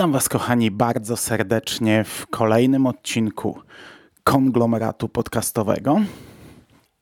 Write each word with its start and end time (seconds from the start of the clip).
Witam 0.00 0.12
Was, 0.12 0.28
kochani, 0.28 0.70
bardzo 0.70 1.16
serdecznie 1.16 2.04
w 2.04 2.26
kolejnym 2.26 2.86
odcinku 2.86 3.60
konglomeratu 4.24 5.08
podcastowego 5.08 6.00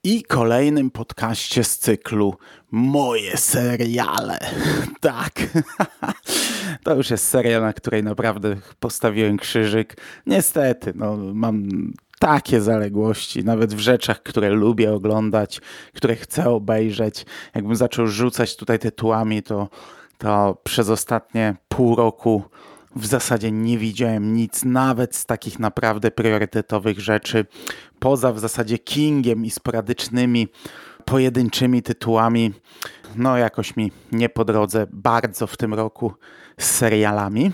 i 0.05 0.23
kolejnym 0.23 0.91
podcaście 0.91 1.65
z 1.65 1.79
cyklu 1.79 2.35
Moje 2.71 3.37
seriale. 3.37 4.39
Tak, 5.01 5.33
to 6.85 6.95
już 6.95 7.11
jest 7.11 7.29
seria, 7.29 7.61
na 7.61 7.73
której 7.73 8.05
naprawdę 8.05 8.57
postawiłem 8.81 9.37
krzyżyk. 9.37 9.97
Niestety, 10.27 10.93
no, 10.95 11.17
mam 11.17 11.69
takie 12.19 12.61
zaległości, 12.61 13.45
nawet 13.45 13.75
w 13.75 13.79
rzeczach, 13.79 14.23
które 14.23 14.51
lubię 14.51 14.93
oglądać, 14.93 15.61
które 15.95 16.17
chcę 16.17 16.51
obejrzeć. 16.51 17.27
Jakbym 17.55 17.77
zaczął 17.77 18.07
rzucać 18.07 18.57
tutaj 18.57 18.79
tytułami, 18.79 19.43
to, 19.43 19.69
to 20.19 20.61
przez 20.65 20.91
ostatnie 20.91 21.57
pół 21.69 21.97
roku 21.97 22.45
w 22.99 23.07
zasadzie 23.07 23.53
nie 23.53 23.79
widziałem 23.79 24.35
nic, 24.35 24.65
nawet 24.65 25.17
z 25.17 25.27
takich 25.27 25.59
naprawdę 25.59 26.11
priorytetowych 26.11 27.01
rzeczy, 27.01 27.47
poza 27.99 28.33
w 28.33 28.39
zasadzie 28.39 28.79
Kingiem 28.79 29.45
i 29.45 29.51
sporadycznymi, 29.51 30.49
pojedynczymi 31.05 31.83
tytułami. 31.83 32.53
No, 33.17 33.37
jakoś 33.37 33.77
mi 33.77 33.93
nie 34.13 34.29
po 34.29 34.45
drodze 34.45 34.87
bardzo 34.93 35.47
w 35.47 35.57
tym 35.57 35.75
roku 35.75 36.13
z 36.59 36.71
serialami. 36.71 37.53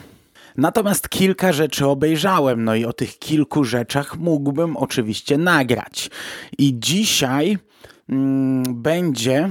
Natomiast 0.56 1.08
kilka 1.08 1.52
rzeczy 1.52 1.86
obejrzałem, 1.86 2.64
no 2.64 2.74
i 2.74 2.84
o 2.84 2.92
tych 2.92 3.18
kilku 3.18 3.64
rzeczach 3.64 4.16
mógłbym 4.16 4.76
oczywiście 4.76 5.38
nagrać. 5.38 6.10
I 6.58 6.78
dzisiaj 6.78 7.58
mm, 8.08 8.62
będzie 8.82 9.50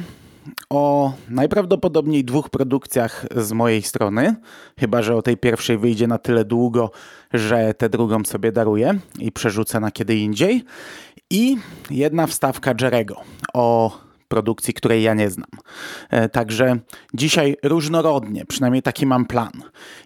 o 0.69 1.13
najprawdopodobniej 1.29 2.25
dwóch 2.25 2.49
produkcjach 2.49 3.25
z 3.35 3.51
mojej 3.51 3.81
strony, 3.81 4.35
chyba 4.79 5.01
że 5.01 5.15
o 5.15 5.21
tej 5.21 5.37
pierwszej 5.37 5.77
wyjdzie 5.77 6.07
na 6.07 6.17
tyle 6.17 6.45
długo, 6.45 6.91
że 7.33 7.73
tę 7.73 7.89
drugą 7.89 8.25
sobie 8.25 8.51
daruję 8.51 8.99
i 9.19 9.31
przerzucę 9.31 9.79
na 9.79 9.91
kiedy 9.91 10.15
indziej. 10.15 10.63
I 11.29 11.57
jedna 11.89 12.27
wstawka 12.27 12.73
Jerego 12.81 13.21
o 13.53 13.97
produkcji, 14.33 14.73
której 14.73 15.03
ja 15.03 15.13
nie 15.13 15.29
znam. 15.29 15.49
E, 16.09 16.29
także 16.29 16.79
dzisiaj 17.13 17.55
różnorodnie, 17.63 18.45
przynajmniej 18.45 18.81
taki 18.81 19.05
mam 19.05 19.25
plan. 19.25 19.51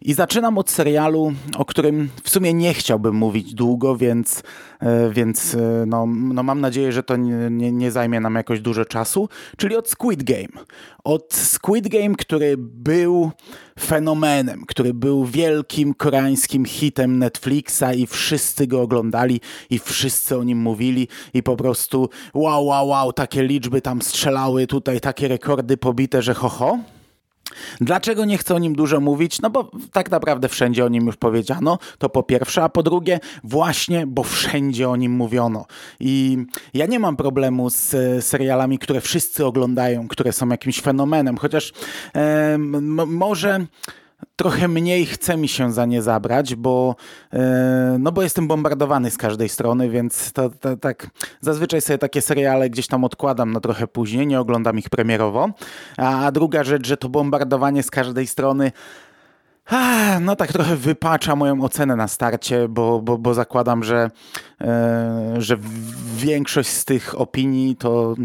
I 0.01 0.13
zaczynam 0.13 0.57
od 0.57 0.69
serialu, 0.69 1.33
o 1.57 1.65
którym 1.65 2.09
w 2.23 2.29
sumie 2.29 2.53
nie 2.53 2.73
chciałbym 2.73 3.15
mówić 3.15 3.53
długo, 3.53 3.97
więc, 3.97 4.43
e, 4.79 5.09
więc 5.09 5.55
e, 5.55 5.85
no, 5.87 6.05
no 6.07 6.43
mam 6.43 6.61
nadzieję, 6.61 6.91
że 6.91 7.03
to 7.03 7.15
nie, 7.15 7.49
nie, 7.51 7.71
nie 7.71 7.91
zajmie 7.91 8.19
nam 8.19 8.35
jakoś 8.35 8.61
dużo 8.61 8.85
czasu, 8.85 9.29
czyli 9.57 9.75
od 9.75 9.89
Squid 9.89 10.23
Game. 10.23 10.65
Od 11.03 11.33
Squid 11.33 11.87
Game, 11.87 12.15
który 12.15 12.55
był 12.57 13.31
fenomenem, 13.79 14.63
który 14.67 14.93
był 14.93 15.25
wielkim 15.25 15.93
koreańskim 15.93 16.65
hitem 16.65 17.19
Netflixa 17.19 17.83
i 17.95 18.07
wszyscy 18.07 18.67
go 18.67 18.81
oglądali 18.81 19.41
i 19.69 19.79
wszyscy 19.79 20.37
o 20.37 20.43
nim 20.43 20.57
mówili 20.57 21.07
i 21.33 21.43
po 21.43 21.55
prostu 21.55 22.09
wow, 22.33 22.65
wow, 22.65 22.87
wow, 22.87 23.13
takie 23.13 23.43
liczby 23.43 23.81
tam 23.81 24.01
strzelały, 24.17 24.67
tutaj 24.67 24.99
takie 25.01 25.27
rekordy 25.27 25.77
pobite, 25.77 26.21
że 26.21 26.33
ho, 26.33 26.49
ho. 26.49 26.79
Dlaczego 27.81 28.25
nie 28.25 28.37
chcę 28.37 28.55
o 28.55 28.59
nim 28.59 28.75
dużo 28.75 28.99
mówić? 28.99 29.41
No 29.41 29.49
bo 29.49 29.71
tak 29.91 30.11
naprawdę 30.11 30.49
wszędzie 30.49 30.85
o 30.85 30.89
nim 30.89 31.05
już 31.05 31.15
powiedziano, 31.15 31.79
to 31.97 32.09
po 32.09 32.23
pierwsze, 32.23 32.63
a 32.63 32.69
po 32.69 32.83
drugie 32.83 33.19
właśnie, 33.43 34.07
bo 34.07 34.23
wszędzie 34.23 34.89
o 34.89 34.95
nim 34.95 35.11
mówiono. 35.11 35.65
I 35.99 36.37
ja 36.73 36.85
nie 36.85 36.99
mam 36.99 37.15
problemu 37.15 37.69
z 37.69 37.95
serialami, 38.25 38.79
które 38.79 39.01
wszyscy 39.01 39.45
oglądają, 39.45 40.07
które 40.07 40.33
są 40.33 40.49
jakimś 40.49 40.81
fenomenem, 40.81 41.37
chociaż 41.37 41.73
e, 42.15 42.57
może 43.07 43.65
trochę 44.35 44.67
mniej 44.67 45.05
chce 45.05 45.37
mi 45.37 45.47
się 45.47 45.71
za 45.71 45.85
nie 45.85 46.01
zabrać, 46.01 46.55
bo, 46.55 46.95
e, 47.33 47.97
no 47.99 48.11
bo 48.11 48.21
jestem 48.21 48.47
bombardowany 48.47 49.11
z 49.11 49.17
każdej 49.17 49.49
strony, 49.49 49.89
więc 49.89 50.31
to, 50.31 50.49
to, 50.49 50.77
tak 50.77 51.07
zazwyczaj 51.41 51.81
sobie 51.81 51.97
takie 51.97 52.21
seriale 52.21 52.69
gdzieś 52.69 52.87
tam 52.87 53.03
odkładam 53.03 53.53
na 53.53 53.59
trochę 53.59 53.87
później, 53.87 54.27
nie 54.27 54.39
oglądam 54.39 54.79
ich 54.79 54.89
premierowo. 54.89 55.49
A, 55.97 56.25
a 56.25 56.31
druga 56.31 56.63
rzecz, 56.63 56.87
że 56.87 56.97
to 56.97 57.09
bombardowanie 57.09 57.83
z 57.83 57.91
każdej 57.91 58.27
strony 58.27 58.71
no 60.21 60.35
tak 60.35 60.53
trochę 60.53 60.75
wypacza 60.75 61.35
moją 61.35 61.61
ocenę 61.61 61.95
na 61.95 62.07
starcie, 62.07 62.67
bo, 62.67 63.01
bo, 63.01 63.17
bo 63.17 63.33
zakładam, 63.33 63.83
że, 63.83 64.11
e, 64.61 65.35
że 65.37 65.57
większość 66.15 66.69
z 66.69 66.85
tych 66.85 67.21
opinii 67.21 67.75
to 67.75 68.15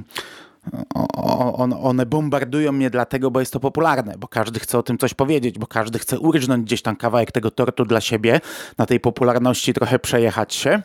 one 1.83 2.06
bombardują 2.06 2.73
mnie 2.73 2.91
dlatego, 2.91 3.31
bo 3.31 3.41
jest 3.41 3.53
to 3.53 3.61
popularne, 3.61 4.15
bo 4.19 4.28
każdy 4.28 4.61
chce 4.61 4.78
o 4.78 4.83
tym 4.83 4.99
coś 4.99 5.15
powiedzieć, 5.15 5.59
bo 5.59 5.67
każdy 5.67 5.99
chce 5.99 6.19
urżnąć 6.19 6.65
gdzieś 6.65 6.83
tam 6.83 6.97
kawałek 6.97 7.33
tego 7.33 7.50
tortu 7.50 7.84
dla 7.84 8.00
siebie, 8.00 8.41
na 8.78 8.87
tej 8.87 9.01
popularności 9.01 9.75
trochę 9.75 9.99
przejechać 9.99 10.55
się. 10.55 10.83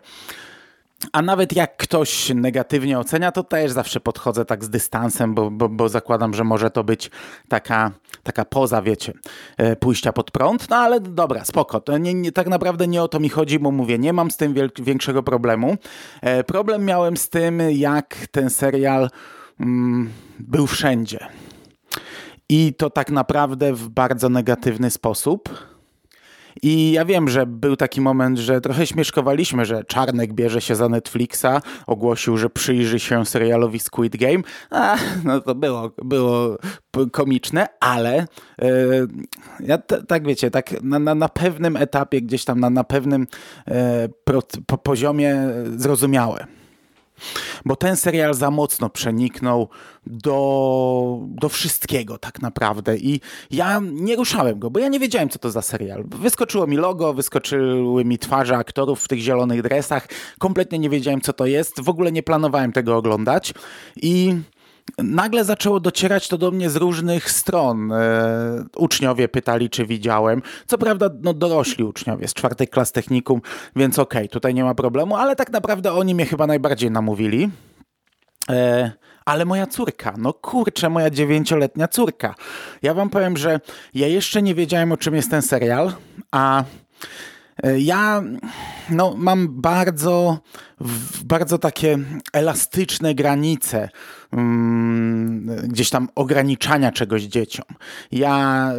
A 1.12 1.22
nawet 1.22 1.56
jak 1.56 1.78
ktoś 1.78 2.30
negatywnie 2.30 3.00
ocenia, 3.00 3.32
to 3.32 3.44
też 3.44 3.72
zawsze 3.72 4.00
podchodzę 4.00 4.46
tak 4.46 4.64
z 4.64 4.70
dystansem, 4.70 5.36
bo, 5.36 5.52
bo, 5.52 5.70
bo 5.70 5.90
zakładam, 5.90 6.34
że 6.34 6.44
może 6.44 6.70
to 6.70 6.84
być 6.84 7.12
taka, 7.48 7.92
taka 8.24 8.46
poza, 8.46 8.82
wiecie, 8.82 9.14
e, 9.58 9.76
pójścia 9.76 10.14
pod 10.14 10.32
prąd. 10.32 10.70
No 10.70 10.76
ale 10.76 11.00
dobra, 11.00 11.46
spoko. 11.46 11.82
Nie, 12.00 12.14
nie, 12.14 12.32
tak 12.32 12.48
naprawdę 12.48 12.88
nie 12.88 13.04
o 13.04 13.08
to 13.08 13.20
mi 13.20 13.30
chodzi, 13.30 13.60
bo 13.60 13.72
mówię, 13.72 14.00
nie 14.00 14.14
mam 14.14 14.32
z 14.32 14.38
tym 14.38 14.56
większego 14.80 15.24
problemu. 15.24 15.78
E, 16.22 16.44
problem 16.44 16.86
miałem 16.86 17.18
z 17.18 17.30
tym, 17.30 17.62
jak 17.72 18.16
ten 18.32 18.50
serial 18.50 19.10
był 20.40 20.68
wszędzie. 20.68 21.28
I 22.50 22.73
to 22.73 22.90
tak 22.90 23.12
naprawdę 23.12 23.73
w 23.73 23.90
bardzo 23.90 24.29
negatywny 24.29 24.90
sposób. 24.90 25.50
I 26.62 26.91
ja 26.91 27.06
wiem, 27.06 27.29
że 27.29 27.45
był 27.45 27.75
taki 27.75 28.01
moment, 28.01 28.38
że 28.38 28.62
trochę 28.62 28.88
śmieszkowaliśmy, 28.88 29.66
że 29.66 29.84
Czarnek 29.84 30.34
bierze 30.34 30.62
się 30.62 30.75
za 30.75 30.90
Netflixa, 30.90 31.62
ogłosił, 31.88 32.38
że 32.38 32.50
przyjrzy 32.50 33.00
się 33.00 33.25
serialowi 33.25 33.79
Squid 33.79 34.18
Game. 34.18 34.40
A, 34.69 34.97
no 35.23 35.41
to 35.41 35.56
było, 35.56 35.91
było 36.03 36.57
komiczne, 37.12 37.68
ale 37.79 38.28
yy, 38.62 39.07
ja 39.59 39.78
tak 40.07 40.28
wiecie, 40.28 40.51
tak 40.51 40.84
na, 40.84 41.00
na, 41.00 41.16
na, 41.16 41.29
pewnym 41.29 41.78
etapie, 41.78 42.22
gdzieś 42.22 42.45
tam 42.45 42.59
na, 42.59 42.69
na 42.69 42.84
pewnym 42.84 43.28
yy, 43.68 43.74
po, 44.66 44.78
poziomie 44.78 45.35
zrozumiałe 45.75 46.47
bo 47.66 47.76
ten 47.76 47.96
serial 47.96 48.34
za 48.34 48.52
mocno 48.52 48.90
przeniknął 48.90 49.70
do, 50.06 51.20
do 51.22 51.50
wszystkiego 51.50 52.18
tak 52.18 52.42
naprawdę 52.42 52.98
i 52.98 53.22
ja 53.52 53.82
nie 53.84 54.16
ruszałem 54.16 54.60
go, 54.60 54.72
bo 54.72 54.80
ja 54.80 54.88
nie 54.88 55.00
wiedziałem 55.00 55.30
co 55.30 55.40
to 55.40 55.52
za 55.52 55.62
serial. 55.62 56.04
Wyskoczyło 56.08 56.68
mi 56.68 56.78
logo, 56.78 57.14
wyskoczyły 57.14 58.06
mi 58.06 58.18
twarze 58.18 58.58
aktorów 58.58 59.04
w 59.04 59.08
tych 59.08 59.20
zielonych 59.20 59.62
dresach, 59.62 60.08
kompletnie 60.40 60.80
nie 60.80 60.90
wiedziałem 60.90 61.22
co 61.22 61.34
to 61.34 61.46
jest, 61.46 61.82
w 61.82 61.90
ogóle 61.90 62.12
nie 62.12 62.24
planowałem 62.24 62.72
tego 62.72 62.98
oglądać 62.98 63.54
i 63.96 64.36
nagle 64.98 65.44
zaczęło 65.44 65.80
docierać 65.80 66.28
to 66.28 66.38
do 66.38 66.52
mnie 66.52 66.70
z 66.70 66.75
różnych 66.75 67.31
stron. 67.31 67.92
E, 67.92 68.64
uczniowie 68.78 69.28
pytali, 69.28 69.70
czy 69.70 69.86
widziałem. 69.86 70.42
Co 70.68 70.78
prawda, 70.78 71.09
no 71.22 71.34
dorośli 71.34 71.84
uczniowie 71.84 72.28
z 72.28 72.34
czwartej 72.34 72.68
klas 72.68 72.92
technikum, 72.92 73.42
więc 73.75 74.00
okej, 74.00 74.22
okay, 74.22 74.30
tutaj 74.30 74.53
nie 74.53 74.64
ma 74.64 74.75
problemu, 74.75 75.16
ale 75.16 75.36
tak 75.36 75.52
naprawdę 75.52 75.94
oni 75.94 76.16
mnie 76.16 76.25
chyba 76.25 76.48
najbardziej 76.48 76.92
namówili. 76.92 77.50
E, 78.50 78.92
ale 79.25 79.46
moja 79.46 79.68
córka, 79.68 80.14
no 80.18 80.34
kurczę, 80.34 80.90
moja 80.90 81.09
dziewięcioletnia 81.09 81.88
córka. 81.88 82.36
Ja 82.81 82.94
wam 82.94 83.09
powiem, 83.09 83.38
że 83.38 83.59
ja 83.94 84.08
jeszcze 84.08 84.42
nie 84.42 84.56
wiedziałem, 84.56 84.92
o 84.92 84.98
czym 84.98 85.16
jest 85.16 85.31
ten 85.31 85.42
serial, 85.42 85.94
a 86.31 86.64
ja 87.78 88.23
no, 88.90 89.16
mam 89.18 89.62
bardzo, 89.62 90.40
bardzo 91.25 91.57
takie 91.57 91.97
elastyczne 92.34 93.15
granice 93.15 93.89
um, 94.31 95.51
gdzieś 95.63 95.89
tam 95.89 96.09
ograniczania 96.15 96.92
czegoś 96.92 97.24
dzieciom. 97.24 97.65
Ja 98.12 98.71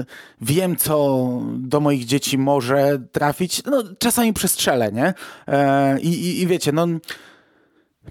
y, 0.00 0.04
wiem, 0.40 0.76
co 0.76 1.28
do 1.54 1.80
moich 1.80 2.04
dzieci 2.04 2.38
może 2.38 2.98
trafić. 3.12 3.64
No, 3.64 3.82
czasami 3.98 4.32
przestrzelę, 4.32 4.92
nie? 4.92 5.14
E, 5.48 6.00
i, 6.00 6.40
I 6.40 6.46
wiecie, 6.46 6.72
no 6.72 6.86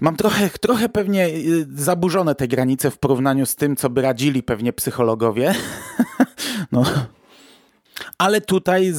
Mam 0.00 0.16
trochę, 0.16 0.48
trochę 0.48 0.88
pewnie 0.88 1.28
zaburzone 1.74 2.34
te 2.34 2.48
granice 2.48 2.90
w 2.90 2.98
porównaniu 2.98 3.46
z 3.46 3.56
tym, 3.56 3.76
co 3.76 3.90
by 3.90 4.02
radzili 4.02 4.42
pewnie 4.42 4.72
psychologowie. 4.72 5.54
no, 6.72 6.84
ale 8.18 8.40
tutaj 8.40 8.90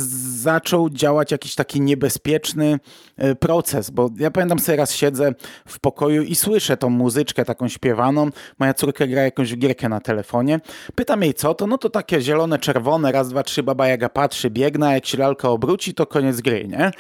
zaczął 0.42 0.90
działać 0.90 1.32
jakiś 1.32 1.56
taki 1.56 1.82
niebezpieczny 1.82 2.80
e, 3.18 3.36
proces, 3.36 3.90
bo 3.90 4.10
ja 4.18 4.32
pamiętam 4.32 4.60
sobie 4.60 4.76
raz 4.76 4.96
siedzę 4.96 5.34
w 5.68 5.80
pokoju 5.80 6.24
i 6.24 6.36
słyszę 6.36 6.78
tą 6.78 6.90
muzyczkę 6.90 7.46
taką 7.46 7.68
śpiewaną, 7.68 8.30
moja 8.60 8.74
córka 8.74 9.08
gra 9.08 9.22
jakąś 9.22 9.56
gierkę 9.58 9.90
na 9.90 10.00
telefonie, 10.00 10.60
pytam 10.96 11.24
jej 11.24 11.34
co 11.34 11.54
to, 11.54 11.68
no 11.68 11.78
to 11.78 11.90
takie 11.90 12.22
zielone, 12.22 12.60
czerwone, 12.60 13.12
raz, 13.12 13.30
dwa, 13.30 13.44
trzy, 13.44 13.64
baba 13.64 13.88
jaga 13.88 14.10
patrzy, 14.10 14.50
biegna, 14.50 14.94
jak 14.94 15.06
się 15.06 15.18
lalka 15.18 15.50
obróci, 15.50 15.94
to 15.94 16.06
koniec 16.06 16.42
gry, 16.42 16.68
nie? 16.68 16.92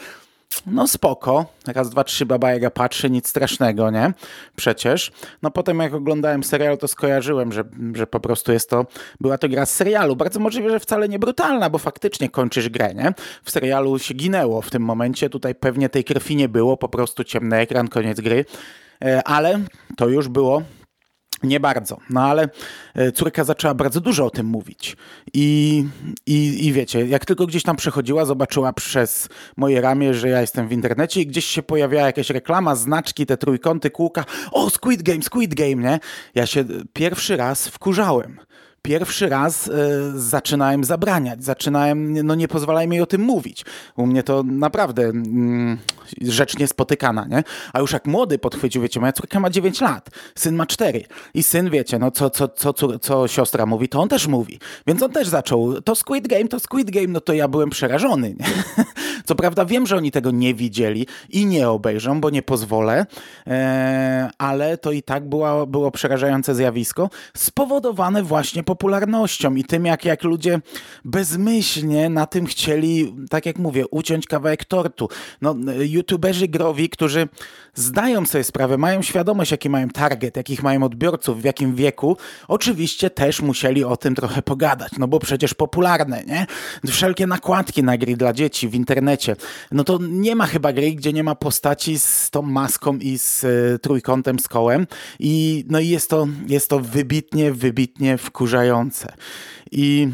No 0.65 0.87
spoko, 0.87 1.45
raz, 1.67 1.89
dwa, 1.89 2.03
trzy 2.03 2.25
Baba 2.25 2.51
Jaga 2.51 2.69
patrzy, 2.69 3.09
nic 3.09 3.27
strasznego, 3.27 3.91
nie? 3.91 4.13
Przecież. 4.55 5.11
No 5.41 5.51
potem 5.51 5.79
jak 5.79 5.93
oglądałem 5.93 6.43
serial, 6.43 6.77
to 6.77 6.87
skojarzyłem, 6.87 7.51
że, 7.51 7.63
że 7.93 8.07
po 8.07 8.19
prostu 8.19 8.51
jest 8.51 8.69
to, 8.69 8.85
była 9.19 9.37
to 9.37 9.49
gra 9.49 9.65
z 9.65 9.71
serialu. 9.71 10.15
Bardzo 10.15 10.39
możliwe, 10.39 10.69
że 10.69 10.79
wcale 10.79 11.09
nie 11.09 11.19
brutalna, 11.19 11.69
bo 11.69 11.77
faktycznie 11.77 12.29
kończysz 12.29 12.69
grę, 12.69 12.93
nie? 12.93 13.13
W 13.43 13.51
serialu 13.51 13.99
się 13.99 14.13
ginęło 14.13 14.61
w 14.61 14.71
tym 14.71 14.83
momencie, 14.83 15.29
tutaj 15.29 15.55
pewnie 15.55 15.89
tej 15.89 16.03
krwi 16.03 16.35
nie 16.35 16.49
było, 16.49 16.77
po 16.77 16.89
prostu 16.89 17.23
ciemny 17.23 17.57
ekran, 17.57 17.87
koniec 17.87 18.21
gry. 18.21 18.45
E, 19.05 19.23
ale 19.23 19.59
to 19.97 20.09
już 20.09 20.27
było 20.27 20.61
nie 21.43 21.59
bardzo, 21.59 21.97
no 22.09 22.21
ale 22.21 22.49
e, 22.95 23.11
córka 23.11 23.43
zaczęła 23.43 23.73
bardzo 23.73 24.01
dużo 24.01 24.25
o 24.25 24.29
tym 24.29 24.45
mówić. 24.45 24.97
I, 25.33 25.85
i, 26.25 26.67
I 26.67 26.73
wiecie, 26.73 27.05
jak 27.05 27.25
tylko 27.25 27.47
gdzieś 27.47 27.63
tam 27.63 27.75
przechodziła, 27.75 28.25
zobaczyła 28.25 28.73
przez 28.73 29.29
moje 29.57 29.81
ramię, 29.81 30.13
że 30.13 30.29
ja 30.29 30.41
jestem 30.41 30.67
w 30.67 30.71
internecie 30.71 31.21
i 31.21 31.27
gdzieś 31.27 31.45
się 31.45 31.63
pojawiała 31.63 32.05
jakaś 32.05 32.29
reklama, 32.29 32.75
znaczki, 32.75 33.25
te 33.25 33.37
trójkąty, 33.37 33.89
kółka. 33.89 34.25
O, 34.51 34.69
Squid 34.69 35.01
Game, 35.01 35.21
Squid 35.21 35.55
Game, 35.55 35.75
nie? 35.75 35.99
Ja 36.35 36.45
się 36.45 36.65
pierwszy 36.93 37.37
raz 37.37 37.67
wkurzałem 37.67 38.39
pierwszy 38.81 39.29
raz 39.29 39.67
y, 39.67 39.71
zaczynałem 40.15 40.83
zabraniać, 40.83 41.43
zaczynałem, 41.43 42.13
no 42.27 42.35
nie 42.35 42.47
pozwalałem 42.47 42.93
jej 42.93 43.01
o 43.01 43.05
tym 43.05 43.21
mówić. 43.21 43.65
U 43.97 44.05
mnie 44.05 44.23
to 44.23 44.43
naprawdę 44.43 45.01
y, 45.01 46.31
rzecz 46.31 46.57
niespotykana, 46.57 47.25
nie? 47.25 47.43
A 47.73 47.79
już 47.79 47.91
jak 47.91 48.05
młody 48.05 48.39
podchwycił, 48.39 48.81
wiecie, 48.81 48.99
moja 48.99 49.13
córka 49.13 49.39
ma 49.39 49.49
9 49.49 49.81
lat, 49.81 50.09
syn 50.35 50.55
ma 50.55 50.65
4 50.65 51.03
i 51.33 51.43
syn, 51.43 51.69
wiecie, 51.69 51.99
no 51.99 52.11
co, 52.11 52.29
co, 52.29 52.47
co, 52.47 52.73
co, 52.73 52.99
co 52.99 53.27
siostra 53.27 53.65
mówi, 53.65 53.89
to 53.89 54.01
on 54.01 54.09
też 54.09 54.27
mówi. 54.27 54.59
Więc 54.87 55.03
on 55.03 55.11
też 55.11 55.27
zaczął, 55.27 55.81
to 55.81 55.95
Squid 55.95 56.27
Game, 56.27 56.47
to 56.47 56.59
Squid 56.59 56.91
Game, 56.91 57.07
no 57.07 57.21
to 57.21 57.33
ja 57.33 57.47
byłem 57.47 57.69
przerażony, 57.69 58.35
nie? 58.39 58.45
Co 59.25 59.35
prawda 59.35 59.65
wiem, 59.65 59.87
że 59.87 59.97
oni 59.97 60.11
tego 60.11 60.31
nie 60.31 60.53
widzieli 60.53 61.07
i 61.29 61.45
nie 61.45 61.69
obejrzą, 61.69 62.21
bo 62.21 62.29
nie 62.29 62.41
pozwolę, 62.41 63.05
e, 63.47 64.29
ale 64.37 64.77
to 64.77 64.91
i 64.91 65.03
tak 65.03 65.29
była, 65.29 65.65
było 65.65 65.91
przerażające 65.91 66.55
zjawisko, 66.55 67.09
spowodowane 67.37 68.23
właśnie 68.23 68.63
popularnością 68.71 69.55
i 69.55 69.63
tym, 69.63 69.85
jak, 69.85 70.05
jak 70.05 70.23
ludzie 70.23 70.61
bezmyślnie 71.05 72.09
na 72.09 72.25
tym 72.25 72.45
chcieli, 72.45 73.15
tak 73.29 73.45
jak 73.45 73.57
mówię, 73.57 73.87
uciąć 73.87 74.27
kawałek 74.27 74.65
tortu. 74.65 75.09
No, 75.41 75.55
youtuberzy 75.79 76.47
growi, 76.47 76.89
którzy 76.89 77.27
zdają 77.73 78.25
sobie 78.25 78.43
sprawę, 78.43 78.77
mają 78.77 79.01
świadomość, 79.01 79.51
jaki 79.51 79.69
mają 79.69 79.89
target, 79.89 80.37
jakich 80.37 80.63
mają 80.63 80.83
odbiorców, 80.83 81.41
w 81.41 81.43
jakim 81.43 81.75
wieku, 81.75 82.17
oczywiście 82.47 83.09
też 83.09 83.41
musieli 83.41 83.83
o 83.83 83.97
tym 83.97 84.15
trochę 84.15 84.41
pogadać, 84.41 84.91
no 84.97 85.07
bo 85.07 85.19
przecież 85.19 85.53
popularne, 85.53 86.23
nie? 86.23 86.45
Wszelkie 86.87 87.27
nakładki 87.27 87.83
na 87.83 87.97
gry 87.97 88.17
dla 88.17 88.33
dzieci 88.33 88.69
w 88.69 88.75
internecie. 88.75 89.35
No 89.71 89.83
to 89.83 89.99
nie 90.01 90.35
ma 90.35 90.45
chyba 90.45 90.73
gry, 90.73 90.91
gdzie 90.91 91.13
nie 91.13 91.23
ma 91.23 91.35
postaci 91.35 91.99
z 91.99 92.29
tą 92.29 92.41
maską 92.41 92.97
i 92.97 93.17
z 93.17 93.43
y, 93.43 93.79
trójkątem, 93.79 94.39
z 94.39 94.47
kołem 94.47 94.87
i 95.19 95.65
no 95.69 95.79
i 95.79 95.87
jest 95.87 96.09
to, 96.09 96.27
jest 96.47 96.69
to 96.69 96.79
wybitnie, 96.79 97.51
wybitnie 97.51 98.17
i 99.71 100.09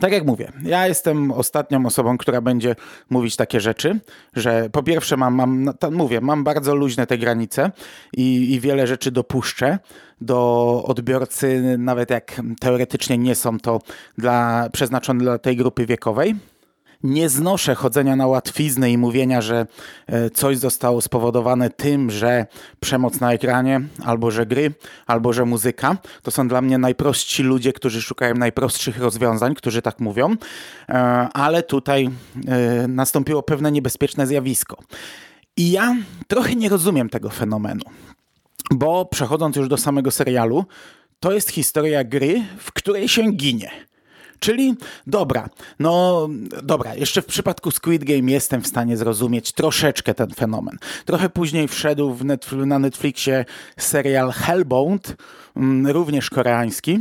tak 0.00 0.12
jak 0.12 0.26
mówię, 0.26 0.52
ja 0.62 0.86
jestem 0.86 1.30
ostatnią 1.32 1.86
osobą, 1.86 2.18
która 2.18 2.40
będzie 2.40 2.76
mówić 3.10 3.36
takie 3.36 3.60
rzeczy, 3.60 4.00
że 4.34 4.70
po 4.72 4.82
pierwsze 4.82 5.16
mam, 5.16 5.34
mam 5.34 5.74
mówię, 5.90 6.20
mam 6.20 6.44
bardzo 6.44 6.74
luźne 6.74 7.06
te 7.06 7.18
granice 7.18 7.70
i, 8.16 8.54
i 8.54 8.60
wiele 8.60 8.86
rzeczy 8.86 9.10
dopuszczę 9.10 9.78
do 10.20 10.82
odbiorcy, 10.86 11.76
nawet 11.78 12.10
jak 12.10 12.40
teoretycznie 12.60 13.18
nie 13.18 13.34
są 13.34 13.60
to 13.60 13.80
dla, 14.18 14.68
przeznaczone 14.72 15.20
dla 15.20 15.38
tej 15.38 15.56
grupy 15.56 15.86
wiekowej 15.86 16.36
nie 17.02 17.28
znoszę 17.28 17.74
chodzenia 17.74 18.16
na 18.16 18.26
łatwiznę 18.26 18.90
i 18.90 18.98
mówienia, 18.98 19.40
że 19.40 19.66
e, 20.06 20.30
coś 20.30 20.58
zostało 20.58 21.00
spowodowane 21.00 21.70
tym, 21.70 22.10
że 22.10 22.46
przemoc 22.80 23.20
na 23.20 23.32
ekranie, 23.32 23.80
albo 24.04 24.30
że 24.30 24.46
gry, 24.46 24.74
albo 25.06 25.32
że 25.32 25.44
muzyka. 25.44 25.96
To 26.22 26.30
są 26.30 26.48
dla 26.48 26.60
mnie 26.60 26.78
najprostsi 26.78 27.42
ludzie, 27.42 27.72
którzy 27.72 28.02
szukają 28.02 28.34
najprostszych 28.34 28.98
rozwiązań, 28.98 29.54
którzy 29.54 29.82
tak 29.82 30.00
mówią, 30.00 30.36
e, 30.88 30.94
ale 31.32 31.62
tutaj 31.62 32.10
e, 32.48 32.88
nastąpiło 32.88 33.42
pewne 33.42 33.72
niebezpieczne 33.72 34.26
zjawisko. 34.26 34.76
I 35.56 35.70
ja 35.70 35.96
trochę 36.26 36.54
nie 36.54 36.68
rozumiem 36.68 37.08
tego 37.08 37.30
fenomenu, 37.30 37.84
bo 38.70 39.04
przechodząc 39.04 39.56
już 39.56 39.68
do 39.68 39.76
samego 39.76 40.10
serialu, 40.10 40.64
to 41.20 41.32
jest 41.32 41.50
historia 41.50 42.04
gry, 42.04 42.42
w 42.58 42.72
której 42.72 43.08
się 43.08 43.32
ginie. 43.32 43.70
Czyli 44.40 44.74
dobra, 45.06 45.48
no 45.78 46.28
dobra, 46.62 46.94
jeszcze 46.94 47.22
w 47.22 47.26
przypadku 47.26 47.70
Squid 47.70 48.04
Game 48.04 48.32
jestem 48.32 48.62
w 48.62 48.66
stanie 48.66 48.96
zrozumieć 48.96 49.52
troszeczkę 49.52 50.14
ten 50.14 50.30
fenomen. 50.30 50.78
Trochę 51.04 51.28
później 51.28 51.68
wszedł 51.68 52.16
Netflix, 52.24 52.66
na 52.66 52.78
Netflixie 52.78 53.44
serial 53.76 54.32
Hellbound, 54.32 55.16
mm, 55.56 55.86
również 55.86 56.30
koreański. 56.30 56.98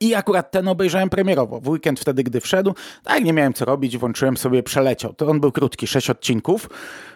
I 0.00 0.14
akurat 0.14 0.50
ten 0.50 0.68
obejrzałem 0.68 1.10
premierowo, 1.10 1.60
w 1.60 1.68
weekend 1.68 2.00
wtedy, 2.00 2.22
gdy 2.22 2.40
wszedł. 2.40 2.74
Tak, 3.04 3.24
nie 3.24 3.32
miałem 3.32 3.52
co 3.52 3.64
robić, 3.64 3.98
włączyłem 3.98 4.36
sobie, 4.36 4.62
przeleciał. 4.62 5.14
To 5.14 5.26
on 5.26 5.40
był 5.40 5.52
krótki, 5.52 5.86
sześć 5.86 6.10
odcinków. 6.10 6.70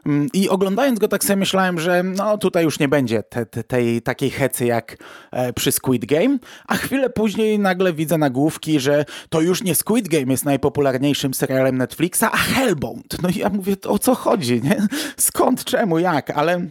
Mm, 0.06 0.28
I 0.32 0.48
oglądając 0.48 0.98
go 0.98 1.08
tak 1.08 1.24
sobie 1.24 1.36
myślałem, 1.36 1.80
że 1.80 2.02
no 2.02 2.38
tutaj 2.38 2.64
już 2.64 2.78
nie 2.78 2.88
będzie 2.88 3.22
te, 3.22 3.46
te, 3.46 3.64
tej 3.64 4.02
takiej 4.02 4.30
hecy 4.30 4.66
jak 4.66 4.96
e, 5.32 5.52
przy 5.52 5.72
Squid 5.72 6.06
Game. 6.06 6.38
A 6.66 6.74
chwilę 6.74 7.10
później 7.10 7.58
nagle 7.58 7.92
widzę 7.92 8.18
nagłówki, 8.18 8.80
że 8.80 9.04
to 9.28 9.40
już 9.40 9.62
nie 9.62 9.74
Squid 9.74 10.08
Game 10.08 10.26
jest 10.30 10.44
najpopularniejszym 10.44 11.34
serialem 11.34 11.78
Netflixa, 11.78 12.22
a 12.22 12.36
Hellbound. 12.36 13.22
No 13.22 13.28
i 13.28 13.38
ja 13.38 13.48
mówię, 13.48 13.76
o 13.88 13.98
co 13.98 14.14
chodzi, 14.14 14.62
nie? 14.62 14.86
Skąd, 15.16 15.64
czemu, 15.64 15.98
jak? 15.98 16.30
Ale 16.30 16.66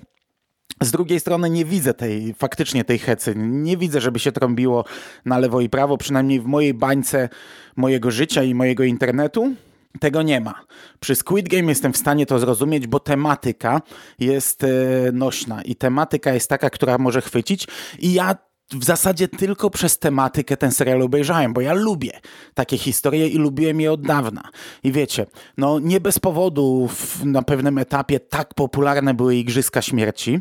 z 0.81 0.91
drugiej 0.91 1.19
strony 1.19 1.49
nie 1.49 1.65
widzę 1.65 1.93
tej, 1.93 2.33
faktycznie 2.33 2.83
tej 2.83 2.99
hecy. 2.99 3.33
Nie 3.35 3.77
widzę, 3.77 4.01
żeby 4.01 4.19
się 4.19 4.31
trąbiło 4.31 4.85
na 5.25 5.39
lewo 5.39 5.61
i 5.61 5.69
prawo, 5.69 5.97
przynajmniej 5.97 6.39
w 6.39 6.45
mojej 6.45 6.73
bańce 6.73 7.29
mojego 7.75 8.11
życia 8.11 8.43
i 8.43 8.55
mojego 8.55 8.83
internetu. 8.83 9.53
Tego 9.99 10.21
nie 10.21 10.41
ma. 10.41 10.53
Przy 10.99 11.15
Squid 11.15 11.49
Game 11.49 11.63
jestem 11.63 11.93
w 11.93 11.97
stanie 11.97 12.25
to 12.25 12.39
zrozumieć, 12.39 12.87
bo 12.87 12.99
tematyka 12.99 13.81
jest 14.19 14.63
e, 14.63 14.67
nośna 15.13 15.61
i 15.61 15.75
tematyka 15.75 16.33
jest 16.33 16.49
taka, 16.49 16.69
która 16.69 16.97
może 16.97 17.21
chwycić 17.21 17.67
i 17.99 18.13
ja 18.13 18.35
w 18.71 18.83
zasadzie 18.83 19.27
tylko 19.27 19.69
przez 19.69 19.99
tematykę 19.99 20.57
ten 20.57 20.71
serial 20.71 21.01
obejrzałem, 21.01 21.53
bo 21.53 21.61
ja 21.61 21.73
lubię 21.73 22.19
takie 22.53 22.77
historie 22.77 23.27
i 23.27 23.37
lubiłem 23.37 23.81
je 23.81 23.91
od 23.91 24.01
dawna. 24.01 24.43
I 24.83 24.91
wiecie, 24.91 25.25
no 25.57 25.79
nie 25.79 25.99
bez 25.99 26.19
powodu 26.19 26.87
w, 26.87 27.25
na 27.25 27.41
pewnym 27.41 27.77
etapie 27.77 28.19
tak 28.19 28.53
popularne 28.53 29.13
były 29.13 29.35
Igrzyska 29.35 29.81
Śmierci, 29.81 30.39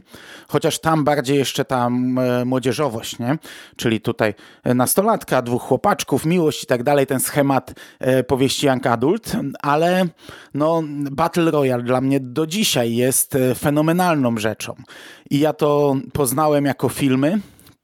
chociaż 0.49 0.79
tam 0.79 1.05
bardziej 1.05 1.39
jeszcze 1.39 1.65
ta 1.65 1.87
e, 1.87 2.45
młodzieżowość, 2.45 3.19
nie? 3.19 3.39
Czyli 3.77 4.01
tutaj 4.01 4.35
nastolatka, 4.65 5.43
dwóch 5.43 5.63
chłopaczków, 5.63 6.27
miłość 6.27 6.63
i 6.63 6.67
tak 6.67 6.83
dalej, 6.83 7.07
ten 7.07 7.21
schemat 7.21 7.75
e, 7.99 8.25
powieści 8.25 8.67
Young 8.67 8.87
Adult, 8.87 9.37
ale 9.63 10.07
no 10.55 10.83
Battle 11.11 11.51
Royale 11.51 11.83
dla 11.83 12.01
mnie 12.01 12.21
do 12.21 12.47
dzisiaj 12.47 12.95
jest 12.95 13.35
e, 13.35 13.55
fenomenalną 13.55 14.39
rzeczą. 14.39 14.75
I 15.31 15.39
ja 15.39 15.53
to 15.53 15.97
poznałem 16.13 16.65
jako 16.65 16.89
filmy, 16.89 17.41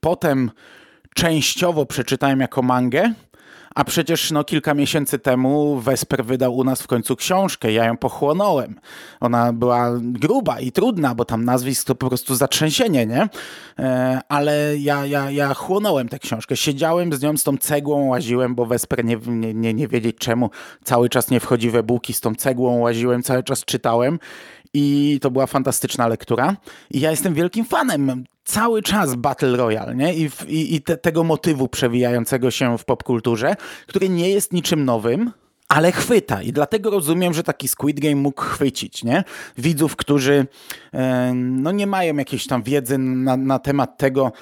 potem 0.06 0.50
częściowo 1.14 1.86
przeczytałem 1.86 2.40
jako 2.40 2.62
mangę, 2.62 3.12
a 3.74 3.84
przecież 3.84 4.30
no, 4.30 4.44
kilka 4.44 4.74
miesięcy 4.74 5.18
temu 5.18 5.80
Wesper 5.80 6.24
wydał 6.24 6.56
u 6.56 6.64
nas 6.64 6.82
w 6.82 6.86
końcu 6.86 7.16
książkę, 7.16 7.72
ja 7.72 7.84
ją 7.84 7.96
pochłonąłem. 7.96 8.80
Ona 9.20 9.52
była 9.52 9.90
gruba 10.00 10.60
i 10.60 10.72
trudna, 10.72 11.14
bo 11.14 11.24
tam 11.24 11.44
nazwisk 11.44 11.86
to 11.86 11.94
po 11.94 12.08
prostu 12.08 12.34
zatrzęsienie, 12.34 13.06
nie? 13.06 13.28
E, 13.78 14.20
ale 14.28 14.76
ja, 14.78 15.06
ja, 15.06 15.30
ja 15.30 15.54
chłonąłem 15.54 16.08
tę 16.08 16.18
książkę. 16.18 16.56
Siedziałem 16.56 17.12
z 17.12 17.22
nią, 17.22 17.36
z 17.36 17.42
tą 17.42 17.56
cegłą 17.56 18.06
łaziłem, 18.06 18.54
bo 18.54 18.66
Wesper 18.66 19.04
nie, 19.04 19.16
nie, 19.26 19.54
nie, 19.54 19.74
nie 19.74 19.88
wiedzieć 19.88 20.16
czemu 20.18 20.50
cały 20.84 21.08
czas 21.08 21.30
nie 21.30 21.40
wchodzi 21.40 21.70
we 21.70 21.82
buki, 21.82 22.12
z 22.12 22.20
tą 22.20 22.34
cegłą 22.34 22.78
łaziłem, 22.78 23.22
cały 23.22 23.42
czas 23.42 23.64
czytałem 23.64 24.18
i 24.74 25.18
to 25.22 25.30
była 25.30 25.46
fantastyczna 25.46 26.08
lektura. 26.08 26.56
I 26.90 27.00
ja 27.00 27.10
jestem 27.10 27.34
wielkim 27.34 27.64
fanem 27.64 28.24
cały 28.46 28.82
czas 28.82 29.14
Battle 29.14 29.56
Royale 29.56 29.94
nie? 29.94 30.14
i, 30.14 30.30
i, 30.48 30.74
i 30.74 30.82
te, 30.82 30.96
tego 30.96 31.24
motywu 31.24 31.68
przewijającego 31.68 32.50
się 32.50 32.78
w 32.78 32.84
popkulturze, 32.84 33.56
który 33.86 34.08
nie 34.08 34.30
jest 34.30 34.52
niczym 34.52 34.84
nowym, 34.84 35.32
ale 35.68 35.92
chwyta 35.92 36.42
i 36.42 36.52
dlatego 36.52 36.90
rozumiem, 36.90 37.34
że 37.34 37.42
taki 37.42 37.68
Squid 37.68 38.00
Game 38.00 38.16
mógł 38.16 38.42
chwycić, 38.42 39.04
nie? 39.04 39.24
Widzów, 39.58 39.96
którzy 39.96 40.46
e, 40.94 41.32
no 41.34 41.72
nie 41.72 41.86
mają 41.86 42.16
jakiejś 42.16 42.46
tam 42.46 42.62
wiedzy 42.62 42.98
na, 42.98 43.36
na 43.36 43.58
temat 43.58 43.98
tego, 43.98 44.32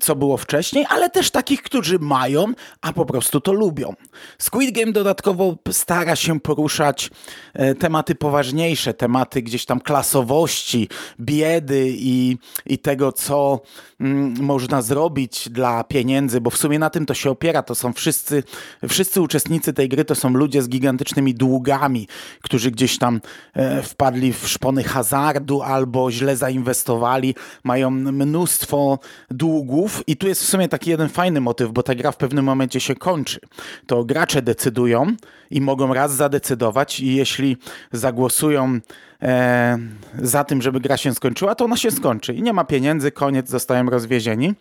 co 0.00 0.16
było 0.16 0.36
wcześniej, 0.36 0.86
ale 0.88 1.10
też 1.10 1.30
takich, 1.30 1.62
którzy 1.62 1.98
mają, 1.98 2.52
a 2.80 2.92
po 2.92 3.06
prostu 3.06 3.40
to 3.40 3.52
lubią. 3.52 3.94
Squid 4.38 4.74
Game 4.74 4.92
dodatkowo 4.92 5.56
stara 5.70 6.16
się 6.16 6.40
poruszać 6.40 7.10
e, 7.54 7.74
tematy 7.74 8.14
poważniejsze, 8.14 8.94
tematy 8.94 9.42
gdzieś 9.42 9.64
tam 9.64 9.80
klasowości, 9.80 10.88
biedy 11.20 11.86
i, 11.88 12.38
i 12.66 12.78
tego, 12.78 13.12
co 13.12 13.60
mm, 14.00 14.34
można 14.40 14.82
zrobić 14.82 15.48
dla 15.48 15.84
pieniędzy, 15.84 16.40
bo 16.40 16.50
w 16.50 16.56
sumie 16.56 16.78
na 16.78 16.90
tym 16.90 17.06
to 17.06 17.14
się 17.14 17.30
opiera. 17.30 17.62
To 17.62 17.74
są 17.74 17.92
wszyscy, 17.92 18.42
wszyscy 18.88 19.20
uczestnicy 19.20 19.72
tej 19.72 19.88
gry, 19.88 20.04
to 20.04 20.14
są 20.14 20.30
ludzie 20.30 20.62
z 20.62 20.68
gigantycznymi 20.68 21.34
długami, 21.34 22.08
którzy 22.42 22.70
gdzieś 22.70 22.98
tam 22.98 23.20
e, 23.54 23.82
wpadli 23.82 24.32
w 24.32 24.48
szpony 24.48 24.84
hazardu 24.84 25.62
albo 25.62 26.10
źle 26.10 26.36
zainwestowali, 26.36 27.34
mają 27.64 27.90
mnóstwo 27.90 28.98
długów 29.30 29.73
i 30.06 30.16
tu 30.16 30.28
jest 30.28 30.42
w 30.42 30.48
sumie 30.48 30.68
taki 30.68 30.90
jeden 30.90 31.08
fajny 31.08 31.40
motyw, 31.40 31.72
bo 31.72 31.82
ta 31.82 31.94
gra 31.94 32.12
w 32.12 32.16
pewnym 32.16 32.44
momencie 32.44 32.80
się 32.80 32.94
kończy. 32.94 33.40
To 33.86 34.04
gracze 34.04 34.42
decydują 34.42 35.06
i 35.50 35.60
mogą 35.60 35.94
raz 35.94 36.14
zadecydować 36.14 37.00
i 37.00 37.14
jeśli 37.14 37.56
zagłosują 37.92 38.80
e, 39.22 39.78
za 40.22 40.44
tym, 40.44 40.62
żeby 40.62 40.80
gra 40.80 40.96
się 40.96 41.14
skończyła, 41.14 41.54
to 41.54 41.64
ona 41.64 41.76
się 41.76 41.90
skończy 41.90 42.34
i 42.34 42.42
nie 42.42 42.52
ma 42.52 42.64
pieniędzy, 42.64 43.12
koniec, 43.12 43.48
zostają 43.48 43.90
rozwiezieni. 43.90 44.54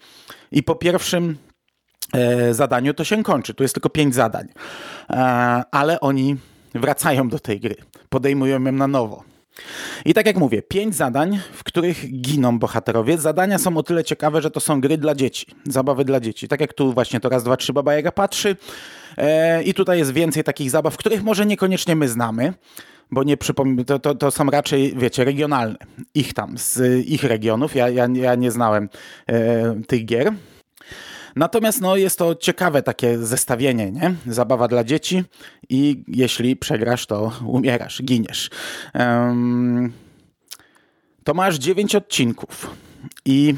I 0.52 0.64
po 0.64 0.76
pierwszym 0.76 1.38
e, 2.14 2.54
zadaniu 2.54 2.94
to 2.94 3.04
się 3.04 3.24
kończy. 3.24 3.54
Tu 3.54 3.64
jest 3.64 3.76
tylko 3.76 3.90
pięć 3.90 4.16
zadań, 4.16 4.48
e, 5.10 5.16
ale 5.72 6.00
oni 6.00 6.38
wracają 6.76 7.30
do 7.30 7.40
tej 7.40 7.60
gry, 7.60 7.76
podejmują 8.10 8.64
ją 8.64 8.72
na 8.72 8.88
nowo. 8.88 9.33
I 10.06 10.14
tak 10.14 10.26
jak 10.26 10.38
mówię, 10.38 10.62
pięć 10.62 10.96
zadań, 10.96 11.40
w 11.54 11.64
których 11.64 12.22
giną 12.22 12.60
bohaterowie. 12.60 13.18
Zadania 13.18 13.58
są 13.58 13.78
o 13.78 13.84
tyle 13.84 14.04
ciekawe, 14.04 14.42
że 14.42 14.52
to 14.52 14.60
są 14.60 14.82
gry 14.82 14.98
dla 14.98 15.16
dzieci, 15.16 15.46
zabawy 15.68 16.06
dla 16.06 16.20
dzieci. 16.20 16.48
Tak 16.48 16.62
jak 16.62 16.74
tu 16.74 16.94
właśnie 16.94 17.20
to 17.20 17.30
raz, 17.30 17.44
dwa, 17.44 17.58
trzy 17.58 17.74
Baba 17.74 17.94
Jaga 17.94 18.12
patrzy. 18.12 18.56
E, 19.18 19.64
I 19.64 19.74
tutaj 19.74 19.98
jest 19.98 20.14
więcej 20.14 20.44
takich 20.44 20.70
zabaw, 20.70 20.98
których 20.98 21.24
może 21.24 21.46
niekoniecznie 21.46 21.96
my 21.96 22.10
znamy, 22.10 22.54
bo 23.12 23.24
nie 23.24 23.38
przypomnę, 23.38 23.86
to, 23.86 24.00
to, 24.00 24.16
to, 24.16 24.32
są 24.32 24.46
raczej, 24.46 24.94
wiecie, 24.98 25.24
regionalne. 25.24 25.78
Ich 26.16 26.34
tam, 26.34 26.58
z 26.58 27.06
ich 27.08 27.24
regionów. 27.24 27.76
Ja, 27.76 27.90
ja, 27.90 28.08
ja 28.16 28.36
nie 28.36 28.52
znałem 28.52 28.90
e, 29.28 29.82
tych 29.88 30.06
gier. 30.06 30.34
Natomiast 31.36 31.82
no, 31.82 31.96
jest 31.96 32.20
to 32.20 32.36
ciekawe 32.36 32.84
takie 32.84 33.18
zestawienie, 33.18 33.92
nie? 33.92 34.16
Zabawa 34.28 34.68
dla 34.68 34.84
dzieci 34.84 35.24
i 35.70 36.04
jeśli 36.08 36.56
przegrasz, 36.56 37.06
to 37.06 37.32
umierasz, 37.46 38.04
giniesz. 38.04 38.50
Um, 38.94 39.94
to 41.24 41.34
masz 41.34 41.56
dziewięć 41.56 41.96
odcinków 41.96 42.70
i 43.26 43.56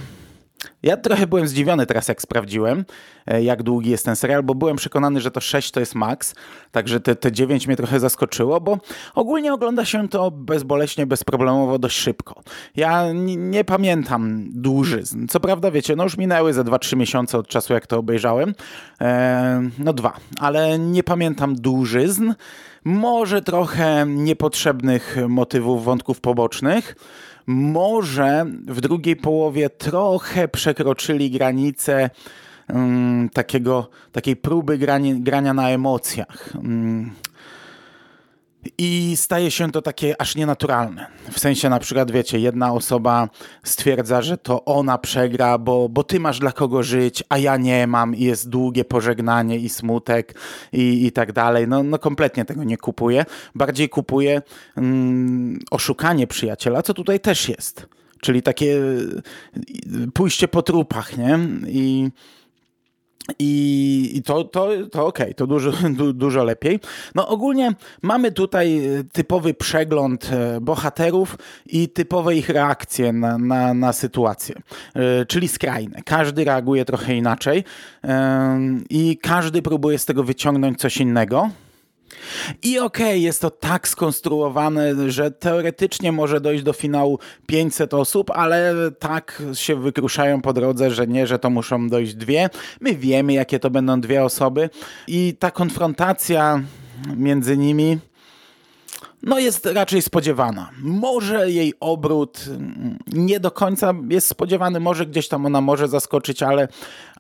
ja 0.84 0.98
trochę 0.98 1.28
byłem 1.28 1.48
zdziwiony 1.48 1.86
teraz, 1.86 2.08
jak 2.08 2.22
sprawdziłem, 2.22 2.86
e, 3.28 3.44
jak 3.44 3.64
długi 3.64 3.90
jest 3.90 4.06
ten 4.06 4.16
serial, 4.16 4.44
bo 4.44 4.56
byłem 4.56 4.76
przekonany, 4.76 5.22
że 5.22 5.32
to 5.32 5.42
6 5.42 5.72
to 5.72 5.80
jest 5.80 5.96
maks, 5.96 6.36
także 6.72 7.00
te, 7.00 7.16
te 7.16 7.32
9 7.32 7.68
mnie 7.68 7.76
trochę 7.76 8.00
zaskoczyło, 8.00 8.62
bo 8.62 8.78
ogólnie 9.16 9.54
ogląda 9.54 9.86
się 9.86 10.10
to 10.10 10.32
bezboleśnie, 10.32 11.06
bezproblemowo, 11.06 11.80
dość 11.80 11.98
szybko. 11.98 12.42
Ja 12.76 13.06
nie 13.38 13.64
pamiętam 13.64 14.46
dłużyzn. 14.52 15.28
Co 15.28 15.40
prawda, 15.40 15.72
wiecie, 15.72 15.96
no 15.96 16.04
już 16.04 16.18
minęły 16.18 16.54
ze 16.54 16.64
2-3 16.64 16.98
miesiące 16.98 17.38
od 17.38 17.48
czasu, 17.48 17.74
jak 17.74 17.88
to 17.88 17.98
obejrzałem. 17.98 18.54
E, 19.02 19.70
no 19.80 19.94
dwa, 19.94 20.14
ale 20.40 20.80
nie 20.80 21.04
pamiętam 21.04 21.56
dłużyzn. 21.56 22.34
Może 22.86 23.42
trochę 23.42 24.06
niepotrzebnych 24.08 25.18
motywów, 25.28 25.84
wątków 25.84 26.22
pobocznych 26.22 26.96
może 27.48 28.46
w 28.68 28.82
drugiej 28.82 29.16
połowie 29.16 29.70
trochę 29.70 30.48
przekroczyli 30.48 31.32
granicę 31.32 32.10
um, 32.70 33.30
takiego, 33.34 33.90
takiej 34.12 34.36
próby 34.36 34.78
grania, 34.78 35.14
grania 35.20 35.54
na 35.54 35.70
emocjach. 35.70 36.54
Um, 36.56 37.12
i 38.78 39.14
staje 39.16 39.52
się 39.52 39.72
to 39.72 39.82
takie 39.82 40.22
aż 40.22 40.36
nienaturalne. 40.36 41.08
W 41.32 41.40
sensie 41.40 41.70
na 41.70 41.80
przykład, 41.80 42.12
wiecie, 42.12 42.40
jedna 42.40 42.74
osoba 42.74 43.30
stwierdza, 43.64 44.22
że 44.22 44.38
to 44.38 44.66
ona 44.66 44.98
przegra, 44.98 45.58
bo, 45.58 45.90
bo 45.90 46.04
ty 46.04 46.20
masz 46.20 46.40
dla 46.40 46.52
kogo 46.52 46.84
żyć, 46.84 47.24
a 47.30 47.38
ja 47.38 47.58
nie 47.58 47.88
mam 47.88 48.16
i 48.16 48.24
jest 48.24 48.50
długie 48.50 48.86
pożegnanie 48.86 49.58
i 49.58 49.70
smutek 49.70 50.36
i, 50.74 51.06
i 51.06 51.12
tak 51.12 51.32
dalej. 51.32 51.68
No, 51.68 51.84
no 51.84 52.00
kompletnie 52.00 52.46
tego 52.46 52.64
nie 52.64 52.78
kupuję. 52.78 53.26
Bardziej 53.56 53.90
kupuję 53.90 54.42
mm, 54.78 55.60
oszukanie 55.72 56.28
przyjaciela, 56.28 56.82
co 56.82 56.94
tutaj 56.94 57.20
też 57.20 57.50
jest. 57.50 57.88
Czyli 58.22 58.42
takie 58.42 58.66
y, 58.66 60.12
pójście 60.14 60.48
po 60.48 60.62
trupach, 60.62 61.18
nie? 61.18 61.40
I 61.68 62.10
i, 63.40 64.12
I, 64.16 64.24
to, 64.24 64.44
to, 64.44 64.68
to 64.92 65.06
okej, 65.06 65.26
okay, 65.26 65.34
to 65.34 65.48
dużo, 65.48 65.72
du, 65.98 66.14
dużo 66.14 66.44
lepiej. 66.44 66.80
No 67.16 67.28
ogólnie 67.28 67.74
mamy 68.02 68.32
tutaj 68.32 68.86
e, 68.86 69.04
typowy 69.04 69.54
przegląd 69.54 70.30
e, 70.32 70.62
bohaterów 70.62 71.38
i 71.66 71.90
typowe 71.90 72.36
ich 72.36 72.50
reakcje 72.50 73.14
na, 73.14 73.38
na, 73.38 73.74
na 73.74 73.94
sytuację, 73.94 74.56
e, 74.96 75.26
czyli 75.26 75.48
skrajne. 75.48 76.02
Każdy 76.06 76.44
reaguje 76.44 76.86
trochę 76.86 77.16
inaczej 77.16 77.64
i 78.90 79.18
każdy 79.18 79.62
próbuje 79.62 80.00
z 80.00 80.06
tego 80.06 80.24
wyciągnąć 80.24 80.80
coś 80.80 80.98
innego. 80.98 81.50
I 82.64 82.80
okej, 82.80 83.06
okay, 83.06 83.20
jest 83.20 83.42
to 83.42 83.50
tak 83.50 83.88
skonstruowane, 83.88 85.12
że 85.12 85.32
teoretycznie 85.32 86.12
może 86.12 86.42
dojść 86.42 86.64
do 86.64 86.74
finału 86.74 87.20
500 87.48 87.94
osób, 87.94 88.32
ale 88.32 88.74
tak 89.00 89.44
się 89.54 89.76
wykruszają 89.76 90.42
po 90.42 90.54
drodze, 90.54 90.92
że 90.92 91.08
nie, 91.08 91.28
że 91.28 91.40
to 91.40 91.50
muszą 91.50 91.90
dojść 91.90 92.16
dwie. 92.16 92.50
My 92.82 92.96
wiemy, 92.96 93.34
jakie 93.34 93.60
to 93.60 93.70
będą 93.70 94.02
dwie 94.02 94.24
osoby 94.24 94.70
i 95.08 95.36
ta 95.40 95.52
konfrontacja 95.52 96.62
między 97.16 97.58
nimi 97.58 98.00
no 99.26 99.40
jest 99.40 99.66
raczej 99.66 100.02
spodziewana. 100.02 100.70
Może 100.82 101.52
jej 101.52 101.74
obrót 101.80 102.46
nie 103.08 103.40
do 103.40 103.52
końca 103.52 103.94
jest 104.10 104.28
spodziewany, 104.28 104.80
może 104.80 105.06
gdzieś 105.06 105.28
tam 105.28 105.46
ona 105.46 105.62
może 105.62 105.88
zaskoczyć, 105.88 106.44
ale, 106.44 106.68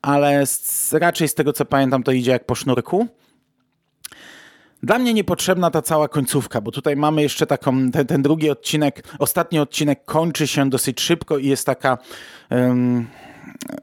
ale 0.01 0.43
raczej 0.91 1.27
z 1.27 1.35
tego 1.35 1.53
co 1.53 1.65
pamiętam 1.65 2.03
to 2.03 2.11
idzie 2.11 2.31
jak 2.31 2.45
po 2.45 2.55
sznurku. 2.55 3.07
Dla 4.85 4.99
mnie 4.99 5.13
niepotrzebna 5.13 5.71
ta 5.71 5.81
cała 5.81 6.07
końcówka, 6.07 6.61
bo 6.61 6.71
tutaj 6.71 6.95
mamy 6.95 7.21
jeszcze 7.21 7.47
taką, 7.47 7.91
ten, 7.91 8.07
ten 8.07 8.21
drugi 8.21 8.49
odcinek, 8.49 9.03
ostatni 9.19 9.59
odcinek 9.59 10.05
kończy 10.05 10.47
się 10.47 10.69
dosyć 10.69 11.01
szybko 11.01 11.37
i 11.37 11.47
jest 11.47 11.65
taka... 11.65 11.97
Um, 12.51 13.07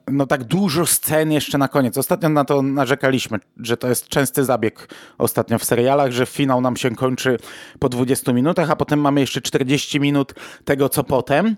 no 0.09 0.27
tak 0.27 0.45
dużo 0.45 0.87
scen 0.87 1.33
jeszcze 1.33 1.59
na 1.59 1.69
koniec. 1.69 1.99
Ostatnio 1.99 2.29
na 2.29 2.45
to 2.45 2.63
narzekaliśmy, 2.63 3.39
że 3.57 3.77
to 3.77 3.89
jest 3.89 4.09
częsty 4.09 4.45
zabieg 4.45 4.95
ostatnio 5.19 5.59
w 5.59 5.65
serialach, 5.65 6.13
że 6.13 6.27
finał 6.27 6.61
nam 6.61 6.77
się 6.77 6.91
kończy 6.91 7.39
po 7.79 7.89
20 7.89 8.33
minutach, 8.33 8.71
a 8.71 8.77
potem 8.77 9.01
mamy 9.01 9.21
jeszcze 9.21 9.41
40 9.41 10.01
minut 10.01 10.35
tego, 10.65 10.89
co 10.89 11.05
potem. 11.05 11.57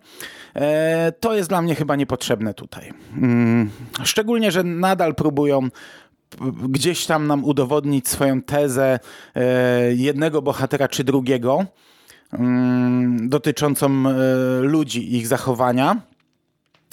E, 0.56 1.12
to 1.20 1.34
jest 1.34 1.48
dla 1.48 1.62
mnie 1.62 1.74
chyba 1.74 1.96
niepotrzebne 1.96 2.54
tutaj. 2.54 2.92
Mm, 3.16 3.70
szczególnie, 4.04 4.50
że 4.50 4.64
nadal 4.64 5.14
próbują 5.14 5.68
gdzieś 6.68 7.06
tam 7.06 7.26
nam 7.26 7.44
udowodnić 7.44 8.08
swoją 8.08 8.42
tezę 8.42 8.98
e, 9.34 9.94
jednego 9.94 10.42
bohatera 10.42 10.88
czy 10.88 11.04
drugiego 11.04 11.64
mm, 12.32 13.28
dotyczącą 13.28 13.86
e, 13.86 14.12
ludzi, 14.60 15.16
ich 15.16 15.26
zachowania. 15.26 16.00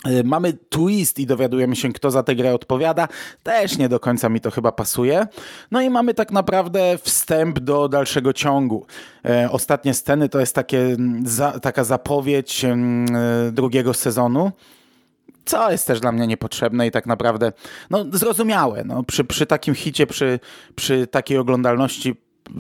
E, 0.06 0.24
mamy 0.24 0.54
twist 0.54 1.20
i 1.20 1.26
dowiadujemy 1.26 1.76
się, 1.76 1.94
kto 1.94 2.12
za 2.12 2.24
tę 2.24 2.36
grę 2.36 2.54
odpowiada. 2.54 3.08
Też 3.44 3.78
nie 3.78 3.90
do 3.90 4.00
końca 4.00 4.30
mi 4.30 4.42
to 4.42 4.52
chyba 4.52 4.72
pasuje. 4.72 5.28
No 5.72 5.82
i 5.82 5.90
mamy 5.90 6.14
tak 6.14 6.32
naprawdę 6.32 6.98
wstęp 7.02 7.60
do 7.60 7.90
dalszego 7.90 8.34
ciągu. 8.34 8.86
Ostatnie 9.52 9.94
sceny 9.94 10.30
to 10.30 10.40
jest 10.40 10.56
takie, 10.56 10.98
taka 11.62 11.84
zapowiedź 11.84 12.66
drugiego 13.52 13.94
sezonu 13.94 14.52
co 15.46 15.72
jest 15.72 15.88
też 15.88 16.00
dla 16.00 16.12
mnie 16.12 16.28
niepotrzebne 16.28 16.88
i 16.88 16.92
tak 16.92 17.06
naprawdę 17.06 17.52
no, 17.90 18.06
zrozumiałe. 18.14 18.84
No, 18.86 19.04
przy, 19.04 19.24
przy 19.24 19.46
takim 19.46 19.76
hicie, 19.76 20.08
przy, 20.08 20.40
przy 20.76 21.08
takiej 21.08 21.38
oglądalności 21.38 22.16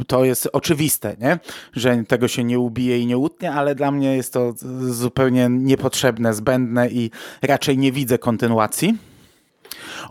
to 0.07 0.25
jest 0.25 0.50
oczywiste, 0.53 1.15
nie? 1.19 1.39
że 1.73 2.03
tego 2.07 2.27
się 2.27 2.43
nie 2.43 2.59
ubije 2.59 3.00
i 3.00 3.05
nie 3.05 3.17
utnie, 3.17 3.51
ale 3.51 3.75
dla 3.75 3.91
mnie 3.91 4.15
jest 4.15 4.33
to 4.33 4.53
zupełnie 4.79 5.47
niepotrzebne, 5.50 6.33
zbędne 6.33 6.89
i 6.89 7.11
raczej 7.41 7.77
nie 7.77 7.91
widzę 7.91 8.17
kontynuacji. 8.17 8.97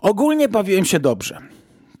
Ogólnie 0.01 0.49
bawiłem 0.49 0.85
się 0.85 0.99
dobrze. 0.99 1.37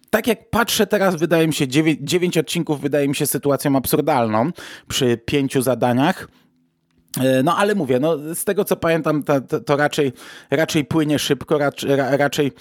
Tak 0.09 0.27
jak 0.27 0.49
patrzę 0.49 0.87
teraz, 0.87 1.15
wydaje 1.15 1.47
mi 1.47 1.53
się, 1.53 1.67
dziewięć 2.01 2.37
odcinków 2.37 2.81
wydaje 2.81 3.07
mi 3.07 3.15
się 3.15 3.25
sytuacją 3.25 3.75
absurdalną 3.75 4.51
przy 4.87 5.17
pięciu 5.17 5.61
zadaniach. 5.61 6.27
E, 7.19 7.43
no 7.43 7.57
ale 7.57 7.75
mówię, 7.75 7.99
no, 7.99 8.17
z 8.35 8.43
tego 8.43 8.65
co 8.65 8.75
pamiętam, 8.75 9.23
to, 9.23 9.59
to, 9.59 9.77
raczej, 9.77 10.13
raczej 10.51 10.85
płynie 10.85 11.19
szybko, 11.19 11.57
raczej, 11.57 11.95
raczej 11.95 12.51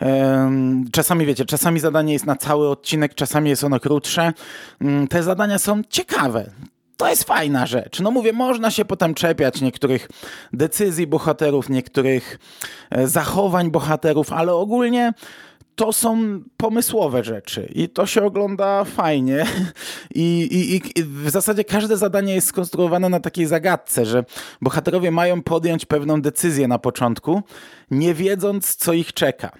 um, 0.00 0.84
czasami 0.92 1.26
wiecie, 1.26 1.44
czasami 1.44 1.80
zadanie 1.80 2.12
jest 2.12 2.26
na 2.26 2.36
cały 2.36 2.68
odcinek, 2.68 3.14
czasami 3.14 3.50
jest 3.50 3.64
ono 3.64 3.80
krótsze. 3.80 4.32
Um, 4.80 5.08
te 5.08 5.22
zadania 5.22 5.58
są 5.58 5.82
ciekawe. 5.88 6.50
to 6.96 7.08
jest 7.08 7.24
fajna 7.24 7.66
rzecz. 7.66 8.00
No 8.00 8.10
mówię, 8.10 8.32
można 8.32 8.70
się 8.70 8.84
potem 8.84 9.14
czepiać 9.14 9.60
niektórych 9.60 10.08
decyzji 10.52 11.06
bohaterów, 11.06 11.68
niektórych 11.68 12.38
e, 12.90 13.08
zachowań 13.08 13.70
bohaterów, 13.70 14.32
ale 14.32 14.52
ogólnie 14.52 15.12
to 15.76 15.92
są 15.92 16.40
pomysłowe 16.56 17.24
rzeczy 17.24 17.68
i 17.74 17.88
to 17.88 18.06
się 18.06 18.22
ogląda 18.22 18.84
fajnie. 18.84 19.46
I, 20.14 20.48
i, 20.50 20.98
I, 20.98 21.04
w 21.04 21.30
zasadzie 21.30 21.64
każde 21.64 21.96
zadanie 21.96 22.34
jest 22.34 22.48
skonstruowane 22.48 23.08
na 23.08 23.20
takiej 23.20 23.46
zagadce, 23.46 24.06
że 24.06 24.24
bohaterowie 24.62 25.10
mają 25.10 25.42
podjąć 25.42 25.86
pewną 25.86 26.22
decyzję 26.22 26.68
na 26.68 26.78
początku, 26.78 27.42
nie 27.90 28.14
wiedząc, 28.14 28.76
co 28.76 28.92
ich 28.92 29.12
czeka. 29.12 29.50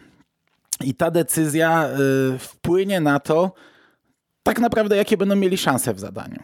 I 0.84 0.94
ta 0.94 1.10
decyzja 1.10 1.88
y, 2.34 2.38
wpłynie 2.38 3.00
na 3.00 3.20
to, 3.20 3.52
tak 4.46 4.60
naprawdę 4.60 4.96
jakie 4.96 5.16
będą 5.16 5.36
mieli 5.36 5.58
szanse 5.58 5.94
w 5.94 6.00
zadaniu 6.00 6.38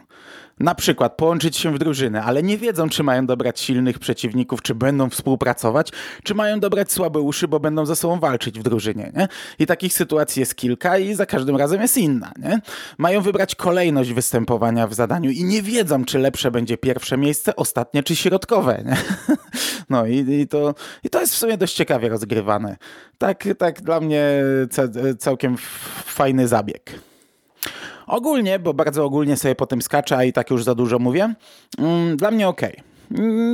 na 0.59 0.75
przykład 0.75 1.13
połączyć 1.17 1.57
się 1.57 1.73
w 1.73 1.79
drużyny, 1.79 2.23
ale 2.23 2.43
nie 2.43 2.57
wiedzą, 2.57 2.89
czy 2.89 3.03
mają 3.03 3.25
dobrać 3.25 3.59
silnych 3.59 3.99
przeciwników, 3.99 4.61
czy 4.61 4.75
będą 4.75 5.09
współpracować, 5.09 5.89
czy 6.23 6.35
mają 6.35 6.59
dobrać 6.59 6.91
słabe 6.91 7.19
uszy, 7.19 7.47
bo 7.47 7.59
będą 7.59 7.85
ze 7.85 7.95
sobą 7.95 8.19
walczyć 8.19 8.59
w 8.59 8.63
drużynie. 8.63 9.11
Nie? 9.15 9.27
I 9.59 9.65
takich 9.65 9.93
sytuacji 9.93 10.39
jest 10.39 10.55
kilka 10.55 10.97
i 10.97 11.13
za 11.13 11.25
każdym 11.25 11.55
razem 11.55 11.81
jest 11.81 11.97
inna. 11.97 12.31
Nie? 12.37 12.61
Mają 12.97 13.21
wybrać 13.21 13.55
kolejność 13.55 14.13
występowania 14.13 14.87
w 14.87 14.93
zadaniu 14.93 15.31
i 15.31 15.43
nie 15.43 15.61
wiedzą, 15.61 16.05
czy 16.05 16.19
lepsze 16.19 16.51
będzie 16.51 16.77
pierwsze 16.77 17.17
miejsce, 17.17 17.55
ostatnie, 17.55 18.03
czy 18.03 18.15
środkowe. 18.15 18.83
Nie? 18.85 18.97
No 19.89 20.05
i, 20.05 20.15
i, 20.17 20.47
to, 20.47 20.75
i 21.03 21.09
to 21.09 21.21
jest 21.21 21.33
w 21.33 21.37
sumie 21.37 21.57
dość 21.57 21.73
ciekawie 21.75 22.09
rozgrywane. 22.09 22.77
Tak, 23.17 23.43
tak 23.57 23.81
dla 23.81 23.99
mnie 23.99 24.43
całkiem 25.19 25.57
fajny 26.05 26.47
zabieg. 26.47 26.99
Ogólnie, 28.07 28.59
bo 28.59 28.73
bardzo 28.73 29.05
ogólnie 29.05 29.37
sobie 29.37 29.55
potem 29.55 29.81
skaczę, 29.81 30.17
a 30.17 30.23
i 30.23 30.33
tak 30.33 30.49
już 30.49 30.63
za 30.63 30.75
dużo 30.75 30.99
mówię, 30.99 31.33
mm, 31.77 32.17
dla 32.17 32.31
mnie 32.31 32.47
ok. 32.47 32.61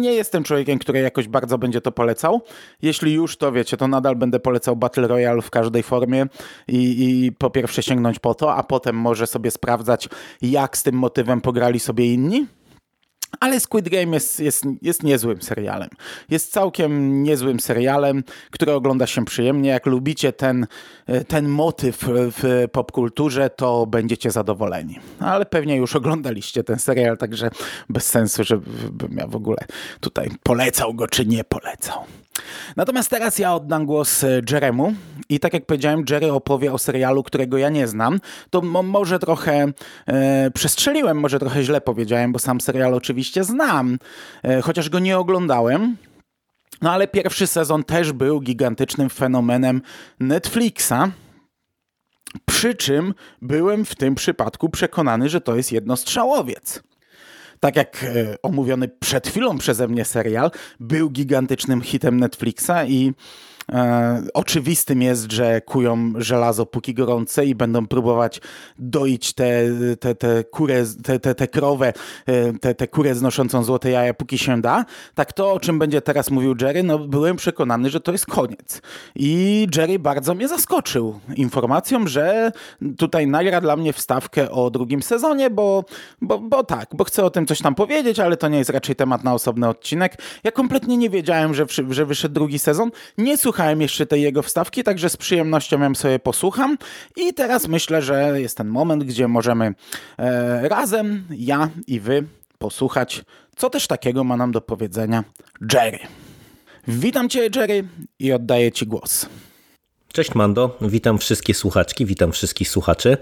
Nie 0.02 0.14
jestem 0.14 0.44
człowiekiem, 0.44 0.80
który 0.80 1.00
jakoś 1.00 1.28
bardzo 1.28 1.58
będzie 1.58 1.82
to 1.82 1.92
polecał. 1.92 2.42
Jeśli 2.82 3.14
już, 3.14 3.38
to 3.38 3.52
wiecie, 3.52 3.78
to 3.78 3.88
nadal 3.88 4.16
będę 4.16 4.40
polecał 4.40 4.76
Battle 4.76 5.08
Royale 5.08 5.42
w 5.42 5.50
każdej 5.50 5.84
formie 5.84 6.26
i, 6.68 7.10
i 7.26 7.32
po 7.32 7.50
pierwsze 7.50 7.84
sięgnąć 7.84 8.20
po 8.20 8.34
to, 8.34 8.56
a 8.56 8.64
potem 8.64 8.96
może 8.96 9.28
sobie 9.28 9.52
sprawdzać, 9.52 10.10
jak 10.42 10.78
z 10.78 10.84
tym 10.84 10.96
motywem 10.96 11.42
pograli 11.42 11.80
sobie 11.80 12.14
inni 12.14 12.48
ale 13.40 13.60
Squid 13.60 13.90
Game 13.90 14.14
jest, 14.14 14.40
jest, 14.40 14.66
jest 14.82 15.04
niezłym 15.04 15.42
serialem. 15.42 15.90
Jest 16.30 16.52
całkiem 16.52 17.24
niezłym 17.24 17.60
serialem, 17.60 18.24
który 18.52 18.74
ogląda 18.74 19.08
się 19.08 19.26
przyjemnie. 19.26 19.70
Jak 19.70 19.86
lubicie 19.86 20.34
ten, 20.34 20.68
ten 21.28 21.48
motyw 21.48 21.98
w 22.10 22.66
popkulturze, 22.72 23.50
to 23.50 23.86
będziecie 23.86 24.32
zadowoleni. 24.32 25.00
Ale 25.20 25.46
pewnie 25.46 25.76
już 25.76 25.96
oglądaliście 25.96 26.64
ten 26.64 26.80
serial, 26.80 27.18
także 27.18 27.50
bez 27.90 28.08
sensu, 28.08 28.44
żebym 28.44 29.18
ja 29.18 29.28
w 29.28 29.36
ogóle 29.36 29.58
tutaj 30.00 30.30
polecał 30.44 30.94
go 30.94 31.08
czy 31.08 31.26
nie 31.26 31.44
polecał. 31.44 32.04
Natomiast 32.76 33.10
teraz 33.10 33.40
ja 33.40 33.56
oddam 33.56 33.86
głos 33.86 34.24
e, 34.24 34.42
Jeremu 34.52 34.94
i 35.30 35.40
tak 35.40 35.54
jak 35.54 35.66
powiedziałem, 35.66 36.04
Jerry 36.10 36.32
opowie 36.32 36.74
o 36.74 36.78
serialu, 36.78 37.24
którego 37.24 37.58
ja 37.58 37.70
nie 37.70 37.88
znam. 37.88 38.20
To 38.50 38.62
może 38.62 39.20
trochę 39.20 39.68
e, 40.08 40.52
przestrzeliłem, 40.52 41.20
może 41.20 41.40
trochę 41.40 41.64
źle 41.64 41.82
powiedziałem, 41.82 42.32
bo 42.32 42.40
sam 42.40 42.62
serial 42.62 42.94
oczywiście 42.94 43.44
znam, 43.44 43.98
e, 44.44 44.62
chociaż 44.62 44.90
go 44.90 45.00
nie 45.00 45.18
oglądałem. 45.18 45.98
No 46.82 46.92
ale 46.92 47.08
pierwszy 47.08 47.48
sezon 47.48 47.84
też 47.84 48.12
był 48.12 48.42
gigantycznym 48.42 49.10
fenomenem 49.10 49.82
Netflixa. 50.20 50.94
Przy 52.46 52.76
czym 52.76 53.14
byłem 53.42 53.86
w 53.86 53.96
tym 53.96 54.16
przypadku 54.16 54.70
przekonany, 54.70 55.30
że 55.30 55.42
to 55.42 55.56
jest 55.56 55.72
jednostrzałowiec 55.72 56.84
tak 57.60 57.76
jak 57.76 58.04
e, 58.04 58.36
omówiony 58.42 58.88
przed 58.88 59.28
chwilą 59.28 59.58
przeze 59.58 59.88
mnie 59.88 60.06
serial, 60.06 60.52
był 60.80 61.10
gigantycznym 61.10 61.82
hitem 61.82 62.20
Netflixa 62.20 62.86
i 62.88 63.14
E, 63.72 64.22
oczywistym 64.34 65.02
jest, 65.02 65.32
że 65.32 65.62
kują 65.62 66.14
żelazo 66.18 66.66
póki 66.66 66.94
gorące 66.94 67.46
i 67.46 67.56
będą 67.56 67.88
próbować 67.88 68.42
doić 68.80 69.34
te, 69.34 69.64
te, 70.00 70.16
te 70.16 70.44
te, 71.04 71.20
te, 71.20 71.36
te 71.36 71.48
krowę, 71.48 71.94
e, 72.26 72.54
te, 72.54 72.76
te 72.76 72.88
kurę 72.88 73.16
znoszącą 73.16 73.64
złote 73.64 73.92
jaja 73.92 74.14
póki 74.14 74.38
się 74.38 74.62
da. 74.62 74.86
Tak 75.16 75.34
to, 75.34 75.54
o 75.54 75.60
czym 75.60 75.80
będzie 75.80 76.02
teraz 76.02 76.32
mówił 76.32 76.56
Jerry, 76.62 76.84
no 76.84 77.00
byłem 77.00 77.36
przekonany, 77.36 77.90
że 77.90 78.00
to 78.00 78.12
jest 78.12 78.26
koniec. 78.26 78.82
I 79.16 79.68
Jerry 79.76 80.00
bardzo 80.00 80.36
mnie 80.36 80.48
zaskoczył 80.48 81.20
informacją, 81.36 82.08
że 82.08 82.52
tutaj 82.98 83.28
nagra 83.28 83.62
dla 83.62 83.76
mnie 83.76 83.94
wstawkę 83.94 84.52
o 84.52 84.70
drugim 84.70 85.02
sezonie, 85.02 85.50
bo, 85.50 85.86
bo, 86.22 86.40
bo 86.40 86.64
tak, 86.64 86.90
bo 86.94 87.04
chcę 87.04 87.24
o 87.24 87.30
tym 87.30 87.46
coś 87.46 87.62
tam 87.62 87.76
powiedzieć, 87.76 88.20
ale 88.20 88.38
to 88.38 88.48
nie 88.48 88.58
jest 88.58 88.70
raczej 88.70 88.96
temat 88.96 89.24
na 89.24 89.34
osobny 89.34 89.68
odcinek. 89.68 90.18
Ja 90.44 90.52
kompletnie 90.52 90.98
nie 90.98 91.10
wiedziałem, 91.10 91.54
że, 91.54 91.66
że 91.90 92.06
wyszedł 92.06 92.34
drugi 92.34 92.60
sezon. 92.60 92.92
Nie 93.18 93.38
słuchałem 93.38 93.59
słuchałem 93.60 93.82
jeszcze 93.82 94.06
tej 94.06 94.22
jego 94.22 94.44
wstawki, 94.44 94.84
także 94.84 95.10
z 95.10 95.18
przyjemnością 95.18 95.84
ją 95.84 95.96
sobie 95.96 96.20
posłucham. 96.20 96.78
I 97.16 97.34
teraz 97.34 97.68
myślę, 97.68 98.02
że 98.02 98.42
jest 98.42 98.58
ten 98.58 98.68
moment, 98.68 99.04
gdzie 99.04 99.28
możemy 99.28 99.74
e, 100.18 100.70
razem, 100.70 101.24
ja 101.30 101.70
i 101.88 102.00
wy, 102.00 102.24
posłuchać, 102.58 103.24
co 103.56 103.70
też 103.70 103.88
takiego 103.88 104.24
ma 104.24 104.38
nam 104.38 104.52
do 104.52 104.62
powiedzenia 104.62 105.24
Jerry. 105.74 106.00
Witam 106.88 107.30
Cię, 107.30 107.50
Jerry, 107.56 107.84
i 108.20 108.34
oddaję 108.34 108.72
Ci 108.72 108.88
głos. 108.88 109.26
Cześć 110.14 110.36
Mando, 110.36 110.78
witam 110.82 111.18
wszystkie 111.18 111.54
słuchaczki, 111.54 112.06
witam 112.06 112.32
wszystkich 112.32 112.70
słuchaczy. 112.70 113.18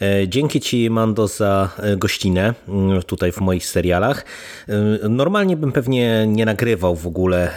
E, 0.00 0.28
dzięki 0.28 0.60
Ci 0.60 0.90
Mando 0.90 1.28
za 1.28 1.70
e, 1.78 1.96
gościnę 1.96 2.54
mm, 2.68 3.02
tutaj 3.02 3.32
w 3.32 3.40
moich 3.40 3.66
serialach. 3.66 4.24
E, 4.68 5.08
normalnie 5.08 5.56
bym 5.56 5.72
pewnie 5.72 6.26
nie 6.26 6.44
nagrywał 6.44 6.96
w 6.96 7.06
ogóle 7.06 7.50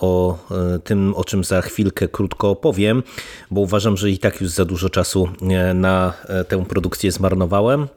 o 0.00 0.38
tym, 0.84 1.14
o 1.14 1.24
czym 1.24 1.44
za 1.44 1.62
chwilkę 1.62 2.08
krótko 2.08 2.50
opowiem, 2.50 3.02
bo 3.50 3.60
uważam, 3.60 3.96
że 3.96 4.10
i 4.10 4.18
tak 4.18 4.40
już 4.40 4.50
za 4.50 4.64
dużo 4.64 4.90
czasu 4.90 5.28
na 5.74 6.12
tę 6.48 6.64
produkcję 6.64 7.12
zmarnowałem 7.12 7.88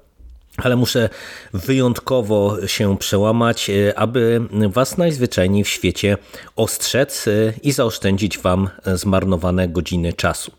ale 0.64 0.76
muszę 0.76 1.10
wyjątkowo 1.54 2.68
się 2.68 2.98
przełamać, 2.98 3.70
e, 3.70 4.00
aby 4.00 4.42
Was 4.70 4.98
najzwyczajniej 4.98 5.64
w 5.64 5.70
świecie 5.70 6.18
ostrzec 6.56 7.28
e, 7.28 7.54
i 7.64 7.72
zaoszczędzić 7.72 8.38
Wam 8.38 8.70
zmarnowane 8.96 9.68
godziny 9.68 10.14
czasu. 10.14 10.52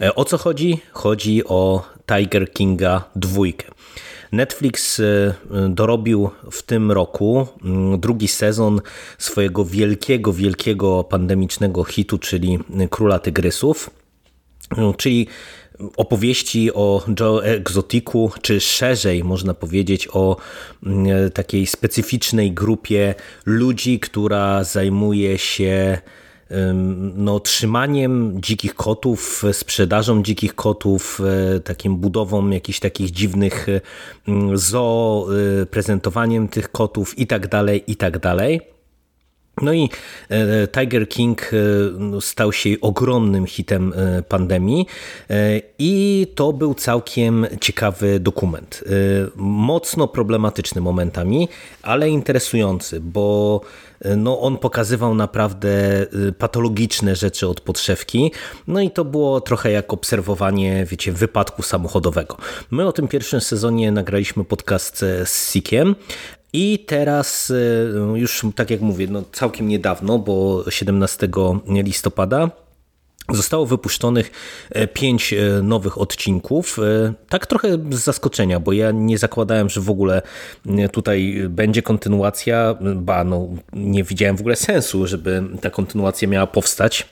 E, 0.00 0.14
o 0.14 0.24
co 0.24 0.38
chodzi? 0.38 0.80
Chodzi 0.92 1.44
o 1.44 1.82
Tiger 2.06 2.52
Kinga 2.52 3.04
dwójkę. 3.16 3.66
Netflix 4.32 5.02
dorobił 5.68 6.30
w 6.50 6.62
tym 6.62 6.92
roku 6.92 7.46
mm, 7.64 8.00
drugi 8.00 8.28
sezon 8.28 8.80
swojego 9.18 9.64
wielkiego, 9.64 10.32
wielkiego 10.32 11.04
pandemicznego 11.04 11.84
hitu, 11.84 12.18
czyli 12.18 12.58
Króla 12.90 13.18
Tygrysów. 13.18 13.90
Czyli 14.96 15.26
opowieści 15.96 16.74
o 16.74 17.04
Joe 17.20 17.44
Exotiku, 17.44 18.30
czy 18.42 18.60
szerzej 18.60 19.24
można 19.24 19.54
powiedzieć 19.54 20.08
o 20.12 20.36
mm, 20.86 21.30
takiej 21.30 21.66
specyficznej 21.66 22.52
grupie 22.52 23.14
ludzi, 23.46 24.00
która 24.00 24.64
zajmuje 24.64 25.38
się 25.38 25.98
no, 27.16 27.40
trzymaniem 27.40 28.40
dzikich 28.42 28.74
kotów, 28.74 29.44
sprzedażą 29.52 30.22
dzikich 30.22 30.54
kotów, 30.54 31.20
e, 31.56 31.60
takim 31.60 31.96
budową 31.96 32.50
jakichś 32.50 32.80
takich 32.80 33.10
dziwnych 33.10 33.66
zoo, 34.54 35.28
e, 35.62 35.66
prezentowaniem 35.66 36.48
tych 36.48 36.72
kotów 36.72 37.18
i 37.18 37.26
tak 37.26 37.48
dalej, 37.48 37.84
i 37.86 37.96
tak 37.96 38.18
dalej. 38.18 38.77
No 39.62 39.72
i 39.72 39.90
e, 40.28 40.68
Tiger 40.68 41.08
King 41.08 41.50
e, 41.52 41.56
no, 41.98 42.20
stał 42.20 42.52
się 42.52 42.70
ogromnym 42.80 43.46
hitem 43.46 43.92
e, 43.96 44.22
pandemii 44.22 44.86
i 45.78 46.26
to 46.34 46.52
był 46.52 46.74
całkiem 46.74 47.46
ciekawy 47.60 48.20
dokument. 48.20 48.84
Mocno 49.36 50.08
problematyczny 50.08 50.80
momentami, 50.80 51.48
ale 51.82 52.10
interesujący, 52.10 53.00
bo 53.00 53.60
no 54.16 54.40
on 54.40 54.58
pokazywał 54.58 55.14
naprawdę 55.14 55.70
patologiczne 56.38 57.16
rzeczy 57.16 57.48
od 57.48 57.60
podszewki. 57.60 58.32
No 58.66 58.80
i 58.80 58.90
to 58.90 59.04
było 59.04 59.40
trochę 59.40 59.70
jak 59.70 59.92
obserwowanie, 59.92 60.86
wiecie, 60.90 61.12
wypadku 61.12 61.62
samochodowego. 61.62 62.36
My 62.70 62.86
o 62.86 62.92
tym 62.92 63.08
pierwszym 63.08 63.40
sezonie 63.40 63.92
nagraliśmy 63.92 64.44
podcast 64.44 65.04
z 65.24 65.52
Sikiem, 65.52 65.94
i 66.52 66.84
teraz 66.86 67.50
y, 67.50 67.92
już 68.14 68.46
tak 68.54 68.70
jak 68.70 68.80
mówię, 68.80 69.06
no 69.10 69.22
całkiem 69.32 69.68
niedawno, 69.68 70.18
bo 70.18 70.64
17 70.70 71.28
listopada 71.66 72.50
Zostało 73.32 73.66
wypuszczonych 73.66 74.30
e, 74.70 74.86
pięć 74.86 75.32
e, 75.32 75.62
nowych 75.62 75.98
odcinków. 75.98 76.78
E, 76.78 77.12
tak 77.28 77.46
trochę 77.46 77.68
z 77.90 77.94
zaskoczenia, 77.94 78.60
bo 78.60 78.72
ja 78.72 78.90
nie 78.90 79.18
zakładałem, 79.18 79.68
że 79.68 79.80
w 79.80 79.90
ogóle 79.90 80.22
tutaj 80.92 81.42
będzie 81.48 81.82
kontynuacja, 81.82 82.74
ba, 82.96 83.24
no, 83.24 83.48
nie 83.72 84.04
widziałem 84.04 84.36
w 84.36 84.40
ogóle 84.40 84.56
sensu, 84.56 85.06
żeby 85.06 85.42
ta 85.60 85.70
kontynuacja 85.70 86.28
miała 86.28 86.46
powstać. 86.46 87.08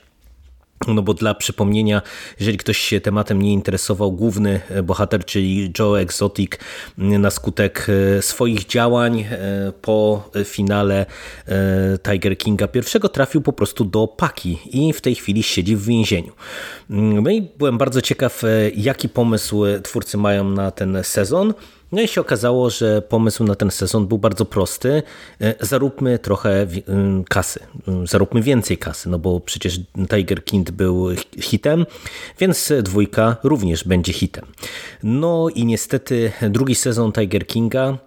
No 0.88 1.02
bo 1.02 1.14
dla 1.14 1.34
przypomnienia, 1.34 2.02
jeżeli 2.40 2.58
ktoś 2.58 2.78
się 2.78 3.00
tematem 3.00 3.42
nie 3.42 3.52
interesował, 3.52 4.12
główny 4.12 4.60
bohater, 4.84 5.24
czyli 5.24 5.72
Joe 5.78 6.00
Exotic, 6.00 6.50
na 6.98 7.30
skutek 7.30 7.86
e, 8.18 8.22
swoich 8.22 8.66
działań 8.66 9.20
e, 9.20 9.72
po 9.82 10.30
finale 10.44 11.06
e, 11.48 11.98
Tiger 11.98 12.38
Kinga 12.38 12.68
pierwszego 12.68 13.08
trafił 13.08 13.40
po 13.40 13.52
prostu 13.52 13.84
do 13.84 14.08
paki 14.08 14.58
i 14.72 14.92
w 14.92 15.00
tej 15.00 15.14
chwili 15.14 15.42
siedzi 15.42 15.76
w 15.76 15.84
więzieniu. 15.84 16.32
No 16.90 17.30
i 17.30 17.42
byłem 17.58 17.78
bardzo 17.78 18.02
ciekaw, 18.02 18.42
jaki 18.76 19.08
pomysł 19.08 19.64
twórcy 19.82 20.16
mają 20.16 20.50
na 20.50 20.70
ten 20.70 20.98
sezon. 21.02 21.54
No 21.92 22.02
i 22.02 22.08
się 22.08 22.20
okazało, 22.20 22.70
że 22.70 23.02
pomysł 23.02 23.44
na 23.44 23.54
ten 23.54 23.70
sezon 23.70 24.06
był 24.06 24.18
bardzo 24.18 24.44
prosty. 24.44 25.02
E, 25.40 25.54
zaróbmy 25.60 26.18
trochę 26.18 26.66
kasy, 27.28 27.60
zaróbmy 28.04 28.42
więcej 28.42 28.78
kasy, 28.78 29.08
no 29.08 29.18
bo 29.18 29.40
przecież 29.40 29.80
Tiger 30.08 30.44
King 30.44 30.70
był 30.70 31.08
hitem, 31.40 31.86
więc 32.38 32.72
dwójka 32.82 33.36
również 33.42 33.84
będzie 33.84 34.12
hitem. 34.12 34.44
No 35.02 35.48
i 35.54 35.64
niestety 35.64 36.32
drugi 36.50 36.74
sezon 36.74 37.12
Tiger 37.12 37.46
Kinga 37.46 37.98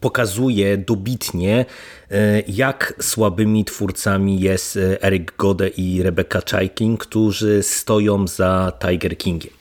pokazuje 0.00 0.78
dobitnie, 0.78 1.64
e, 2.10 2.42
jak 2.48 2.94
słabymi 3.00 3.64
twórcami 3.64 4.40
jest 4.40 4.78
Eric 5.00 5.36
Gode 5.38 5.68
i 5.68 6.02
Rebecca 6.02 6.40
Chaikin, 6.50 6.96
którzy 6.96 7.62
stoją 7.62 8.26
za 8.28 8.72
Tiger 8.80 9.18
Kingiem. 9.18 9.52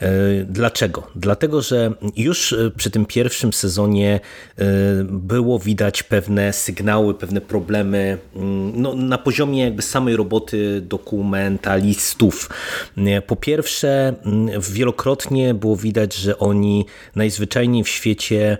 E, 0.00 0.10
dlaczego? 0.44 1.06
Dlatego, 1.14 1.62
że 1.62 1.92
już 2.16 2.52
e, 2.52 2.70
przy 2.76 2.90
tym 2.90 3.06
pierwszym 3.06 3.52
sezonie 3.52 4.20
e, 4.58 4.64
było 5.04 5.58
widać 5.58 6.02
pewne 6.02 6.52
sygnały, 6.52 7.14
pewne 7.14 7.40
problemy 7.40 8.18
mm, 8.36 8.82
no, 8.82 8.94
na 8.94 9.18
poziomie 9.18 9.64
jakby 9.64 9.82
samej 9.82 10.16
roboty 10.16 10.80
dokumentalistów. 10.80 12.50
Po 13.26 13.36
pierwsze, 13.36 14.14
mm, 14.24 14.60
wielokrotnie 14.60 15.54
było 15.54 15.76
widać, 15.76 16.14
że 16.14 16.38
oni 16.38 16.86
najzwyczajniej 17.16 17.84
w 17.84 17.88
świecie 17.88 18.58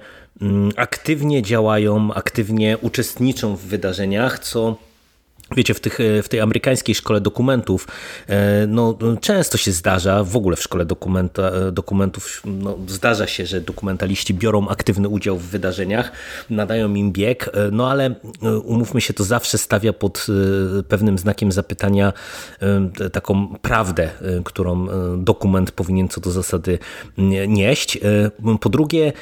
aktywnie 0.76 1.42
działają, 1.42 2.14
aktywnie 2.14 2.79
uczestniczą 2.79 3.57
w 3.57 3.61
wydarzeniach, 3.61 4.38
co 4.38 4.76
Wiecie, 5.56 5.74
w, 5.74 5.80
tych, 5.80 6.00
e, 6.00 6.22
w 6.22 6.28
tej 6.28 6.40
amerykańskiej 6.40 6.94
szkole 6.94 7.20
dokumentów 7.20 7.88
e, 8.28 8.66
no, 8.66 8.98
często 9.20 9.58
się 9.58 9.72
zdarza, 9.72 10.24
w 10.24 10.36
ogóle 10.36 10.56
w 10.56 10.62
szkole 10.62 10.84
dokumenta, 10.84 11.42
e, 11.42 11.72
dokumentów 11.72 12.42
no, 12.44 12.78
zdarza 12.88 13.26
się, 13.26 13.46
że 13.46 13.60
dokumentaliści 13.60 14.34
biorą 14.34 14.68
aktywny 14.68 15.08
udział 15.08 15.38
w 15.38 15.42
wydarzeniach, 15.42 16.12
nadają 16.50 16.94
im 16.94 17.12
bieg, 17.12 17.50
no 17.72 17.90
ale 17.90 18.14
umówmy 18.64 19.00
się, 19.00 19.14
to 19.14 19.24
zawsze 19.24 19.58
stawia 19.58 19.92
pod 19.92 20.26
pewnym 20.88 21.18
znakiem 21.18 21.52
zapytania 21.52 22.12
taką 23.12 23.56
prawdę, 23.62 24.10
którą 24.44 24.86
dokument 25.16 25.70
powinien 25.70 26.08
co 26.08 26.20
do 26.20 26.30
zasady 26.30 26.78
nieść. 27.48 27.98
Po 28.60 28.68
drugie, 28.68 29.12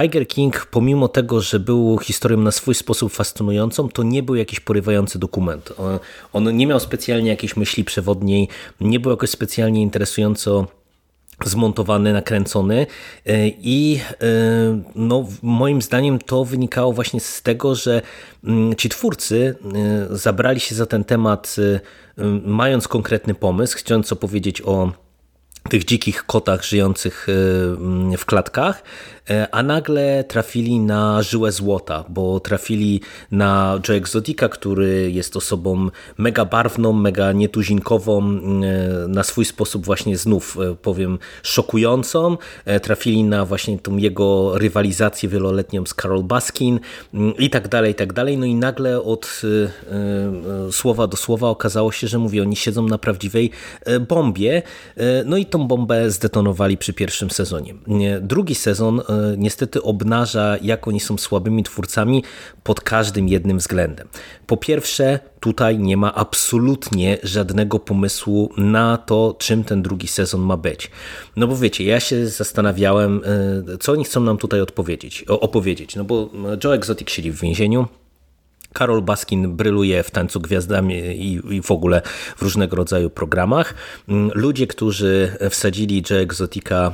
Tiger 0.00 0.28
King, 0.28 0.66
pomimo 0.66 1.08
tego, 1.08 1.40
że 1.40 1.60
był 1.60 1.98
historią 1.98 2.38
na 2.38 2.50
swój 2.50 2.74
sposób 2.74 3.12
fascynującą, 3.12 3.88
to 3.88 4.02
nie 4.02 4.22
był 4.22 4.34
jakiś 4.34 4.60
porywający 4.60 4.93
dokument. 5.18 5.72
On 6.32 6.56
nie 6.56 6.66
miał 6.66 6.80
specjalnie 6.80 7.30
jakiejś 7.30 7.56
myśli 7.56 7.84
przewodniej, 7.84 8.48
nie 8.80 9.00
był 9.00 9.10
jakoś 9.10 9.30
specjalnie 9.30 9.82
interesująco 9.82 10.66
zmontowany, 11.44 12.12
nakręcony 12.12 12.86
e, 13.26 13.48
i 13.48 14.00
e, 14.10 14.26
no, 14.94 15.26
moim 15.42 15.82
zdaniem 15.82 16.18
to 16.18 16.44
wynikało 16.44 16.92
właśnie 16.92 17.20
z 17.20 17.42
tego, 17.42 17.74
że 17.74 18.02
mm, 18.44 18.74
ci 18.74 18.88
twórcy 18.88 19.54
e, 20.12 20.16
zabrali 20.16 20.60
się 20.60 20.74
za 20.74 20.86
ten 20.86 21.04
temat 21.04 21.56
mając 22.44 22.88
konkretny 22.88 23.34
pomysł, 23.34 23.76
chcąc 23.78 24.12
opowiedzieć 24.12 24.62
o 24.62 24.92
tych 25.68 25.84
dzikich 25.84 26.24
kotach 26.26 26.64
żyjących 26.64 27.26
w 28.18 28.24
klatkach, 28.26 28.82
a 29.50 29.62
nagle 29.62 30.24
trafili 30.24 30.80
na 30.80 31.22
żyłę 31.22 31.52
złota, 31.52 32.04
bo 32.08 32.40
trafili 32.40 33.00
na 33.30 33.80
Joe 33.88 33.94
Exotica, 33.94 34.48
który 34.48 35.10
jest 35.10 35.36
osobą 35.36 35.88
mega 36.18 36.44
barwną, 36.44 36.92
mega 36.92 37.32
nietuzinkową, 37.32 38.22
e, 38.22 38.38
na 39.08 39.22
swój 39.22 39.44
sposób 39.44 39.84
właśnie 39.84 40.16
znów 40.16 40.58
e, 40.60 40.74
powiem 40.74 41.18
szokującą. 41.42 42.36
Trafili 42.82 43.24
na 43.24 43.44
właśnie 43.44 43.78
tą 43.78 43.96
jego 43.96 44.58
rywalizację 44.58 45.28
wieloletnią 45.28 45.86
z 45.86 45.94
Carol 45.94 46.22
Baskin 46.22 46.80
i 47.38 47.50
tak 47.50 47.68
dalej, 47.68 47.92
i 47.92 47.94
tak 47.94 48.12
dalej. 48.12 48.38
No 48.38 48.46
i 48.46 48.54
nagle 48.54 49.02
od 49.02 49.42
słowa 50.70 51.06
do 51.06 51.16
słowa 51.16 51.48
okazało 51.48 51.92
się, 51.92 52.08
że 52.08 52.18
mówię, 52.18 52.42
oni 52.42 52.56
siedzą 52.56 52.82
na 52.88 52.98
prawdziwej 52.98 53.50
bombie, 54.08 54.62
no 55.24 55.36
i 55.36 55.46
tą 55.46 55.68
bombę 55.68 56.10
zdetonowali 56.10 56.76
przy 56.76 56.92
pierwszym 56.92 57.30
sezonie. 57.30 57.74
Drugi 58.20 58.54
sezon 58.54 59.00
E, 59.13 59.13
niestety 59.38 59.82
obnaża, 59.82 60.56
jak 60.62 60.88
oni 60.88 61.00
są 61.00 61.18
słabymi 61.18 61.62
twórcami 61.62 62.24
pod 62.62 62.80
każdym 62.80 63.28
jednym 63.28 63.58
względem. 63.58 64.08
Po 64.46 64.56
pierwsze, 64.56 65.18
tutaj 65.40 65.78
nie 65.78 65.96
ma 65.96 66.14
absolutnie 66.14 67.18
żadnego 67.22 67.78
pomysłu 67.78 68.52
na 68.56 68.96
to, 68.96 69.36
czym 69.38 69.64
ten 69.64 69.82
drugi 69.82 70.08
sezon 70.08 70.40
ma 70.40 70.56
być. 70.56 70.90
No 71.36 71.46
bo 71.46 71.56
wiecie, 71.56 71.84
ja 71.84 72.00
się 72.00 72.26
zastanawiałem, 72.26 73.22
e, 73.74 73.78
co 73.78 73.92
oni 73.92 74.04
chcą 74.04 74.20
nam 74.20 74.38
tutaj 74.38 74.60
odpowiedzieć, 74.60 75.24
opowiedzieć. 75.28 75.96
No 75.96 76.04
bo 76.04 76.30
Joe 76.64 76.74
Exotic 76.74 77.10
siedzi 77.10 77.32
w 77.32 77.40
więzieniu, 77.40 77.86
Karol 78.74 79.02
Baskin 79.02 79.56
bryluje 79.56 80.02
w 80.02 80.10
tańcu 80.10 80.40
gwiazdami 80.40 80.94
i, 80.94 81.62
w 81.62 81.70
ogóle 81.70 82.02
w 82.36 82.42
różnego 82.42 82.76
rodzaju 82.76 83.10
programach. 83.10 83.74
Mm, 84.08 84.30
ludzie, 84.34 84.66
którzy 84.66 85.36
wsadzili 85.50 86.02
Joe 86.10 86.16
Exotica 86.16 86.92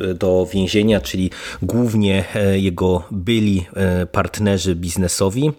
e, 0.00 0.14
do 0.14 0.46
więzienia, 0.52 1.00
czyli 1.00 1.30
głównie 1.62 2.24
e, 2.34 2.58
jego 2.58 3.02
byli 3.10 3.66
e, 3.74 4.06
partnerzy 4.06 4.74
biznesowi, 4.74 5.52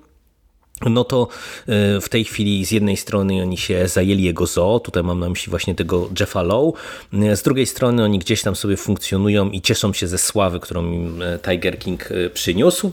no 0.86 1.04
to 1.04 1.28
w 2.02 2.06
tej 2.10 2.24
chwili 2.24 2.66
z 2.66 2.72
jednej 2.72 2.98
strony 2.98 3.42
oni 3.42 3.58
się 3.58 3.88
zajęli 3.88 4.24
jego 4.24 4.46
zoo, 4.46 4.80
tutaj 4.80 5.04
mam 5.04 5.20
na 5.20 5.30
myśli 5.30 5.50
właśnie 5.50 5.76
tego 5.76 6.10
Jeffa 6.20 6.42
Lowe, 6.42 6.72
z 7.14 7.42
drugiej 7.42 7.66
strony 7.66 8.04
oni 8.04 8.20
gdzieś 8.20 8.42
tam 8.42 8.56
sobie 8.56 8.78
funkcjonują 8.78 9.50
i 9.50 9.62
cieszą 9.62 9.94
się 9.94 10.08
ze 10.08 10.18
sławy, 10.18 10.60
którą 10.60 10.92
im 10.92 11.24
Tiger 11.44 11.80
King 11.80 12.10
przyniósł. 12.34 12.92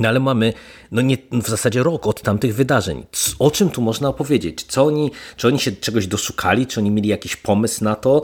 No 0.00 0.08
ale 0.08 0.20
mamy 0.20 0.52
no 0.92 1.02
nie, 1.02 1.16
w 1.32 1.48
zasadzie 1.48 1.82
rok 1.82 2.06
od 2.06 2.22
tamtych 2.22 2.54
wydarzeń. 2.54 3.06
O 3.38 3.50
czym 3.50 3.70
tu 3.70 3.82
można 3.82 4.08
opowiedzieć? 4.08 4.62
Co 4.62 4.84
oni, 4.84 5.10
czy 5.36 5.48
oni 5.48 5.58
się 5.58 5.72
czegoś 5.72 6.06
doszukali? 6.06 6.66
Czy 6.66 6.80
oni 6.80 6.90
mieli 6.90 7.08
jakiś 7.08 7.36
pomysł 7.36 7.84
na 7.84 7.94
to? 7.94 8.22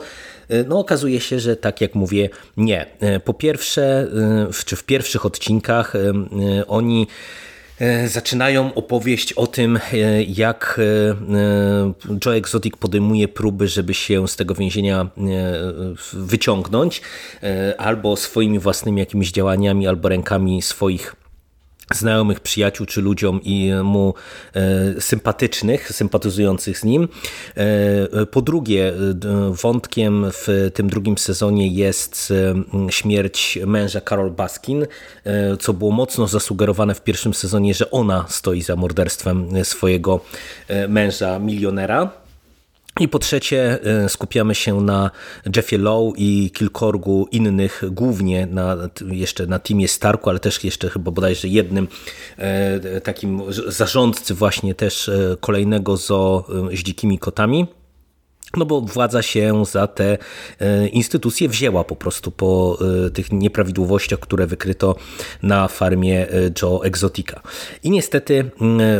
E, 0.49 0.63
no 0.63 0.79
okazuje 0.79 1.21
się, 1.21 1.39
że 1.39 1.55
tak 1.55 1.81
jak 1.81 1.95
mówię, 1.95 2.29
nie. 2.57 2.85
E, 2.99 3.19
po 3.19 3.33
pierwsze, 3.33 4.07
e, 4.49 4.65
czy 4.65 4.75
w 4.75 4.83
pierwszych 4.83 5.25
odcinkach 5.25 5.93
oni 6.67 7.07
zaczynają 8.07 8.73
opowieść 8.73 9.33
o 9.33 9.47
tym, 9.47 9.79
jak 10.27 10.79
Joe 12.25 12.31
Exotic 12.31 12.77
podejmuje 12.77 13.27
próby, 13.27 13.67
żeby 13.67 13.93
się 13.93 14.27
z 14.27 14.35
tego 14.35 14.55
więzienia 14.55 15.07
wyciągnąć, 16.13 17.01
albo 17.77 18.15
swoimi 18.15 18.59
własnymi 18.59 18.99
jakimiś 18.99 19.31
działaniami, 19.31 19.87
albo 19.87 20.09
rękami 20.09 20.61
swoich 20.61 21.15
znajomych, 21.97 22.39
przyjaciół 22.39 22.85
czy 22.85 23.01
ludziom 23.01 23.39
i 23.43 23.71
mu 23.83 24.13
e, 24.53 25.01
sympatycznych, 25.01 25.91
sympatyzujących 25.91 26.79
z 26.79 26.83
nim. 26.83 27.07
E, 27.55 28.25
po 28.25 28.41
drugie, 28.41 28.87
e, 28.89 28.93
wątkiem 29.61 30.25
w 30.31 30.71
tym 30.73 30.89
drugim 30.89 31.17
sezonie 31.17 31.67
jest 31.67 32.33
śmierć 32.89 33.59
męża 33.65 34.01
Carol 34.01 34.31
Baskin, 34.31 34.85
co 35.59 35.73
było 35.73 35.91
mocno 35.91 36.27
zasugerowane 36.27 36.95
w 36.95 37.01
pierwszym 37.01 37.33
sezonie, 37.33 37.73
że 37.73 37.91
ona 37.91 38.25
stoi 38.29 38.61
za 38.61 38.75
morderstwem 38.75 39.63
swojego 39.63 40.19
męża 40.87 41.39
milionera. 41.39 42.22
I 42.99 43.07
po 43.07 43.19
trzecie 43.19 43.79
e, 43.83 44.09
skupiamy 44.09 44.55
się 44.55 44.81
na 44.81 45.11
Jeffie 45.55 45.77
Lowe 45.77 46.11
i 46.17 46.51
kilkorgu 46.53 47.27
innych, 47.31 47.83
głównie 47.91 48.45
na, 48.45 48.77
jeszcze 49.05 49.47
na 49.47 49.59
teamie 49.59 49.87
Starku, 49.87 50.29
ale 50.29 50.39
też 50.39 50.63
jeszcze 50.63 50.89
chyba 50.89 51.11
bodajże 51.11 51.47
jednym 51.47 51.87
e, 52.37 53.01
takim 53.01 53.41
zarządcy 53.67 54.33
właśnie 54.33 54.75
też 54.75 55.09
e, 55.09 55.37
kolejnego 55.39 55.97
z 55.97 56.11
dzikimi 56.83 57.19
kotami 57.19 57.67
no 58.57 58.65
bo 58.65 58.81
władza 58.81 59.21
się 59.21 59.65
za 59.65 59.87
te 59.87 60.17
e, 60.59 60.87
instytucje 60.87 61.49
wzięła 61.49 61.83
po 61.83 61.95
prostu 61.95 62.31
po 62.31 62.77
e, 63.05 63.09
tych 63.09 63.31
nieprawidłowościach, 63.31 64.19
które 64.19 64.47
wykryto 64.47 64.95
na 65.43 65.67
farmie 65.67 66.29
e, 66.29 66.51
Joe 66.61 66.83
Exotica. 66.83 67.41
I 67.83 67.89
niestety 67.89 68.51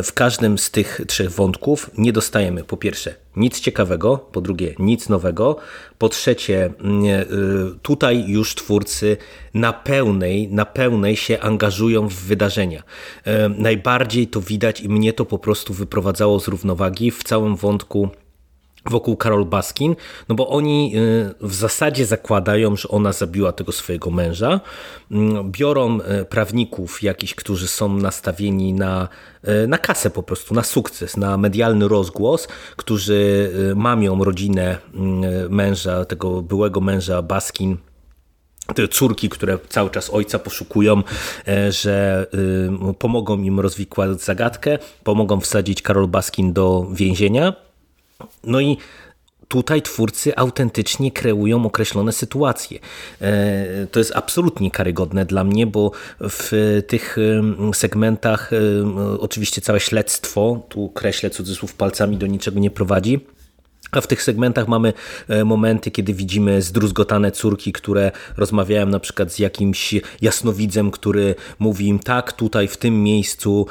w 0.04 0.12
każdym 0.12 0.58
z 0.58 0.70
tych 0.70 1.00
trzech 1.06 1.30
wątków 1.30 1.90
nie 1.98 2.12
dostajemy 2.12 2.64
po 2.64 2.76
pierwsze 2.76 3.14
nic 3.36 3.60
ciekawego, 3.60 4.18
po 4.18 4.40
drugie 4.40 4.74
nic 4.78 5.08
nowego, 5.08 5.56
po 5.98 6.08
trzecie 6.08 6.72
tutaj 7.82 8.24
już 8.28 8.54
twórcy 8.54 9.16
na 9.54 9.72
pełnej, 9.72 10.48
na 10.48 10.64
pełnej 10.64 11.16
się 11.16 11.40
angażują 11.40 12.08
w 12.08 12.14
wydarzenia. 12.14 12.82
Najbardziej 13.58 14.26
to 14.26 14.40
widać 14.40 14.80
i 14.80 14.88
mnie 14.88 15.12
to 15.12 15.24
po 15.24 15.38
prostu 15.38 15.74
wyprowadzało 15.74 16.40
z 16.40 16.48
równowagi 16.48 17.10
w 17.10 17.22
całym 17.22 17.56
wątku 17.56 18.08
wokół 18.90 19.16
Karol 19.16 19.44
Baskin, 19.44 19.96
no 20.28 20.34
bo 20.34 20.48
oni 20.48 20.92
y, 20.96 21.34
w 21.40 21.54
zasadzie 21.54 22.06
zakładają, 22.06 22.76
że 22.76 22.88
ona 22.88 23.12
zabiła 23.12 23.52
tego 23.52 23.72
swojego 23.72 24.10
męża, 24.10 24.60
mm, 25.10 25.50
biorą 25.50 25.98
y, 26.00 26.24
prawników 26.24 27.02
jakichś, 27.02 27.34
którzy 27.34 27.68
są 27.68 27.96
nastawieni 27.96 28.72
na, 28.72 29.08
y, 29.64 29.66
na 29.66 29.78
kasę 29.78 30.10
po 30.10 30.22
prostu, 30.22 30.54
na 30.54 30.62
sukces, 30.62 31.16
na 31.16 31.36
medialny 31.36 31.88
rozgłos, 31.88 32.48
którzy 32.76 33.50
mamią 33.76 34.24
rodzinę 34.24 34.78
męża, 35.48 36.04
tego 36.04 36.42
byłego 36.42 36.80
męża 36.80 37.22
Baskin, 37.22 37.76
te 38.74 38.88
córki, 38.88 39.28
które 39.28 39.58
cały 39.68 39.90
czas 39.90 40.10
ojca 40.10 40.38
poszukują, 40.38 41.02
że 41.70 42.26
pomogą 42.98 43.38
im 43.38 43.60
rozwikłać 43.60 44.22
zagadkę, 44.22 44.78
pomogą 45.04 45.40
wsadzić 45.40 45.82
Karol 45.82 46.08
Baskin 46.08 46.52
do 46.52 46.86
więzienia, 46.92 47.52
no 48.44 48.60
i 48.60 48.76
tutaj 49.48 49.82
twórcy 49.82 50.36
autentycznie 50.36 51.12
kreują 51.12 51.66
określone 51.66 52.12
sytuacje. 52.12 52.78
E, 53.20 53.86
to 53.86 53.98
jest 53.98 54.16
absolutnie 54.16 54.70
karygodne 54.70 55.24
dla 55.24 55.44
mnie, 55.44 55.66
bo 55.66 55.90
w 56.20 56.82
tych 56.86 57.16
segmentach 57.74 58.50
oczywiście 59.18 59.60
całe 59.60 59.80
śledztwo, 59.80 60.66
tu 60.68 60.88
kreślę 60.88 61.30
cudzysłów 61.30 61.74
palcami, 61.74 62.16
do 62.16 62.26
niczego 62.26 62.60
nie 62.60 62.70
prowadzi 62.70 63.20
a 63.96 64.00
w 64.00 64.06
tych 64.06 64.22
segmentach 64.22 64.68
mamy 64.68 64.92
e, 65.28 65.44
momenty, 65.44 65.90
kiedy 65.90 66.14
widzimy 66.14 66.62
zdruzgotane 66.62 67.32
córki, 67.32 67.72
które 67.72 68.12
rozmawiają 68.36 68.86
na 68.86 69.00
przykład 69.00 69.32
z 69.32 69.38
jakimś 69.38 69.94
jasnowidzem, 70.22 70.90
który 70.90 71.34
mówi 71.58 71.86
im 71.86 71.98
tak, 71.98 72.32
tutaj 72.32 72.68
w 72.68 72.76
tym 72.76 73.02
miejscu 73.02 73.66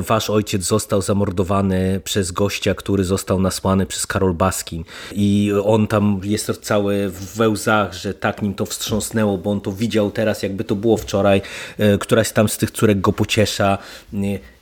wasz 0.00 0.30
ojciec 0.30 0.62
został 0.62 1.02
zamordowany 1.02 2.00
przez 2.04 2.32
gościa, 2.32 2.74
który 2.74 3.04
został 3.04 3.40
nasłany 3.40 3.86
przez 3.86 4.06
Karol 4.06 4.34
Baskin 4.34 4.84
i 5.12 5.52
on 5.64 5.86
tam 5.86 6.20
jest 6.24 6.52
cały 6.60 7.10
we 7.36 7.48
łzach, 7.48 7.94
że 7.94 8.14
tak 8.14 8.42
nim 8.42 8.54
to 8.54 8.66
wstrząsnęło, 8.66 9.38
bo 9.38 9.50
on 9.50 9.60
to 9.60 9.72
widział 9.72 10.10
teraz, 10.10 10.42
jakby 10.42 10.64
to 10.64 10.74
było 10.74 10.96
wczoraj. 10.96 11.42
E, 11.78 11.98
któraś 11.98 12.32
tam 12.32 12.48
z 12.48 12.58
tych 12.58 12.70
córek 12.70 13.00
go 13.00 13.12
pociesza. 13.12 13.78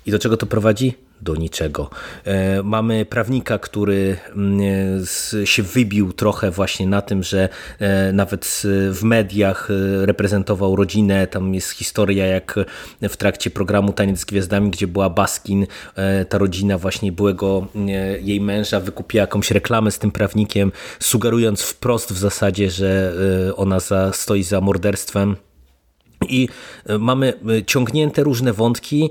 I 0.07 0.11
do 0.11 0.19
czego 0.19 0.37
to 0.37 0.47
prowadzi? 0.47 0.95
Do 1.23 1.35
niczego. 1.35 1.91
E, 2.25 2.63
mamy 2.63 3.05
prawnika, 3.05 3.59
który 3.59 4.17
mm, 4.37 4.61
się 5.45 5.63
wybił 5.63 6.13
trochę 6.13 6.51
właśnie 6.51 6.87
na 6.87 7.03
tym, 7.03 7.23
że 7.23 7.49
e, 7.79 8.13
nawet 8.13 8.63
w 8.91 9.03
mediach 9.03 9.69
e, 9.71 10.07
reprezentował 10.07 10.77
rodzinę. 10.77 11.27
Tam 11.27 11.55
jest 11.55 11.71
historia, 11.71 12.27
jak 12.27 12.61
w 13.03 13.17
trakcie 13.17 13.51
programu 13.51 13.93
Taniec 13.93 14.21
z 14.21 14.25
Gwiazdami, 14.25 14.71
gdzie 14.71 14.87
była 14.87 15.11
Baskin, 15.11 15.67
ta 16.29 16.39
rodzina 16.39 16.79
właśnie 16.79 17.13
byłego 17.13 17.67
jej 18.21 18.41
męża 18.41 18.81
wykupiła 18.81 19.21
jakąś 19.21 19.51
reklamę 19.51 19.91
z 19.91 19.99
tym 19.99 20.11
prawnikiem, 20.11 20.73
sugerując 21.01 21.63
wprost 21.63 22.13
w 22.13 22.19
zasadzie, 22.19 22.71
że 22.71 23.13
ona 23.57 23.81
za, 23.81 24.13
stoi 24.13 24.43
za 24.43 24.61
morderstwem. 24.61 25.37
I 26.29 26.49
mamy 26.99 27.33
ciągnięte 27.67 28.23
różne 28.23 28.53
wątki, 28.53 29.11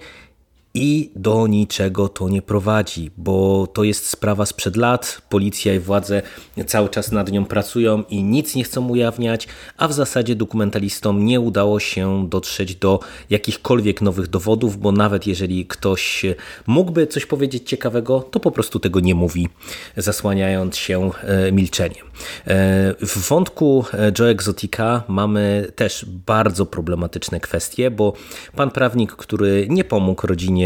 i 0.73 1.11
do 1.15 1.47
niczego 1.47 2.09
to 2.09 2.29
nie 2.29 2.41
prowadzi, 2.41 3.11
bo 3.17 3.67
to 3.67 3.83
jest 3.83 4.09
sprawa 4.09 4.45
sprzed 4.45 4.75
lat. 4.75 5.21
Policja 5.29 5.73
i 5.73 5.79
władze 5.79 6.21
cały 6.67 6.89
czas 6.89 7.11
nad 7.11 7.31
nią 7.31 7.45
pracują 7.45 8.03
i 8.09 8.23
nic 8.23 8.55
nie 8.55 8.63
chcą 8.63 8.89
ujawniać, 8.89 9.47
a 9.77 9.87
w 9.87 9.93
zasadzie 9.93 10.35
dokumentalistom 10.35 11.25
nie 11.25 11.39
udało 11.39 11.79
się 11.79 12.29
dotrzeć 12.29 12.75
do 12.75 12.99
jakichkolwiek 13.29 14.01
nowych 14.01 14.27
dowodów, 14.27 14.77
bo 14.77 14.91
nawet 14.91 15.27
jeżeli 15.27 15.65
ktoś 15.65 16.25
mógłby 16.67 17.07
coś 17.07 17.25
powiedzieć 17.25 17.69
ciekawego, 17.69 18.19
to 18.19 18.39
po 18.39 18.51
prostu 18.51 18.79
tego 18.79 18.99
nie 18.99 19.15
mówi, 19.15 19.49
zasłaniając 19.97 20.77
się 20.77 21.11
e, 21.23 21.51
milczeniem. 21.51 22.07
E, 22.47 22.95
w 22.99 23.27
wątku 23.29 23.85
e, 23.93 24.11
Joe 24.19 24.25
Exotica 24.25 25.03
mamy 25.07 25.71
też 25.75 26.05
bardzo 26.27 26.65
problematyczne 26.65 27.39
kwestie, 27.39 27.91
bo 27.91 28.13
pan 28.55 28.71
prawnik, 28.71 29.11
który 29.11 29.67
nie 29.69 29.83
pomógł 29.83 30.27
rodzinie 30.27 30.60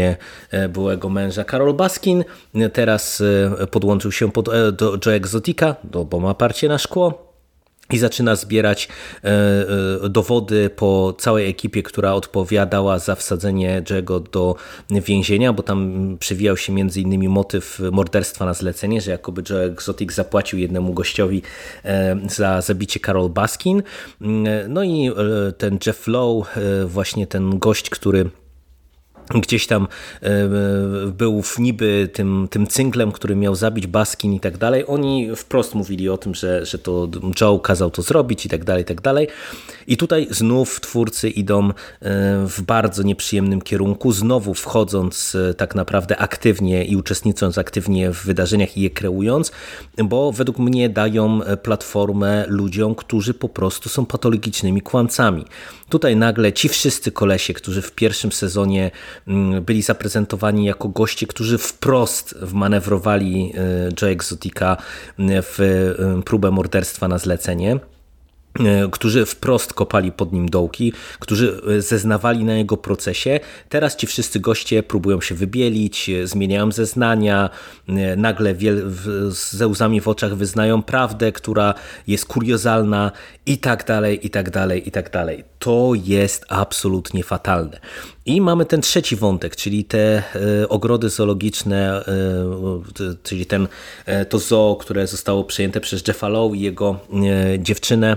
E, 0.50 0.68
byłego 0.68 1.08
męża 1.08 1.44
Karol 1.44 1.74
Baskin. 1.74 2.24
Teraz 2.72 3.22
e, 3.60 3.66
podłączył 3.66 4.12
się 4.12 4.32
pod, 4.32 4.48
e, 4.48 4.72
do 4.72 4.98
Joe 5.06 5.12
Exotica, 5.12 5.76
do, 5.84 6.04
bo 6.04 6.20
ma 6.20 6.34
parcie 6.34 6.68
na 6.68 6.78
szkło 6.78 7.26
i 7.90 7.98
zaczyna 7.98 8.36
zbierać 8.36 8.88
dowody 10.10 10.70
po 10.70 11.14
całej 11.18 11.50
ekipie, 11.50 11.82
która 11.82 12.12
odpowiadała 12.12 12.98
za 12.98 13.14
wsadzenie 13.14 13.82
Jego 13.90 14.20
do 14.20 14.56
więzienia, 14.90 15.52
bo 15.52 15.62
tam 15.62 16.16
przewijał 16.20 16.56
się 16.56 16.72
między 16.72 17.00
innymi 17.00 17.28
motyw 17.28 17.80
morderstwa 17.92 18.44
na 18.44 18.54
zlecenie, 18.54 19.00
że 19.00 19.10
jakoby 19.10 19.42
Joe 19.50 19.58
Exotic 19.58 20.12
zapłacił 20.12 20.58
jednemu 20.58 20.94
gościowi 20.94 21.42
za 22.28 22.60
zabicie 22.60 23.00
Carol 23.00 23.28
Baskin. 23.28 23.82
No 24.68 24.84
i 24.84 25.10
ten 25.58 25.78
Jeff 25.86 26.06
Lowe, 26.06 26.44
właśnie 26.86 27.26
ten 27.26 27.58
gość, 27.58 27.90
który 27.90 28.30
gdzieś 29.34 29.66
tam 29.66 29.88
e, 30.22 30.48
był 31.06 31.42
w 31.42 31.58
niby 31.58 32.08
tym, 32.12 32.48
tym 32.50 32.66
cynglem, 32.66 33.12
który 33.12 33.36
miał 33.36 33.54
zabić 33.54 33.86
Baskin 33.86 34.32
i 34.34 34.40
tak 34.40 34.58
dalej. 34.58 34.84
Oni 34.86 35.36
wprost 35.36 35.74
mówili 35.74 36.08
o 36.08 36.18
tym, 36.18 36.34
że, 36.34 36.66
że 36.66 36.78
to 36.78 37.08
Joe 37.40 37.58
kazał 37.58 37.90
to 37.90 38.02
zrobić 38.02 38.46
i 38.46 38.48
tak 38.48 38.64
dalej, 38.64 38.82
i 38.82 38.86
tak 38.86 39.00
dalej. 39.00 39.28
I 39.86 39.96
tutaj 39.96 40.26
znów 40.30 40.80
twórcy 40.80 41.30
idą 41.30 41.68
e, 41.68 41.72
w 42.46 42.62
bardzo 42.62 43.02
nieprzyjemnym 43.02 43.62
kierunku, 43.62 44.12
znowu 44.12 44.54
wchodząc 44.54 45.34
e, 45.34 45.54
tak 45.54 45.74
naprawdę 45.74 46.16
aktywnie 46.16 46.84
i 46.84 46.96
uczestnicząc 46.96 47.58
aktywnie 47.58 48.10
w 48.10 48.24
wydarzeniach 48.24 48.76
i 48.76 48.80
je 48.80 48.90
kreując, 48.90 49.52
bo 50.04 50.32
według 50.32 50.58
mnie 50.58 50.88
dają 50.88 51.40
platformę 51.62 52.44
ludziom, 52.48 52.94
którzy 52.94 53.34
po 53.34 53.48
prostu 53.48 53.88
są 53.88 54.06
patologicznymi 54.06 54.80
kłamcami. 54.80 55.44
Tutaj 55.88 56.16
nagle 56.16 56.52
ci 56.52 56.68
wszyscy 56.68 57.12
kolesie, 57.12 57.54
którzy 57.54 57.82
w 57.82 57.92
pierwszym 57.92 58.32
sezonie 58.32 58.90
mm, 59.28 59.64
byli 59.64 59.82
zaprezentowani 59.82 60.64
jako 60.64 60.88
goście, 60.88 61.26
którzy 61.26 61.58
wprost 61.58 62.34
wmanewrowali 62.42 63.52
e, 63.54 63.88
Joe 64.02 64.08
Exotica 64.08 64.76
w 65.18 65.60
e, 65.60 66.22
próbę 66.22 66.50
morderstwa 66.50 67.08
na 67.08 67.18
zlecenie, 67.18 67.78
którzy 68.92 69.26
wprost 69.26 69.74
kopali 69.74 70.12
pod 70.12 70.32
nim 70.32 70.48
dołki, 70.48 70.92
którzy 71.18 71.60
e, 71.78 71.82
zeznawali 71.82 72.44
na 72.44 72.54
jego 72.54 72.76
procesie. 72.76 73.40
Teraz 73.68 73.96
ci 73.96 74.06
wszyscy 74.06 74.40
goście 74.40 74.82
próbują 74.82 75.20
się 75.20 75.34
wybielić, 75.34 76.10
e, 76.10 76.26
zmieniają 76.26 76.72
zeznania, 76.72 77.50
nagle 78.16 78.54
ze 79.28 79.66
łzami 79.66 80.00
w 80.00 80.08
oczach 80.08 80.36
wyznają 80.36 80.82
prawdę, 80.82 81.32
która 81.32 81.74
jest 82.06 82.26
kuriozalna 82.26 83.12
i 83.46 83.58
tak 83.58 83.84
dalej, 83.84 84.26
i 84.26 84.30
tak 84.30 84.50
dalej, 84.50 84.88
i 84.88 84.90
tak 84.90 85.10
dalej. 85.10 85.44
To 85.58 85.92
jest 86.04 86.44
absolutnie 86.48 87.24
fatalne. 87.24 87.80
I 88.26 88.40
mamy 88.40 88.64
ten 88.64 88.80
trzeci 88.80 89.16
wątek, 89.16 89.56
czyli 89.56 89.84
te 89.84 90.22
ogrody 90.68 91.08
zoologiczne, 91.08 92.04
czyli 93.22 93.46
ten, 93.46 93.68
to 94.28 94.38
zoo, 94.38 94.76
które 94.80 95.06
zostało 95.06 95.44
przejęte 95.44 95.80
przez 95.80 96.08
Jeffa 96.08 96.28
Lowe 96.28 96.56
i 96.56 96.60
jego 96.60 97.00
dziewczynę, 97.58 98.16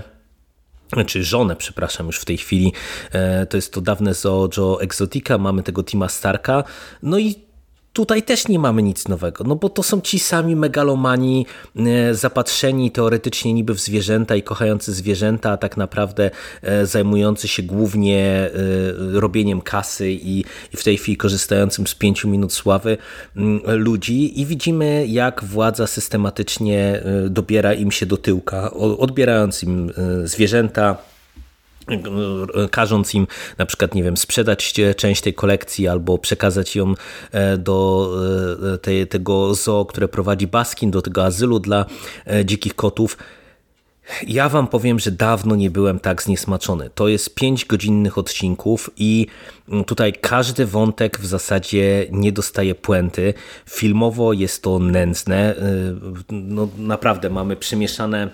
czy 1.06 1.24
żonę, 1.24 1.56
przepraszam, 1.56 2.06
już 2.06 2.18
w 2.18 2.24
tej 2.24 2.38
chwili. 2.38 2.72
E, 3.12 3.46
to 3.46 3.56
jest 3.56 3.72
to 3.72 3.80
dawne 3.80 4.14
zoo 4.14 4.48
Joe 4.56 4.80
Exotica, 4.80 5.38
mamy 5.38 5.62
tego 5.62 5.84
Tima 5.84 6.08
Starka. 6.08 6.64
No 7.02 7.18
i 7.18 7.49
Tutaj 7.92 8.22
też 8.22 8.48
nie 8.48 8.58
mamy 8.58 8.82
nic 8.82 9.08
nowego, 9.08 9.44
no 9.44 9.56
bo 9.56 9.68
to 9.68 9.82
są 9.82 10.00
ci 10.00 10.18
sami 10.18 10.56
megalomani 10.56 11.46
e, 11.76 12.14
zapatrzeni 12.14 12.90
teoretycznie 12.90 13.52
niby 13.52 13.74
w 13.74 13.80
zwierzęta 13.80 14.36
i 14.36 14.42
kochający 14.42 14.92
zwierzęta, 14.92 15.50
a 15.50 15.56
tak 15.56 15.76
naprawdę 15.76 16.30
e, 16.62 16.86
zajmujący 16.86 17.48
się 17.48 17.62
głównie 17.62 18.18
e, 18.18 18.50
robieniem 19.20 19.60
kasy 19.60 20.10
i 20.12 20.44
w 20.76 20.84
tej 20.84 20.96
chwili 20.96 21.16
korzystającym 21.16 21.86
z 21.86 21.94
pięciu 21.94 22.28
minut 22.28 22.52
sławy 22.52 22.98
ludzi. 23.66 24.40
I 24.40 24.46
widzimy 24.46 25.06
jak 25.06 25.44
władza 25.44 25.86
systematycznie 25.86 27.02
dobiera 27.30 27.74
im 27.74 27.90
się 27.90 28.06
do 28.06 28.16
tyłka, 28.16 28.70
odbierając 28.74 29.62
im 29.62 29.92
zwierzęta, 30.24 31.09
każąc 32.70 33.14
im 33.14 33.26
na 33.58 33.66
przykład, 33.66 33.94
nie 33.94 34.02
wiem, 34.02 34.16
sprzedać 34.16 34.74
część 34.96 35.22
tej 35.22 35.34
kolekcji 35.34 35.88
albo 35.88 36.18
przekazać 36.18 36.76
ją 36.76 36.94
e, 37.32 37.58
do 37.58 38.10
te, 38.82 39.06
tego 39.06 39.54
zoo, 39.54 39.84
które 39.84 40.08
prowadzi 40.08 40.46
Baskin, 40.46 40.90
do 40.90 41.02
tego 41.02 41.24
azylu 41.24 41.58
dla 41.58 41.86
dzikich 42.44 42.74
kotów. 42.74 43.16
Ja 44.26 44.48
wam 44.48 44.68
powiem, 44.68 44.98
że 44.98 45.10
dawno 45.10 45.56
nie 45.56 45.70
byłem 45.70 46.00
tak 46.00 46.22
zniesmaczony. 46.22 46.90
To 46.94 47.08
jest 47.08 47.34
pięć 47.34 47.64
godzinnych 47.64 48.18
odcinków 48.18 48.90
i 48.96 49.26
tutaj 49.86 50.12
każdy 50.12 50.66
wątek 50.66 51.18
w 51.18 51.26
zasadzie 51.26 52.06
nie 52.10 52.32
dostaje 52.32 52.74
puenty. 52.74 53.34
Filmowo 53.68 54.32
jest 54.32 54.62
to 54.62 54.78
nędzne. 54.78 55.54
No 56.30 56.68
naprawdę 56.78 57.30
mamy 57.30 57.56
przemieszane 57.56 58.30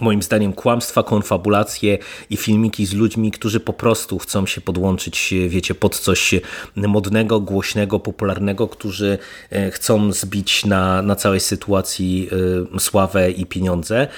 moim 0.00 0.22
zdaniem 0.22 0.52
kłamstwa, 0.52 1.02
konfabulacje 1.02 1.98
i 2.30 2.36
filmiki 2.36 2.86
z 2.86 2.94
ludźmi, 2.94 3.30
którzy 3.30 3.60
po 3.60 3.72
prostu 3.72 4.18
chcą 4.18 4.46
się 4.46 4.60
podłączyć, 4.60 5.34
wiecie, 5.48 5.74
pod 5.74 5.98
coś 5.98 6.34
modnego, 6.76 7.40
głośnego, 7.40 8.00
popularnego, 8.00 8.68
którzy 8.68 9.18
e, 9.50 9.70
chcą 9.70 10.12
zbić 10.12 10.64
na, 10.64 11.02
na 11.02 11.16
całej 11.16 11.40
sytuacji 11.40 12.28
e, 12.76 12.80
sławę 12.80 13.30
i 13.30 13.46
pieniądze. 13.46 14.08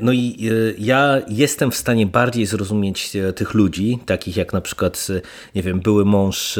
No 0.00 0.12
i 0.12 0.48
e, 0.50 0.74
ja 0.78 1.22
jestem 1.28 1.70
w 1.70 1.76
stanie 1.76 2.06
bardziej 2.06 2.46
zrozumieć 2.46 3.12
tych 3.36 3.54
ludzi, 3.54 3.98
takich 4.06 4.36
jak 4.36 4.52
na 4.52 4.60
przykład, 4.60 5.06
nie 5.54 5.62
wiem, 5.62 5.80
były 5.80 6.04
mąż 6.04 6.58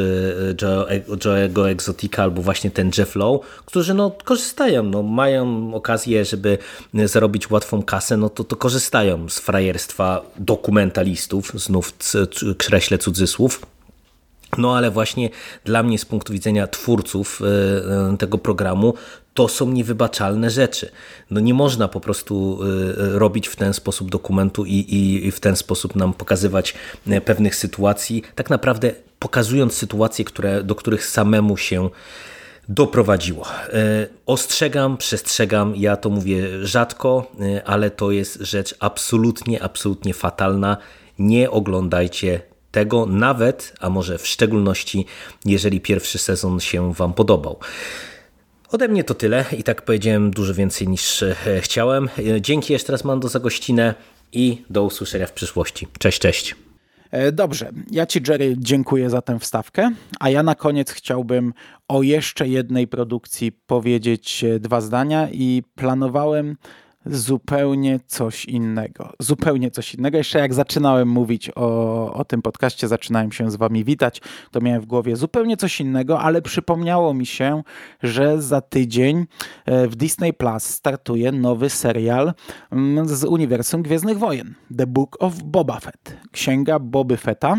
Joe'ego 0.54 1.68
Exotica 1.68 2.22
albo 2.22 2.42
właśnie 2.42 2.70
ten 2.70 2.90
Jeff 2.98 3.16
Lowe, 3.16 3.46
którzy 3.66 3.94
no 3.94 4.10
korzystają, 4.24 4.82
no 4.82 5.02
mają 5.02 5.74
okazję, 5.74 6.24
żeby 6.24 6.58
zarobić 7.04 7.50
łatwą 7.50 7.82
kasę, 7.82 8.16
no 8.16 8.28
to 8.28 8.39
to, 8.40 8.44
to 8.44 8.56
korzystają 8.56 9.28
z 9.28 9.38
frajerstwa 9.38 10.22
dokumentalistów, 10.36 11.52
znów 11.54 11.92
kreślę 12.58 12.98
cudzysłów, 12.98 13.66
no 14.58 14.76
ale 14.76 14.90
właśnie 14.90 15.30
dla 15.64 15.82
mnie 15.82 15.98
z 15.98 16.04
punktu 16.04 16.32
widzenia 16.32 16.66
twórców 16.66 17.42
e, 17.42 18.12
e, 18.12 18.16
tego 18.16 18.38
programu 18.38 18.94
to 19.34 19.48
są 19.48 19.70
niewybaczalne 19.70 20.50
rzeczy. 20.50 20.90
No 21.30 21.40
nie 21.40 21.54
można 21.54 21.88
po 21.88 22.00
prostu 22.00 22.58
e, 22.62 23.18
robić 23.18 23.48
w 23.48 23.56
ten 23.56 23.74
sposób 23.74 24.10
dokumentu 24.10 24.64
i, 24.64 24.74
i, 24.74 25.26
i 25.26 25.30
w 25.30 25.40
ten 25.40 25.56
sposób 25.56 25.96
nam 25.96 26.14
pokazywać 26.14 26.74
pewnych 27.24 27.56
sytuacji, 27.56 28.22
tak 28.34 28.50
naprawdę 28.50 28.92
pokazując 29.18 29.74
sytuacje, 29.74 30.24
które, 30.24 30.62
do 30.62 30.74
których 30.74 31.06
samemu 31.06 31.56
się 31.56 31.90
doprowadziło. 32.70 33.46
E, 33.48 34.06
ostrzegam, 34.26 34.96
przestrzegam, 34.96 35.76
ja 35.76 35.96
to 35.96 36.10
mówię 36.10 36.66
rzadko, 36.66 37.32
e, 37.40 37.64
ale 37.64 37.90
to 37.90 38.10
jest 38.10 38.38
rzecz 38.40 38.74
absolutnie, 38.80 39.62
absolutnie 39.62 40.14
fatalna. 40.14 40.76
Nie 41.18 41.50
oglądajcie 41.50 42.40
tego, 42.70 43.06
nawet, 43.06 43.72
a 43.80 43.90
może 43.90 44.18
w 44.18 44.26
szczególności, 44.26 45.06
jeżeli 45.44 45.80
pierwszy 45.80 46.18
sezon 46.18 46.60
się 46.60 46.94
Wam 46.94 47.12
podobał. 47.14 47.58
Ode 48.72 48.88
mnie 48.88 49.04
to 49.04 49.14
tyle 49.14 49.44
i 49.58 49.62
tak 49.62 49.82
powiedziałem 49.82 50.30
dużo 50.30 50.54
więcej 50.54 50.88
niż 50.88 51.22
e, 51.22 51.36
chciałem. 51.60 52.08
Dzięki 52.40 52.72
jeszcze 52.72 52.92
raz 52.92 53.04
Mando 53.04 53.28
za 53.28 53.40
gościnę 53.40 53.94
i 54.32 54.62
do 54.70 54.82
usłyszenia 54.82 55.26
w 55.26 55.32
przyszłości. 55.32 55.86
Cześć, 55.98 56.18
cześć. 56.18 56.69
E, 57.10 57.32
dobrze, 57.32 57.70
ja 57.90 58.06
Ci 58.06 58.20
Jerry 58.28 58.54
dziękuję 58.58 59.10
za 59.10 59.22
tę 59.22 59.38
wstawkę, 59.38 59.90
a 60.20 60.30
ja 60.30 60.42
na 60.42 60.54
koniec 60.54 60.90
chciałbym 60.90 61.52
o 61.88 62.02
jeszcze 62.02 62.48
jednej 62.48 62.88
produkcji 62.88 63.52
powiedzieć 63.52 64.44
e, 64.44 64.60
dwa 64.60 64.80
zdania 64.80 65.28
i 65.32 65.62
planowałem 65.74 66.56
zupełnie 67.06 68.00
coś 68.06 68.44
innego. 68.44 69.12
Zupełnie 69.18 69.70
coś 69.70 69.94
innego. 69.94 70.18
Jeszcze 70.18 70.38
jak 70.38 70.54
zaczynałem 70.54 71.08
mówić 71.08 71.50
o, 71.54 72.12
o 72.14 72.24
tym 72.24 72.42
podcaście, 72.42 72.88
zaczynałem 72.88 73.32
się 73.32 73.50
z 73.50 73.56
wami 73.56 73.84
witać, 73.84 74.20
to 74.50 74.60
miałem 74.60 74.80
w 74.80 74.86
głowie 74.86 75.16
zupełnie 75.16 75.56
coś 75.56 75.80
innego, 75.80 76.20
ale 76.20 76.42
przypomniało 76.42 77.14
mi 77.14 77.26
się, 77.26 77.62
że 78.02 78.42
za 78.42 78.60
tydzień 78.60 79.26
e, 79.66 79.88
w 79.88 79.96
Disney 79.96 80.32
Plus 80.32 80.64
startuje 80.64 81.32
nowy 81.32 81.70
serial 81.70 82.32
mm, 82.70 83.08
z 83.08 83.24
uniwersum 83.24 83.82
Gwiezdnych 83.82 84.18
Wojen. 84.18 84.54
The 84.76 84.86
Book 84.86 85.16
of 85.20 85.42
Boba 85.42 85.80
Fett. 85.80 86.16
Księga 86.32 86.78
Boby 86.78 87.16
Fetta. 87.16 87.58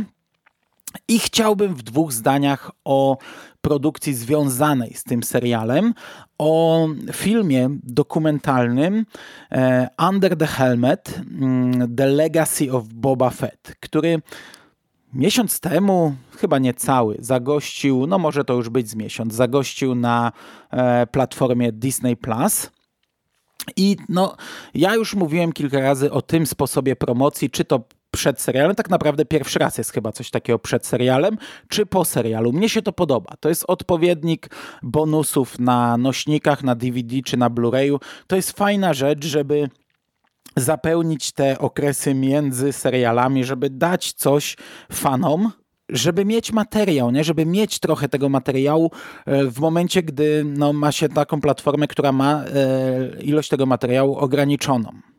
I 1.08 1.20
chciałbym 1.20 1.76
w 1.76 1.84
dwóch 1.84 2.14
zdaniach 2.14 2.72
o 2.86 3.18
produkcji 3.62 4.14
związanej 4.14 4.94
z 4.94 5.04
tym 5.04 5.24
serialem, 5.24 5.94
o 6.38 6.88
filmie 7.14 7.70
dokumentalnym 7.84 9.06
e, 9.52 9.88
Under 10.10 10.38
the 10.38 10.48
Helmet 10.48 11.22
mm, 11.42 11.96
The 11.96 12.08
Legacy 12.08 12.72
of 12.72 12.84
Boba 12.88 13.30
Fett, 13.30 13.76
który 13.80 14.22
miesiąc 15.14 15.60
temu, 15.60 16.16
chyba 16.38 16.60
nie 16.60 16.74
cały, 16.74 17.18
zagościł, 17.20 18.08
no 18.08 18.20
może 18.20 18.44
to 18.44 18.54
już 18.54 18.70
być 18.70 18.90
z 18.90 18.96
miesiąc, 18.96 19.34
zagościł 19.34 19.96
na 19.96 20.32
e, 20.72 21.08
platformie 21.08 21.72
Disney 21.72 22.18
Plus. 22.18 22.72
I 23.76 23.98
no, 24.10 24.36
ja 24.74 24.96
już 24.96 25.16
mówiłem 25.16 25.54
kilka 25.54 25.80
razy 25.80 26.12
o 26.12 26.22
tym 26.22 26.46
sposobie 26.46 26.96
promocji, 26.96 27.50
czy 27.50 27.66
to 27.66 27.84
przed 28.12 28.42
serialem. 28.42 28.76
Tak 28.76 28.90
naprawdę 28.90 29.26
pierwszy 29.26 29.60
raz 29.60 29.78
jest 29.78 29.92
chyba 29.92 30.12
coś 30.12 30.30
takiego 30.30 30.60
przed 30.60 30.86
serialem, 30.86 31.38
czy 31.68 31.86
po 31.86 32.06
serialu. 32.06 32.54
Mnie 32.54 32.70
się 32.70 32.82
to 32.82 32.94
podoba. 32.94 33.34
To 33.40 33.50
jest 33.50 33.66
odpowiednik 33.68 34.50
bonusów 34.84 35.60
na 35.60 35.98
nośnikach, 35.98 36.64
na 36.64 36.76
DVD 36.76 37.16
czy 37.26 37.38
na 37.38 37.50
Blu-rayu. 37.50 38.00
To 38.28 38.36
jest 38.36 38.52
fajna 38.52 38.94
rzecz, 38.94 39.26
żeby 39.26 39.70
zapełnić 40.56 41.32
te 41.32 41.60
okresy 41.60 42.14
między 42.14 42.74
serialami, 42.74 43.44
żeby 43.44 43.70
dać 43.70 44.14
coś 44.14 44.58
fanom, 44.92 45.52
żeby 45.90 46.26
mieć 46.26 46.52
materiał, 46.52 47.12
nie? 47.12 47.24
żeby 47.24 47.46
mieć 47.46 47.80
trochę 47.80 48.10
tego 48.10 48.30
materiału 48.30 48.92
e, 49.26 49.46
w 49.46 49.60
momencie, 49.60 50.04
gdy 50.04 50.44
no, 50.46 50.74
ma 50.74 50.92
się 50.92 51.10
taką 51.10 51.42
platformę, 51.42 51.88
która 51.88 52.12
ma 52.12 52.44
e, 52.44 53.22
ilość 53.22 53.50
tego 53.50 53.66
materiału 53.66 54.18
ograniczoną. 54.18 55.11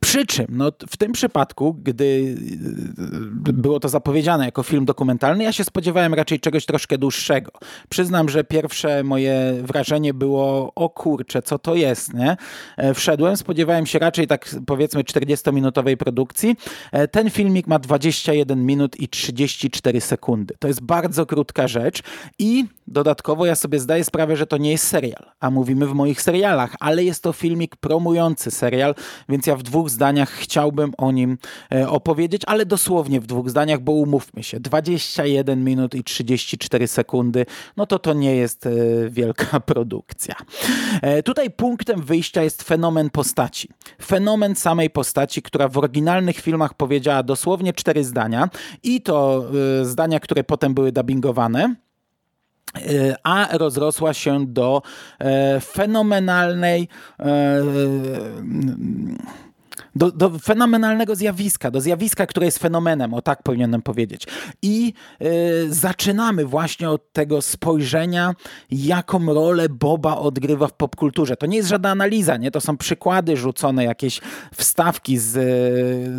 Przy 0.00 0.26
czym, 0.26 0.46
no, 0.48 0.72
w 0.88 0.96
tym 0.96 1.12
przypadku, 1.12 1.74
gdy 1.82 2.04
y, 2.04 3.52
było 3.52 3.80
to 3.80 3.88
zapowiedziane 3.88 4.44
jako 4.44 4.62
film 4.62 4.84
dokumentalny, 4.84 5.44
ja 5.44 5.52
się 5.52 5.64
spodziewałem 5.64 6.14
raczej 6.14 6.40
czegoś 6.40 6.66
troszkę 6.66 6.98
dłuższego. 6.98 7.50
Przyznam, 7.88 8.28
że 8.28 8.44
pierwsze 8.44 9.04
moje 9.04 9.54
wrażenie 9.62 10.14
było, 10.14 10.72
o 10.74 10.88
kurczę, 10.90 11.42
co 11.42 11.58
to 11.58 11.74
jest, 11.74 12.14
nie? 12.14 12.36
E, 12.76 12.94
wszedłem, 12.94 13.36
spodziewałem 13.36 13.86
się 13.86 13.98
raczej 13.98 14.26
tak 14.26 14.50
powiedzmy 14.66 15.04
40-minutowej 15.04 15.96
produkcji. 15.96 16.56
E, 16.92 17.08
ten 17.08 17.30
filmik 17.30 17.66
ma 17.66 17.78
21 17.78 18.66
minut 18.66 19.00
i 19.00 19.08
34 19.08 20.00
sekundy. 20.00 20.54
To 20.58 20.68
jest 20.68 20.82
bardzo 20.82 21.26
krótka 21.26 21.68
rzecz 21.68 22.02
i 22.38 22.64
dodatkowo 22.92 23.46
ja 23.46 23.54
sobie 23.54 23.78
zdaję 23.80 24.04
sprawę, 24.04 24.36
że 24.36 24.46
to 24.46 24.56
nie 24.56 24.70
jest 24.70 24.86
serial, 24.86 25.30
a 25.40 25.50
mówimy 25.50 25.86
w 25.86 25.94
moich 25.94 26.22
serialach, 26.22 26.74
ale 26.80 27.04
jest 27.04 27.22
to 27.22 27.32
filmik 27.32 27.76
promujący 27.76 28.50
serial, 28.50 28.94
więc 29.28 29.46
ja 29.46 29.56
w 29.56 29.62
dwóch 29.62 29.90
zdaniach 29.90 30.30
chciałbym 30.30 30.92
o 30.98 31.12
nim 31.12 31.38
e, 31.72 31.88
opowiedzieć, 31.88 32.42
ale 32.46 32.66
dosłownie 32.66 33.20
w 33.20 33.26
dwóch 33.26 33.50
zdaniach, 33.50 33.80
bo 33.80 33.92
umówmy 33.92 34.42
się, 34.42 34.60
21 34.60 35.64
minut 35.64 35.94
i 35.94 36.04
34 36.04 36.88
sekundy, 36.88 37.46
no 37.76 37.86
to 37.86 37.98
to 37.98 38.12
nie 38.12 38.36
jest 38.36 38.66
e, 38.66 38.70
wielka 39.10 39.60
produkcja. 39.72 40.34
E, 41.02 41.22
tutaj 41.22 41.50
punktem 41.50 42.02
wyjścia 42.02 42.42
jest 42.42 42.62
fenomen 42.62 43.10
postaci. 43.10 43.68
Fenomen 44.02 44.56
samej 44.56 44.90
postaci, 44.90 45.42
która 45.42 45.68
w 45.68 45.78
oryginalnych 45.78 46.36
filmach 46.36 46.74
powiedziała 46.74 47.22
dosłownie 47.22 47.72
cztery 47.72 48.04
zdania 48.04 48.48
i 48.82 49.02
to 49.02 49.44
zdania, 49.82 50.20
które 50.20 50.44
potem 50.44 50.74
były 50.74 50.92
dubbingowane 50.92 51.74
a 53.22 53.48
rozrosła 53.58 54.14
się 54.14 54.46
do 54.46 54.82
fenomenalnej 55.62 56.88
do, 59.96 60.12
do 60.12 60.38
fenomenalnego 60.38 61.16
zjawiska, 61.16 61.70
do 61.70 61.80
zjawiska, 61.80 62.26
które 62.26 62.46
jest 62.46 62.58
fenomenem, 62.58 63.14
o 63.14 63.22
tak 63.22 63.42
powinienem 63.42 63.82
powiedzieć. 63.82 64.26
I 64.62 64.92
y, 65.22 65.74
zaczynamy 65.74 66.44
właśnie 66.44 66.90
od 66.90 67.12
tego 67.12 67.42
spojrzenia, 67.42 68.34
jaką 68.70 69.34
rolę 69.34 69.68
Boba 69.68 70.16
odgrywa 70.16 70.66
w 70.66 70.72
popkulturze. 70.72 71.36
To 71.36 71.46
nie 71.46 71.56
jest 71.56 71.68
żadna 71.68 71.90
analiza, 71.90 72.36
nie? 72.36 72.50
To 72.50 72.60
są 72.60 72.76
przykłady 72.76 73.36
rzucone, 73.36 73.84
jakieś 73.84 74.20
wstawki 74.54 75.18
z, 75.18 75.30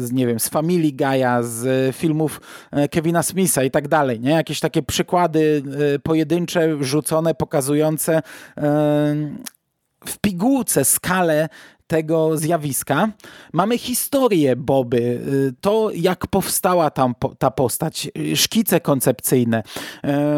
z 0.03 0.11
nie 0.11 0.27
wiem, 0.27 0.39
z 0.39 0.49
Family 0.49 0.91
Guy'a, 0.91 1.43
z 1.43 1.95
filmów 1.95 2.41
e, 2.71 2.87
Kevina 2.87 3.23
Smitha 3.23 3.63
i 3.63 3.71
tak 3.71 3.87
dalej, 3.87 4.19
nie? 4.19 4.31
Jakieś 4.31 4.59
takie 4.59 4.81
przykłady 4.81 5.63
pojedyncze 6.03 6.83
rzucone, 6.83 7.35
pokazujące 7.35 8.21
w 10.05 10.17
pigułce 10.21 10.85
skalę 10.85 11.49
tego 11.89 12.37
zjawiska. 12.37 13.09
Mamy 13.53 13.77
historię 13.77 14.55
Boby, 14.55 15.21
to 15.61 15.89
jak 15.95 16.27
powstała 16.27 16.89
tam 16.89 17.15
ta 17.39 17.51
postać, 17.51 18.11
szkice 18.35 18.79
koncepcyjne. 18.79 19.63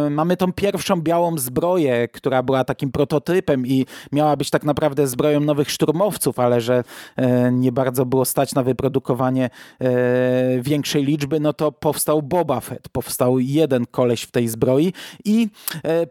Mamy 0.10 0.38
tą 0.38 0.54
pierwszą 0.54 1.02
białą 1.02 1.38
zbroję, 1.38 2.08
która 2.08 2.44
była 2.44 2.64
takim 2.64 2.92
prototypem 2.92 3.68
i 3.68 3.86
miała 4.12 4.36
być 4.36 4.50
tak 4.50 4.64
naprawdę 4.64 5.08
zbroją 5.08 5.40
nowych 5.40 5.72
szturmowców, 5.72 6.40
ale 6.40 6.62
że 6.62 6.84
nie 7.52 7.72
bardzo 7.72 8.06
było 8.06 8.26
stać 8.26 8.56
na 8.56 8.64
wyprodukowanie 8.64 9.50
większej 10.62 11.06
liczby, 11.06 11.40
no 11.40 11.54
to 11.54 11.72
powstał 11.72 12.22
Boba 12.22 12.60
Fett, 12.60 12.90
powstał 12.90 13.40
jeden 13.40 13.86
koleś 13.86 14.22
w 14.22 14.32
tej 14.32 14.48
zbroi 14.48 14.94
i 15.26 15.48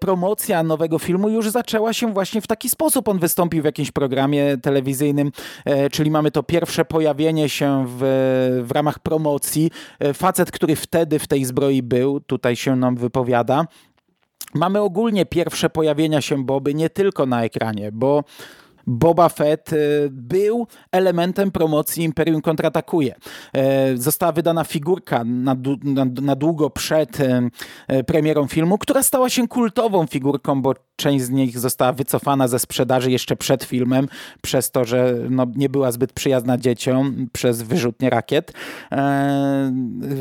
promocja 0.00 0.62
nowego 0.62 0.98
filmu 0.98 1.29
już 1.29 1.50
zaczęła 1.50 1.92
się 1.92 2.12
właśnie 2.12 2.40
w 2.40 2.46
taki 2.46 2.68
sposób. 2.68 3.09
On 3.09 3.18
wystąpił 3.18 3.62
w 3.62 3.64
jakimś 3.64 3.90
programie 3.90 4.57
telewizyjnym, 4.62 5.30
czyli 5.93 6.11
mamy 6.11 6.31
to 6.31 6.43
pierwsze 6.43 6.85
pojawienie 6.85 7.49
się 7.49 7.85
w, 7.88 8.01
w 8.64 8.71
ramach 8.71 8.99
promocji. 8.99 9.71
E, 9.99 10.14
facet, 10.14 10.51
który 10.51 10.77
wtedy 10.77 11.19
w 11.19 11.27
tej 11.27 11.45
zbroi 11.45 11.83
był, 11.83 12.21
tutaj 12.21 12.57
się 12.57 12.77
nam 12.77 12.97
wypowiada. 12.97 13.66
Mamy 14.55 14.81
ogólnie 14.81 15.27
pierwsze 15.27 15.71
pojawienia 15.71 16.21
się 16.21 16.45
Boby 16.45 16.75
nie 16.75 16.90
tylko 16.90 17.27
na 17.27 17.45
ekranie, 17.45 17.93
bo 17.93 18.25
Boba 18.90 19.29
Fett 19.29 19.72
y, 19.72 20.09
był 20.11 20.66
elementem 20.92 21.50
promocji 21.50 22.05
Imperium 22.05 22.42
kontratakuje. 22.42 23.14
E, 23.53 23.96
została 23.96 24.33
wydana 24.33 24.64
figurka 24.64 25.25
na, 25.25 25.56
na, 25.85 26.04
na 26.23 26.37
długo 26.37 26.71
przed 26.71 27.21
e, 27.21 27.50
e, 27.88 28.04
premierą 28.04 28.46
filmu, 28.46 28.79
która 28.79 29.02
stała 29.02 29.29
się 29.29 29.48
kultową 29.48 30.06
figurką, 30.06 30.62
bo 30.62 30.75
część 30.96 31.25
z 31.25 31.31
nich 31.31 31.58
została 31.58 31.92
wycofana 31.92 32.48
ze 32.48 32.58
sprzedaży 32.58 33.10
jeszcze 33.10 33.37
przed 33.37 33.65
filmem, 33.65 34.08
przez 34.42 34.71
to, 34.71 34.85
że 34.85 35.15
no, 35.31 35.46
nie 35.56 35.69
była 35.69 35.92
zbyt 35.92 36.12
przyjazna 36.12 36.58
dzieciom, 36.58 37.27
przez 37.33 37.62
wyrzutnie 37.62 38.10
rakiet. 38.10 38.52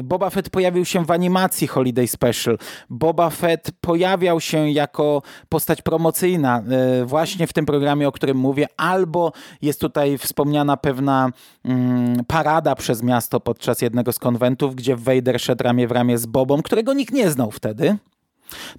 Boba 0.04 0.30
Fett 0.30 0.50
pojawił 0.50 0.86
się 0.86 1.06
w 1.06 1.12
animacji 1.12 1.68
Holiday 1.68 2.08
Special. 2.08 2.58
Boba 2.90 3.30
Fett 3.30 3.72
pojawiał 3.82 4.40
się 4.40 4.70
jako 4.72 5.22
postać 5.50 5.82
promocyjna 5.82 6.64
właśnie 7.06 7.48
w 7.48 7.54
tym 7.54 7.66
programie, 7.66 8.08
o 8.08 8.12
którym 8.12 8.38
mówię, 8.38 8.59
albo 8.78 9.32
jest 9.62 9.82
tutaj 9.82 10.18
wspomniana 10.18 10.78
pewna 10.78 11.32
mm, 11.66 12.26
parada 12.26 12.76
przez 12.76 13.04
miasto 13.04 13.40
podczas 13.40 13.82
jednego 13.82 14.14
z 14.14 14.20
konwentów, 14.20 14.76
gdzie 14.76 14.96
Vader 14.96 15.40
szedł 15.42 15.64
ramię 15.64 15.88
w 15.88 15.92
ramię 15.92 16.18
z 16.18 16.26
Bobą, 16.26 16.62
którego 16.62 16.94
nikt 16.94 17.14
nie 17.14 17.30
znał 17.30 17.52
wtedy. 17.52 17.98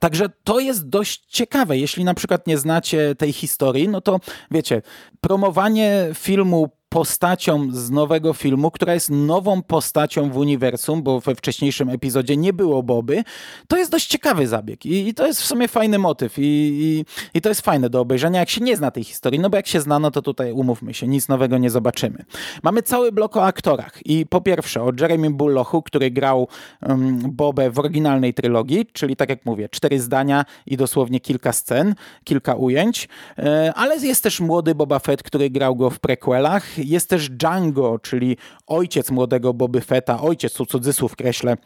Także 0.01 0.29
to 0.45 0.61
jest 0.61 0.89
dość 0.89 1.27
ciekawe. 1.29 1.79
Jeśli 1.79 2.05
na 2.05 2.15
przykład 2.15 2.47
nie 2.47 2.59
znacie 2.59 3.15
tej 3.15 3.33
historii, 3.33 3.89
no 3.89 4.01
to 4.01 4.21
wiecie, 4.51 4.83
promowanie 5.21 6.09
filmu 6.15 6.69
postacią 6.91 7.69
z 7.73 7.91
nowego 7.91 8.33
filmu, 8.33 8.71
która 8.71 8.95
jest 8.95 9.11
nową 9.11 9.63
postacią 9.63 10.31
w 10.31 10.37
uniwersum, 10.37 11.03
bo 11.03 11.21
we 11.21 11.35
wcześniejszym 11.35 11.89
epizodzie 11.89 12.37
nie 12.37 12.53
było 12.53 12.83
Boby, 12.83 13.25
to 13.69 13.77
jest 13.77 13.91
dość 13.91 14.07
ciekawy 14.07 14.47
zabieg 14.47 14.87
i, 14.87 15.09
i 15.09 15.15
to 15.15 15.27
jest 15.27 15.43
w 15.43 15.47
sumie 15.47 15.69
fajny 15.69 15.99
motyw 15.99 16.39
i, 16.39 16.43
i, 16.43 17.05
i, 17.35 17.41
to 17.41 17.49
jest 17.49 17.61
fajne 17.61 17.91
do 17.91 18.01
obejrzenia, 18.01 18.41
jak 18.41 18.51
się 18.51 18.61
nie 18.61 18.77
zna 18.77 18.91
tej 18.91 19.05
historii, 19.05 19.41
no 19.41 19.51
bo 19.51 19.57
jak 19.57 19.67
się 19.67 19.81
zna, 19.81 19.99
no 19.99 20.11
to 20.11 20.23
tutaj 20.23 20.53
umówmy 20.53 20.95
się, 20.95 21.09
nic 21.09 21.29
nowego 21.29 21.59
nie 21.59 21.71
zobaczymy. 21.71 22.25
Mamy 22.63 22.83
cały 22.83 23.13
blok 23.13 23.37
o 23.37 23.45
aktorach 23.45 24.07
i 24.07 24.27
po 24.27 24.41
pierwsze 24.41 24.83
o 24.83 24.93
Jeremy 25.01 25.31
Bullochu, 25.31 25.83
który 25.83 26.11
grał 26.11 26.49
um, 26.89 27.19
Bobę 27.31 27.71
w 27.71 27.79
oryginalnej 27.79 28.35
trylogii, 28.35 28.87
czyli 28.93 29.17
tak 29.17 29.29
jak 29.29 29.47
mówię, 29.47 29.69
cztery 29.69 30.01
zdania 30.01 30.45
i 30.67 30.77
dosłownie 30.77 31.21
kilka 31.21 31.53
scen, 31.53 31.95
kilka 32.25 32.55
ujęć, 32.55 33.09
e, 33.39 33.73
ale 33.77 33.97
jest 33.97 34.23
też 34.23 34.41
młody 34.41 34.75
Boba 34.75 34.99
Fett, 34.99 35.23
który 35.23 35.51
grał 35.51 35.77
go 35.77 35.91
w 35.91 35.99
prequelach, 35.99 36.80
jest 36.85 37.09
też 37.09 37.29
Django, 37.29 37.99
czyli 37.99 38.37
ojciec 38.67 39.11
młodego 39.11 39.55
Boby 39.55 39.81
Fetta, 39.81 40.21
ojciec, 40.21 40.53
tu 40.55 40.67
cudzysłów 40.67 41.17
kreślę, 41.17 41.57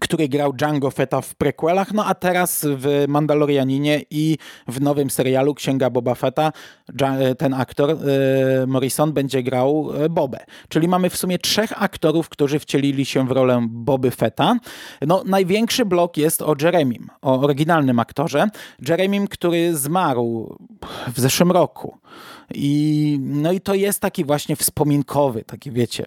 który 0.00 0.28
grał 0.28 0.52
Django 0.52 0.90
Fetta 0.90 1.20
w 1.20 1.34
prequelach, 1.34 1.92
no 1.92 2.04
a 2.04 2.14
teraz 2.14 2.66
w 2.68 3.04
Mandalorianinie 3.08 4.02
i 4.10 4.38
w 4.68 4.80
nowym 4.80 5.10
serialu 5.10 5.54
Księga 5.54 5.90
Boba 5.90 6.14
Fetta 6.14 6.52
ten 7.38 7.54
aktor 7.54 7.90
e, 7.90 7.96
Morrison 8.66 9.12
będzie 9.12 9.42
grał 9.42 9.90
e, 10.04 10.08
Bobę. 10.08 10.38
Czyli 10.68 10.88
mamy 10.88 11.10
w 11.10 11.16
sumie 11.16 11.38
trzech 11.38 11.82
aktorów, 11.82 12.28
którzy 12.28 12.58
wcielili 12.58 13.04
się 13.04 13.26
w 13.26 13.30
rolę 13.30 13.66
Boby 13.70 14.10
Fetta. 14.10 14.56
No 15.06 15.22
największy 15.26 15.84
blok 15.84 16.16
jest 16.16 16.42
o 16.42 16.54
Jeremim, 16.62 17.08
o 17.22 17.40
oryginalnym 17.40 17.98
aktorze. 17.98 18.48
Jeremim, 18.88 19.28
który 19.28 19.76
zmarł 19.76 20.58
w 21.14 21.20
zeszłym 21.20 21.52
roku. 21.52 21.98
I, 22.54 23.18
no 23.22 23.52
i 23.52 23.60
to 23.60 23.74
jest 23.74 24.00
taki 24.00 24.24
właśnie 24.24 24.56
wspominkowy, 24.56 25.44
taki 25.44 25.70
wiecie 25.70 26.06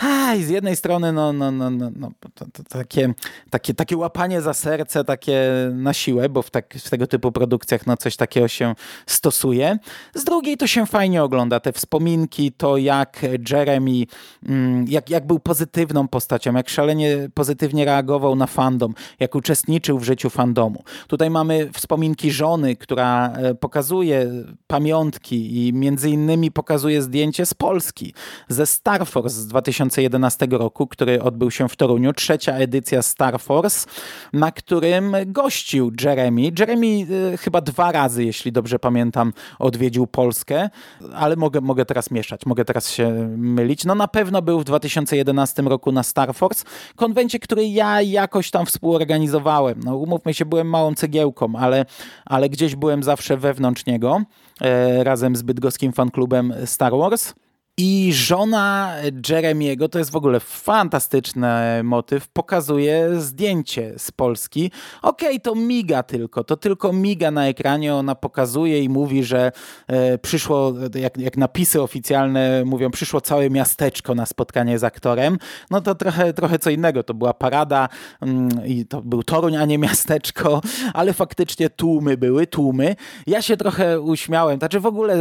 a, 0.00 0.34
i 0.34 0.44
z 0.44 0.48
jednej 0.48 0.76
strony 0.76 1.12
no, 1.12 1.32
no, 1.32 1.50
no, 1.50 1.70
no, 1.70 1.90
no 1.96 2.10
to, 2.34 2.44
to, 2.52 2.62
takie, 2.68 3.14
takie, 3.50 3.74
takie 3.74 3.96
łapanie 3.96 4.42
za 4.42 4.54
serce, 4.54 5.04
takie 5.04 5.50
na 5.72 5.92
siłę, 5.92 6.28
bo 6.28 6.42
w, 6.42 6.50
tak, 6.50 6.74
w 6.74 6.90
tego 6.90 7.06
typu 7.06 7.32
produkcjach 7.32 7.86
no, 7.86 7.96
coś 7.96 8.16
takiego 8.16 8.48
się 8.48 8.74
stosuje. 9.06 9.78
Z 10.14 10.24
drugiej 10.24 10.56
to 10.56 10.66
się 10.66 10.86
fajnie 10.86 11.22
ogląda, 11.22 11.60
te 11.60 11.72
wspominki, 11.72 12.52
to 12.52 12.76
jak 12.76 13.22
Jeremy, 13.50 14.04
mm, 14.46 14.84
jak, 14.88 15.10
jak 15.10 15.26
był 15.26 15.38
pozytywną 15.38 16.08
postacią, 16.08 16.54
jak 16.54 16.68
szalenie 16.68 17.28
pozytywnie 17.34 17.84
reagował 17.84 18.36
na 18.36 18.46
fandom, 18.46 18.94
jak 19.20 19.34
uczestniczył 19.34 19.98
w 19.98 20.04
życiu 20.04 20.30
fandomu. 20.30 20.82
Tutaj 21.06 21.30
mamy 21.30 21.70
wspominki 21.72 22.30
żony, 22.30 22.76
która 22.76 23.32
e, 23.32 23.54
pokazuje 23.54 24.30
pamiątki 24.66 25.66
i 25.66 25.72
między 25.72 26.10
innymi 26.10 26.50
pokazuje 26.50 27.02
zdjęcie 27.02 27.46
z 27.46 27.54
Polski, 27.54 28.14
ze 28.48 28.66
Star 28.66 29.06
Force 29.06 29.40
z 29.40 29.46
2000 29.46 29.87
2011 29.88 30.46
roku, 30.50 30.86
który 30.86 31.22
odbył 31.22 31.50
się 31.50 31.68
w 31.68 31.76
Toruniu, 31.76 32.12
trzecia 32.12 32.52
edycja 32.52 33.02
Star 33.02 33.40
Force, 33.40 33.88
na 34.32 34.52
którym 34.52 35.16
gościł 35.26 35.92
Jeremy. 36.04 36.42
Jeremy 36.58 36.86
y, 36.86 37.36
chyba 37.36 37.60
dwa 37.60 37.92
razy, 37.92 38.24
jeśli 38.24 38.52
dobrze 38.52 38.78
pamiętam, 38.78 39.32
odwiedził 39.58 40.06
Polskę, 40.06 40.70
ale 41.14 41.36
mogę, 41.36 41.60
mogę 41.60 41.84
teraz 41.84 42.10
mieszać, 42.10 42.46
mogę 42.46 42.64
teraz 42.64 42.90
się 42.90 43.10
mylić. 43.36 43.84
No 43.84 43.94
na 43.94 44.08
pewno 44.08 44.42
był 44.42 44.60
w 44.60 44.64
2011 44.64 45.62
roku 45.62 45.92
na 45.92 46.02
Star 46.02 46.34
Force, 46.34 46.64
konwencie, 46.96 47.38
który 47.38 47.68
ja 47.68 48.02
jakoś 48.02 48.50
tam 48.50 48.66
współorganizowałem. 48.66 49.80
No 49.84 49.96
umówmy 49.96 50.34
się, 50.34 50.44
byłem 50.44 50.68
małą 50.68 50.94
cegiełką, 50.94 51.52
ale, 51.58 51.86
ale 52.26 52.48
gdzieś 52.48 52.76
byłem 52.76 53.02
zawsze 53.02 53.36
wewnątrz 53.36 53.86
niego, 53.86 54.22
e, 54.60 55.04
razem 55.04 55.36
z 55.36 55.42
bydgoskim 55.42 55.92
fanklubem 55.92 56.54
Star 56.64 56.92
Wars. 56.92 57.34
I 57.80 58.12
żona 58.12 58.94
Jeremiego, 59.28 59.88
to 59.88 59.98
jest 59.98 60.10
w 60.10 60.16
ogóle 60.16 60.40
fantastyczny 60.40 61.82
motyw, 61.84 62.28
pokazuje 62.28 63.20
zdjęcie 63.20 63.94
z 63.96 64.10
Polski. 64.10 64.70
Okej, 65.02 65.28
okay, 65.28 65.40
to 65.40 65.54
miga 65.54 66.02
tylko, 66.02 66.44
to 66.44 66.56
tylko 66.56 66.92
miga 66.92 67.30
na 67.30 67.48
ekranie, 67.48 67.94
ona 67.94 68.14
pokazuje 68.14 68.82
i 68.82 68.88
mówi, 68.88 69.24
że 69.24 69.52
e, 69.86 70.18
przyszło, 70.18 70.72
jak, 70.94 71.18
jak 71.18 71.36
napisy 71.36 71.82
oficjalne 71.82 72.64
mówią, 72.64 72.90
przyszło 72.90 73.20
całe 73.20 73.50
miasteczko 73.50 74.14
na 74.14 74.26
spotkanie 74.26 74.78
z 74.78 74.84
aktorem. 74.84 75.38
No 75.70 75.80
to 75.80 75.94
trochę, 75.94 76.32
trochę 76.32 76.58
co 76.58 76.70
innego, 76.70 77.02
to 77.02 77.14
była 77.14 77.34
parada 77.34 77.88
mm, 78.20 78.66
i 78.66 78.86
to 78.86 79.02
był 79.02 79.22
Toruń, 79.22 79.56
a 79.56 79.64
nie 79.64 79.78
miasteczko, 79.78 80.60
ale 80.94 81.12
faktycznie 81.12 81.70
tłumy 81.70 82.16
były, 82.16 82.46
tłumy. 82.46 82.96
Ja 83.26 83.42
się 83.42 83.56
trochę 83.56 84.00
uśmiałem, 84.00 84.58
znaczy 84.58 84.80
w 84.80 84.86
ogóle 84.86 85.16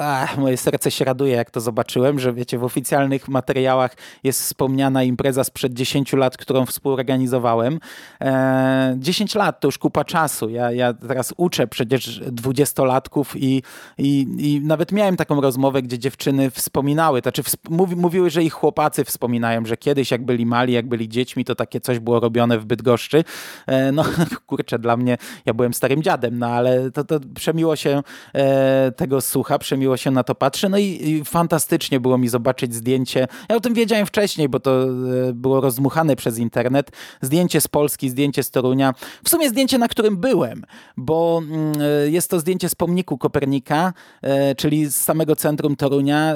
ach, 0.00 0.38
moje 0.38 0.56
serce 0.56 0.90
się 0.90 1.04
raduje, 1.04 1.34
jak 1.34 1.50
to 1.50 1.60
zobaczyłem 1.60 2.01
zobaczyłem, 2.02 2.18
że 2.18 2.32
wiecie, 2.32 2.58
w 2.58 2.64
oficjalnych 2.64 3.28
materiałach 3.28 3.96
jest 4.24 4.40
wspomniana 4.40 5.02
impreza 5.02 5.44
sprzed 5.44 5.72
10 5.72 6.12
lat, 6.12 6.36
którą 6.36 6.66
współorganizowałem. 6.66 7.80
E, 8.20 8.94
10 8.98 9.34
lat 9.34 9.60
to 9.60 9.68
już 9.68 9.78
kupa 9.78 10.04
czasu. 10.04 10.48
Ja, 10.48 10.72
ja 10.72 10.94
teraz 10.94 11.34
uczę 11.36 11.66
przecież 11.66 12.20
dwudziestolatków 12.20 13.36
i, 13.36 13.62
i, 13.98 14.26
i 14.38 14.60
nawet 14.60 14.92
miałem 14.92 15.16
taką 15.16 15.40
rozmowę, 15.40 15.82
gdzie 15.82 15.98
dziewczyny 15.98 16.50
wspominały, 16.50 17.20
znaczy 17.20 17.42
wsp 17.42 17.56
mówi, 17.70 17.96
mówiły, 17.96 18.30
że 18.30 18.42
ich 18.42 18.52
chłopacy 18.52 19.04
wspominają, 19.04 19.66
że 19.66 19.76
kiedyś 19.76 20.10
jak 20.10 20.24
byli 20.24 20.46
mali, 20.46 20.72
jak 20.72 20.88
byli 20.88 21.08
dziećmi, 21.08 21.44
to 21.44 21.54
takie 21.54 21.80
coś 21.80 21.98
było 21.98 22.20
robione 22.20 22.58
w 22.58 22.64
Bydgoszczy. 22.64 23.24
E, 23.66 23.92
no 23.92 24.04
kurczę, 24.46 24.78
dla 24.78 24.96
mnie, 24.96 25.18
ja 25.46 25.54
byłem 25.54 25.74
starym 25.74 26.02
dziadem, 26.02 26.38
no 26.38 26.46
ale 26.46 26.90
to, 26.90 27.04
to 27.04 27.20
przemiło 27.34 27.76
się 27.76 28.02
e, 28.34 28.92
tego 28.96 29.20
słucha, 29.20 29.58
przemiło 29.58 29.96
się 29.96 30.10
na 30.10 30.24
to 30.24 30.34
patrzy, 30.34 30.68
no 30.68 30.78
i, 30.78 30.84
i 30.84 31.24
fantastycznie 31.24 31.91
śmiesznie 31.92 32.00
było 32.00 32.18
mi 32.18 32.28
zobaczyć 32.28 32.74
zdjęcie. 32.74 33.28
Ja 33.48 33.56
o 33.56 33.60
tym 33.60 33.74
wiedziałem 33.74 34.06
wcześniej, 34.06 34.48
bo 34.48 34.60
to 34.60 34.84
e, 34.84 35.32
było 35.32 35.60
rozdmuchane 35.60 36.16
przez 36.16 36.38
internet. 36.38 36.90
Zdjęcie 37.22 37.60
z 37.60 37.68
Polski, 37.68 38.10
zdjęcie 38.10 38.42
z 38.42 38.50
Torunia. 38.50 38.94
W 39.24 39.28
sumie 39.28 39.48
zdjęcie, 39.48 39.78
na 39.78 39.88
którym 39.88 40.16
byłem, 40.16 40.64
bo 40.96 41.42
mm, 41.44 41.72
e, 41.80 42.10
jest 42.10 42.30
to 42.30 42.40
zdjęcie 42.40 42.68
z 42.68 42.74
pomniku 42.74 43.18
Kopernika, 43.18 43.92
e, 44.22 44.54
czyli 44.54 44.86
z 44.86 44.94
samego 44.94 45.36
centrum 45.36 45.76
Torunia. 45.76 46.34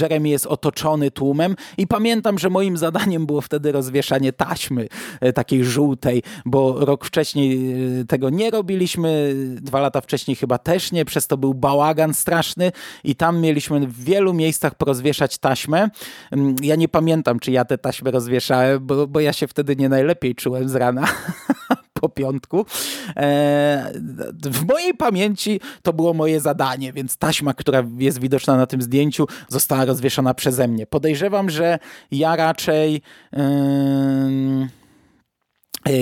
Jeremy 0.00 0.28
jest 0.28 0.46
otoczony 0.46 1.10
tłumem 1.10 1.56
i 1.78 1.86
pamiętam, 1.86 2.38
że 2.38 2.50
moim 2.50 2.76
zadaniem 2.76 3.26
było 3.26 3.40
wtedy 3.40 3.72
rozwieszanie 3.72 4.32
taśmy 4.32 4.88
takiej 5.34 5.64
żółtej, 5.64 6.22
bo 6.44 6.84
rok 6.84 7.04
wcześniej 7.04 7.74
tego 8.08 8.30
nie 8.30 8.50
robiliśmy, 8.50 9.34
dwa 9.60 9.80
lata 9.80 10.00
wcześniej 10.00 10.36
chyba 10.36 10.58
też 10.58 10.92
nie, 10.92 11.04
przez 11.04 11.26
to 11.26 11.36
był 11.36 11.54
bałagan 11.54 12.14
straszny 12.14 12.72
i 13.04 13.14
tam 13.14 13.40
mieliśmy 13.40 13.86
wielu 14.08 14.34
miejscach 14.34 14.74
porozwieszać 14.74 15.38
taśmę. 15.38 15.88
Mm, 16.30 16.56
ja 16.62 16.76
nie 16.76 16.88
pamiętam, 16.88 17.38
czy 17.38 17.50
ja 17.52 17.64
tę 17.64 17.78
taśmę 17.78 18.10
rozwieszałem, 18.10 18.86
bo, 18.86 19.06
bo 19.06 19.20
ja 19.20 19.32
się 19.32 19.46
wtedy 19.46 19.76
nie 19.76 19.88
najlepiej 19.88 20.34
czułem 20.34 20.68
z 20.68 20.74
rana. 20.74 21.06
po 22.00 22.08
piątku. 22.08 22.66
E, 23.16 23.92
w 24.42 24.66
mojej 24.66 24.94
pamięci 24.94 25.60
to 25.82 25.92
było 25.92 26.14
moje 26.14 26.40
zadanie, 26.40 26.92
więc 26.92 27.16
taśma, 27.16 27.54
która 27.54 27.84
jest 27.98 28.20
widoczna 28.20 28.56
na 28.56 28.66
tym 28.66 28.82
zdjęciu, 28.82 29.26
została 29.48 29.84
rozwieszona 29.84 30.34
przeze 30.34 30.68
mnie. 30.68 30.86
Podejrzewam, 30.86 31.50
że 31.50 31.78
ja 32.10 32.36
raczej. 32.36 33.02
Yy 33.32 34.78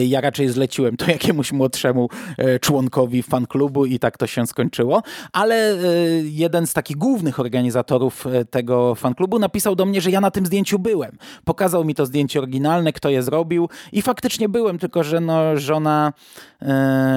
ja 0.07 0.20
raczej 0.20 0.49
zleciłem 0.49 0.97
to 0.97 1.11
jakiemuś 1.11 1.53
młodszemu 1.53 2.09
e, 2.39 2.59
członkowi 2.59 3.22
fanklubu 3.22 3.87
i 3.87 3.99
tak 3.99 4.18
to 4.18 4.27
się 4.27 4.47
skończyło, 4.47 5.03
ale 5.33 5.72
e, 5.72 5.77
jeden 6.22 6.66
z 6.66 6.72
takich 6.72 6.97
głównych 6.97 7.41
organizatorów 7.41 8.24
tego 8.51 8.95
fanklubu 8.95 9.39
napisał 9.39 9.77
do 9.77 9.87
mnie, 9.87 10.01
że 10.01 10.11
ja 10.11 10.20
na 10.20 10.31
tym 10.31 10.47
zdjęciu 10.47 10.79
byłem. 10.79 11.11
Pokazał 11.45 11.85
mi 11.85 11.95
to 11.95 12.07
zdjęcie 12.07 12.39
oryginalne, 12.39 12.93
kto 12.93 13.11
je 13.11 13.22
zrobił 13.22 13.68
i 13.93 14.03
faktycznie 14.03 14.49
byłem, 14.49 14.79
tylko 14.79 15.05
że 15.05 15.20
no, 15.20 15.57
żona, 15.57 16.12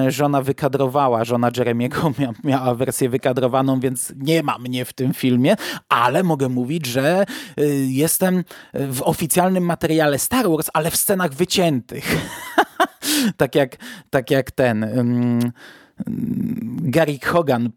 żona 0.08 0.42
wykadrowała, 0.42 1.24
żona 1.24 1.50
Jeremiego 1.56 2.10
mia, 2.18 2.32
miała 2.44 2.74
wersję 2.74 3.08
wykadrowaną, 3.08 3.80
więc 3.80 4.12
nie 4.16 4.42
ma 4.42 4.58
mnie 4.58 4.84
w 4.84 4.92
tym 4.92 5.14
filmie, 5.14 5.56
ale 5.88 6.22
mogę 6.22 6.48
mówić, 6.48 6.86
że 6.86 7.24
jestem 7.88 8.44
w 8.74 9.02
oficjalnym 9.02 9.64
materiale 9.64 10.18
Star 10.18 10.50
Wars, 10.50 10.70
ale 10.74 10.90
w 10.90 10.96
scenach 10.96 11.34
wyciętych. 11.34 12.16
tak, 13.36 13.54
jak, 13.54 13.76
tak 14.10 14.30
jak 14.30 14.50
ten 14.50 14.90
um, 14.98 15.40
Gary 16.90 17.18
Hogan 17.26 17.68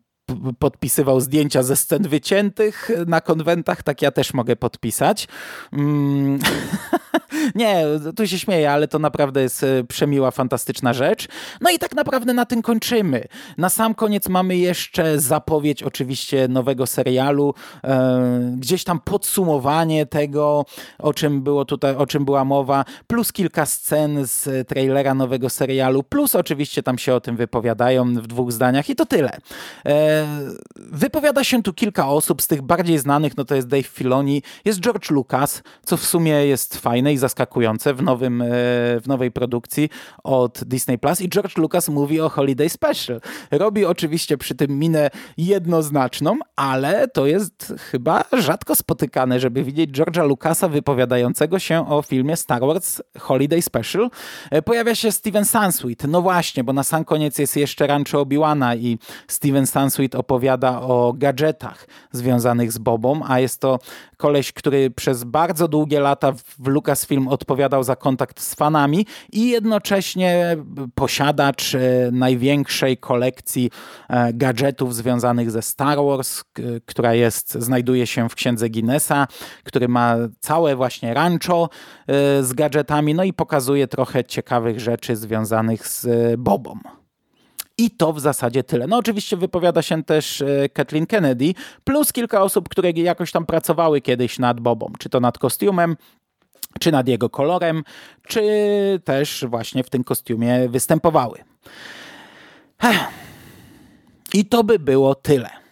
podpisywał 0.59 1.19
zdjęcia 1.19 1.63
ze 1.63 1.75
scen 1.75 2.03
wyciętych 2.03 2.91
na 3.07 3.21
konwentach, 3.21 3.83
tak 3.83 4.01
ja 4.01 4.11
też 4.11 4.33
mogę 4.33 4.55
podpisać. 4.55 5.27
Mm. 5.73 6.39
Nie, 7.55 7.85
tu 8.15 8.27
się 8.27 8.39
śmieję, 8.39 8.71
ale 8.71 8.87
to 8.87 8.99
naprawdę 8.99 9.41
jest 9.41 9.63
e, 9.63 9.83
przemiła, 9.83 10.31
fantastyczna 10.31 10.93
rzecz. 10.93 11.27
No 11.61 11.71
i 11.71 11.79
tak 11.79 11.95
naprawdę 11.95 12.33
na 12.33 12.45
tym 12.45 12.61
kończymy. 12.61 13.23
Na 13.57 13.69
sam 13.69 13.95
koniec 13.95 14.29
mamy 14.29 14.57
jeszcze 14.57 15.19
zapowiedź 15.19 15.83
oczywiście 15.83 16.47
nowego 16.47 16.87
serialu, 16.87 17.53
e, 17.83 18.53
gdzieś 18.57 18.83
tam 18.83 18.99
podsumowanie 18.99 20.05
tego, 20.05 20.65
o 20.99 21.13
czym 21.13 21.41
było 21.41 21.65
tutaj, 21.65 21.95
o 21.95 22.07
czym 22.07 22.25
była 22.25 22.45
mowa, 22.45 22.85
plus 23.07 23.33
kilka 23.33 23.65
scen 23.65 24.25
z 24.25 24.67
trailera 24.67 25.13
nowego 25.13 25.49
serialu, 25.49 26.03
plus 26.03 26.35
oczywiście 26.35 26.83
tam 26.83 26.97
się 26.97 27.13
o 27.13 27.21
tym 27.21 27.35
wypowiadają 27.35 28.13
w 28.13 28.27
dwóch 28.27 28.51
zdaniach 28.51 28.89
i 28.89 28.95
to 28.95 29.05
tyle. 29.05 29.37
E, 29.85 30.12
wypowiada 30.75 31.43
się 31.43 31.63
tu 31.63 31.73
kilka 31.73 32.07
osób, 32.07 32.41
z 32.41 32.47
tych 32.47 32.61
bardziej 32.61 32.99
znanych, 32.99 33.37
no 33.37 33.45
to 33.45 33.55
jest 33.55 33.67
Dave 33.67 33.87
Filoni, 33.87 34.43
jest 34.65 34.79
George 34.79 35.09
Lucas, 35.09 35.63
co 35.85 35.97
w 35.97 36.05
sumie 36.05 36.31
jest 36.31 36.77
fajne 36.77 37.13
i 37.13 37.17
zaskakujące 37.17 37.93
w, 37.93 38.01
nowym, 38.01 38.41
e, 38.41 38.45
w 38.99 39.03
nowej 39.07 39.31
produkcji 39.31 39.89
od 40.23 40.63
Disney 40.63 40.97
Plus 40.97 41.21
i 41.21 41.29
George 41.29 41.57
Lucas 41.57 41.89
mówi 41.89 42.21
o 42.21 42.29
Holiday 42.29 42.69
Special. 42.69 43.21
Robi 43.51 43.85
oczywiście 43.85 44.37
przy 44.37 44.55
tym 44.55 44.79
minę 44.79 45.09
jednoznaczną, 45.37 46.37
ale 46.55 47.07
to 47.07 47.25
jest 47.25 47.73
chyba 47.91 48.23
rzadko 48.33 48.75
spotykane, 48.75 49.39
żeby 49.39 49.63
widzieć 49.63 49.91
George'a 49.91 50.27
Lucasa 50.27 50.67
wypowiadającego 50.67 51.59
się 51.59 51.89
o 51.89 52.01
filmie 52.01 52.37
Star 52.37 52.61
Wars 52.61 53.01
Holiday 53.19 53.61
Special. 53.61 54.09
E, 54.51 54.61
pojawia 54.61 54.95
się 54.95 55.11
Steven 55.11 55.45
Sansweet. 55.45 56.03
No 56.07 56.21
właśnie, 56.21 56.63
bo 56.63 56.73
na 56.73 56.83
sam 56.83 57.05
koniec 57.05 57.37
jest 57.37 57.55
jeszcze 57.55 57.87
Rancho 57.87 58.21
Obi-Wana 58.21 58.77
i 58.77 58.97
Steven 59.27 59.67
Sansweet 59.67 60.02
opowiada 60.11 60.81
o 60.81 61.13
gadżetach 61.17 61.87
związanych 62.11 62.71
z 62.71 62.77
Bobą, 62.77 63.21
a 63.27 63.39
jest 63.39 63.61
to 63.61 63.79
koleś, 64.17 64.51
który 64.51 64.91
przez 64.91 65.23
bardzo 65.23 65.67
długie 65.67 65.99
lata 65.99 66.31
w 66.31 66.67
Lucasfilm 66.67 67.27
odpowiadał 67.27 67.83
za 67.83 67.95
kontakt 67.95 68.41
z 68.41 68.55
fanami 68.55 69.05
i 69.31 69.49
jednocześnie 69.49 70.57
posiadacz 70.95 71.75
e, 71.75 71.79
największej 72.11 72.97
kolekcji 72.97 73.69
e, 74.09 74.33
gadżetów 74.33 74.95
związanych 74.95 75.51
ze 75.51 75.61
Star 75.61 75.97
Wars, 75.97 76.43
która 76.85 77.13
jest, 77.13 77.53
znajduje 77.53 78.07
się 78.07 78.29
w 78.29 78.35
księdze 78.35 78.69
Guinnessa, 78.69 79.27
który 79.63 79.87
ma 79.87 80.15
całe 80.39 80.75
właśnie 80.75 81.13
rancho 81.13 81.69
e, 82.07 82.43
z 82.43 82.53
gadżetami, 82.53 83.13
no 83.13 83.23
i 83.23 83.33
pokazuje 83.33 83.87
trochę 83.87 84.23
ciekawych 84.23 84.79
rzeczy 84.79 85.15
związanych 85.15 85.87
z 85.87 86.07
Bobą. 86.39 87.02
I 87.77 87.91
to 87.91 88.13
w 88.13 88.19
zasadzie 88.19 88.63
tyle. 88.63 88.87
No 88.87 88.97
oczywiście 88.97 89.37
wypowiada 89.37 89.81
się 89.81 90.03
też 90.03 90.41
e, 90.41 90.69
Kathleen 90.69 91.05
Kennedy, 91.05 91.53
plus 91.83 92.13
kilka 92.13 92.41
osób, 92.41 92.69
które 92.69 92.91
jakoś 92.91 93.31
tam 93.31 93.45
pracowały 93.45 94.01
kiedyś 94.01 94.39
nad 94.39 94.59
Bobą, 94.59 94.93
czy 94.99 95.09
to 95.09 95.19
nad 95.19 95.37
kostiumem, 95.37 95.97
czy 96.79 96.91
nad 96.91 97.07
jego 97.07 97.29
kolorem, 97.29 97.83
czy 98.27 98.41
też 99.03 99.45
właśnie 99.47 99.83
w 99.83 99.89
tym 99.89 100.03
kostiumie 100.03 100.69
występowały. 100.69 101.43
I 104.33 104.45
to 104.45 104.63
by 104.63 104.79
było 104.79 105.15
tyle 105.15 105.62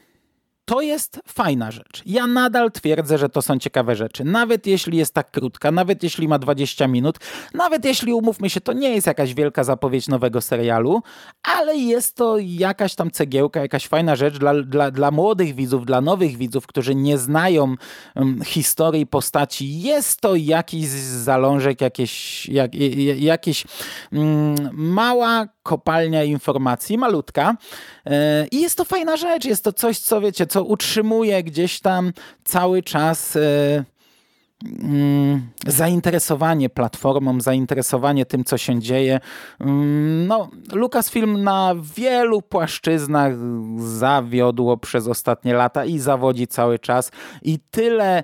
to 0.72 0.82
jest 0.82 1.20
fajna 1.28 1.72
rzecz. 1.72 2.04
Ja 2.06 2.28
nadal 2.28 2.72
twierdzę, 2.72 3.18
że 3.18 3.30
to 3.30 3.42
są 3.42 3.60
ciekawe 3.60 3.96
rzeczy. 3.96 4.24
Nawet 4.24 4.68
jeśli 4.68 4.98
jest 4.98 5.14
tak 5.14 5.32
krótka, 5.32 5.72
nawet 5.72 6.04
jeśli 6.04 6.28
ma 6.28 6.40
20 6.40 6.88
minut, 6.88 7.18
nawet 7.54 7.86
jeśli 7.86 8.14
umówmy 8.14 8.50
się, 8.50 8.62
to 8.62 8.74
nie 8.74 8.96
jest 8.96 9.08
jakaś 9.08 9.34
wielka 9.34 9.64
zapowiedź 9.64 10.08
nowego 10.08 10.42
serialu, 10.42 11.02
ale 11.44 11.76
jest 11.78 12.16
to 12.16 12.38
jakaś 12.40 12.96
tam 12.96 13.12
cegiełka, 13.12 13.60
jakaś 13.60 13.88
fajna 13.88 14.16
rzecz 14.16 14.38
dla, 14.38 14.64
dla, 14.64 14.92
dla 14.92 15.12
młodych 15.12 15.56
widzów, 15.56 15.86
dla 15.86 16.02
nowych 16.02 16.38
widzów, 16.38 16.68
którzy 16.68 16.96
nie 16.96 17.18
znają 17.18 17.76
um, 18.16 18.42
historii 18.46 19.08
postaci. 19.08 19.82
Jest 19.82 20.22
to 20.22 20.36
jakiś 20.36 20.88
zalążek, 20.88 21.82
jakieś, 21.82 22.46
jak, 22.50 22.72
jakieś 23.18 23.66
um, 24.12 24.56
mała 24.74 25.48
kopalnia 25.64 26.24
informacji, 26.24 26.98
malutka. 26.98 27.56
E, 28.06 28.48
I 28.52 28.62
jest 28.62 28.78
to 28.78 28.86
fajna 28.86 29.18
rzecz, 29.18 29.46
jest 29.46 29.64
to 29.64 29.74
coś, 29.74 30.00
co 30.00 30.22
wiecie, 30.22 30.48
co 30.48 30.64
utrzymuje 30.64 31.44
gdzieś 31.44 31.80
tam 31.80 32.14
cały 32.44 32.84
czas 32.84 33.36
e, 33.36 33.84
mm, 34.84 35.42
zainteresowanie 35.68 36.70
platformą, 36.70 37.42
zainteresowanie 37.42 38.26
tym, 38.26 38.44
co 38.44 38.58
się 38.58 38.80
dzieje. 38.80 39.20
Mm, 39.60 40.28
no, 40.28 40.50
Lucasfilm 40.74 41.44
na 41.44 41.76
wielu 41.96 42.42
płaszczyznach 42.42 43.34
zawiodło 43.78 44.78
przez 44.78 45.08
ostatnie 45.08 45.54
lata 45.54 45.86
i 45.86 46.00
zawodzi 46.00 46.48
cały 46.48 46.80
czas. 46.80 47.12
I 47.42 47.60
tyle 47.72 48.18
e, 48.18 48.24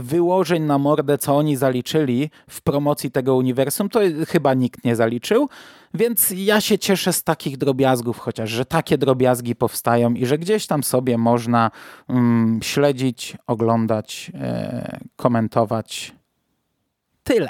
wyłożeń 0.00 0.62
na 0.62 0.78
mordę, 0.78 1.18
co 1.18 1.36
oni 1.36 1.56
zaliczyli 1.56 2.30
w 2.48 2.62
promocji 2.62 3.10
tego 3.10 3.36
uniwersum, 3.36 3.88
to 3.88 4.00
chyba 4.28 4.54
nikt 4.54 4.84
nie 4.84 4.96
zaliczył. 4.96 5.48
Więc 5.94 6.32
ja 6.36 6.60
się 6.60 6.78
cieszę 6.78 7.12
z 7.12 7.24
takich 7.24 7.56
drobiazgów, 7.56 8.18
chociaż, 8.18 8.50
że 8.50 8.64
takie 8.64 8.98
drobiazgi 8.98 9.56
powstają 9.56 10.14
i 10.14 10.26
że 10.26 10.38
gdzieś 10.38 10.66
tam 10.66 10.82
sobie 10.82 11.18
można 11.18 11.70
mm, 12.08 12.60
śledzić, 12.62 13.36
oglądać, 13.46 14.32
e, 14.34 14.98
komentować. 15.16 16.12
Tyle. 17.24 17.48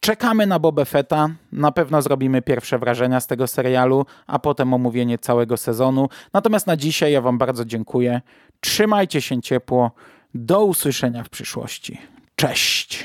Czekamy 0.00 0.46
na 0.46 0.58
Boba 0.58 0.84
Fetta. 0.84 1.28
Na 1.52 1.72
pewno 1.72 2.02
zrobimy 2.02 2.42
pierwsze 2.42 2.78
wrażenia 2.78 3.20
z 3.20 3.26
tego 3.26 3.46
serialu, 3.46 4.06
a 4.26 4.38
potem 4.38 4.74
omówienie 4.74 5.18
całego 5.18 5.56
sezonu. 5.56 6.08
Natomiast 6.32 6.66
na 6.66 6.76
dzisiaj 6.76 7.12
ja 7.12 7.20
Wam 7.20 7.38
bardzo 7.38 7.64
dziękuję. 7.64 8.20
Trzymajcie 8.60 9.20
się 9.20 9.42
ciepło. 9.42 9.90
Do 10.34 10.64
usłyszenia 10.64 11.24
w 11.24 11.28
przyszłości. 11.28 11.98
Cześć! 12.36 13.04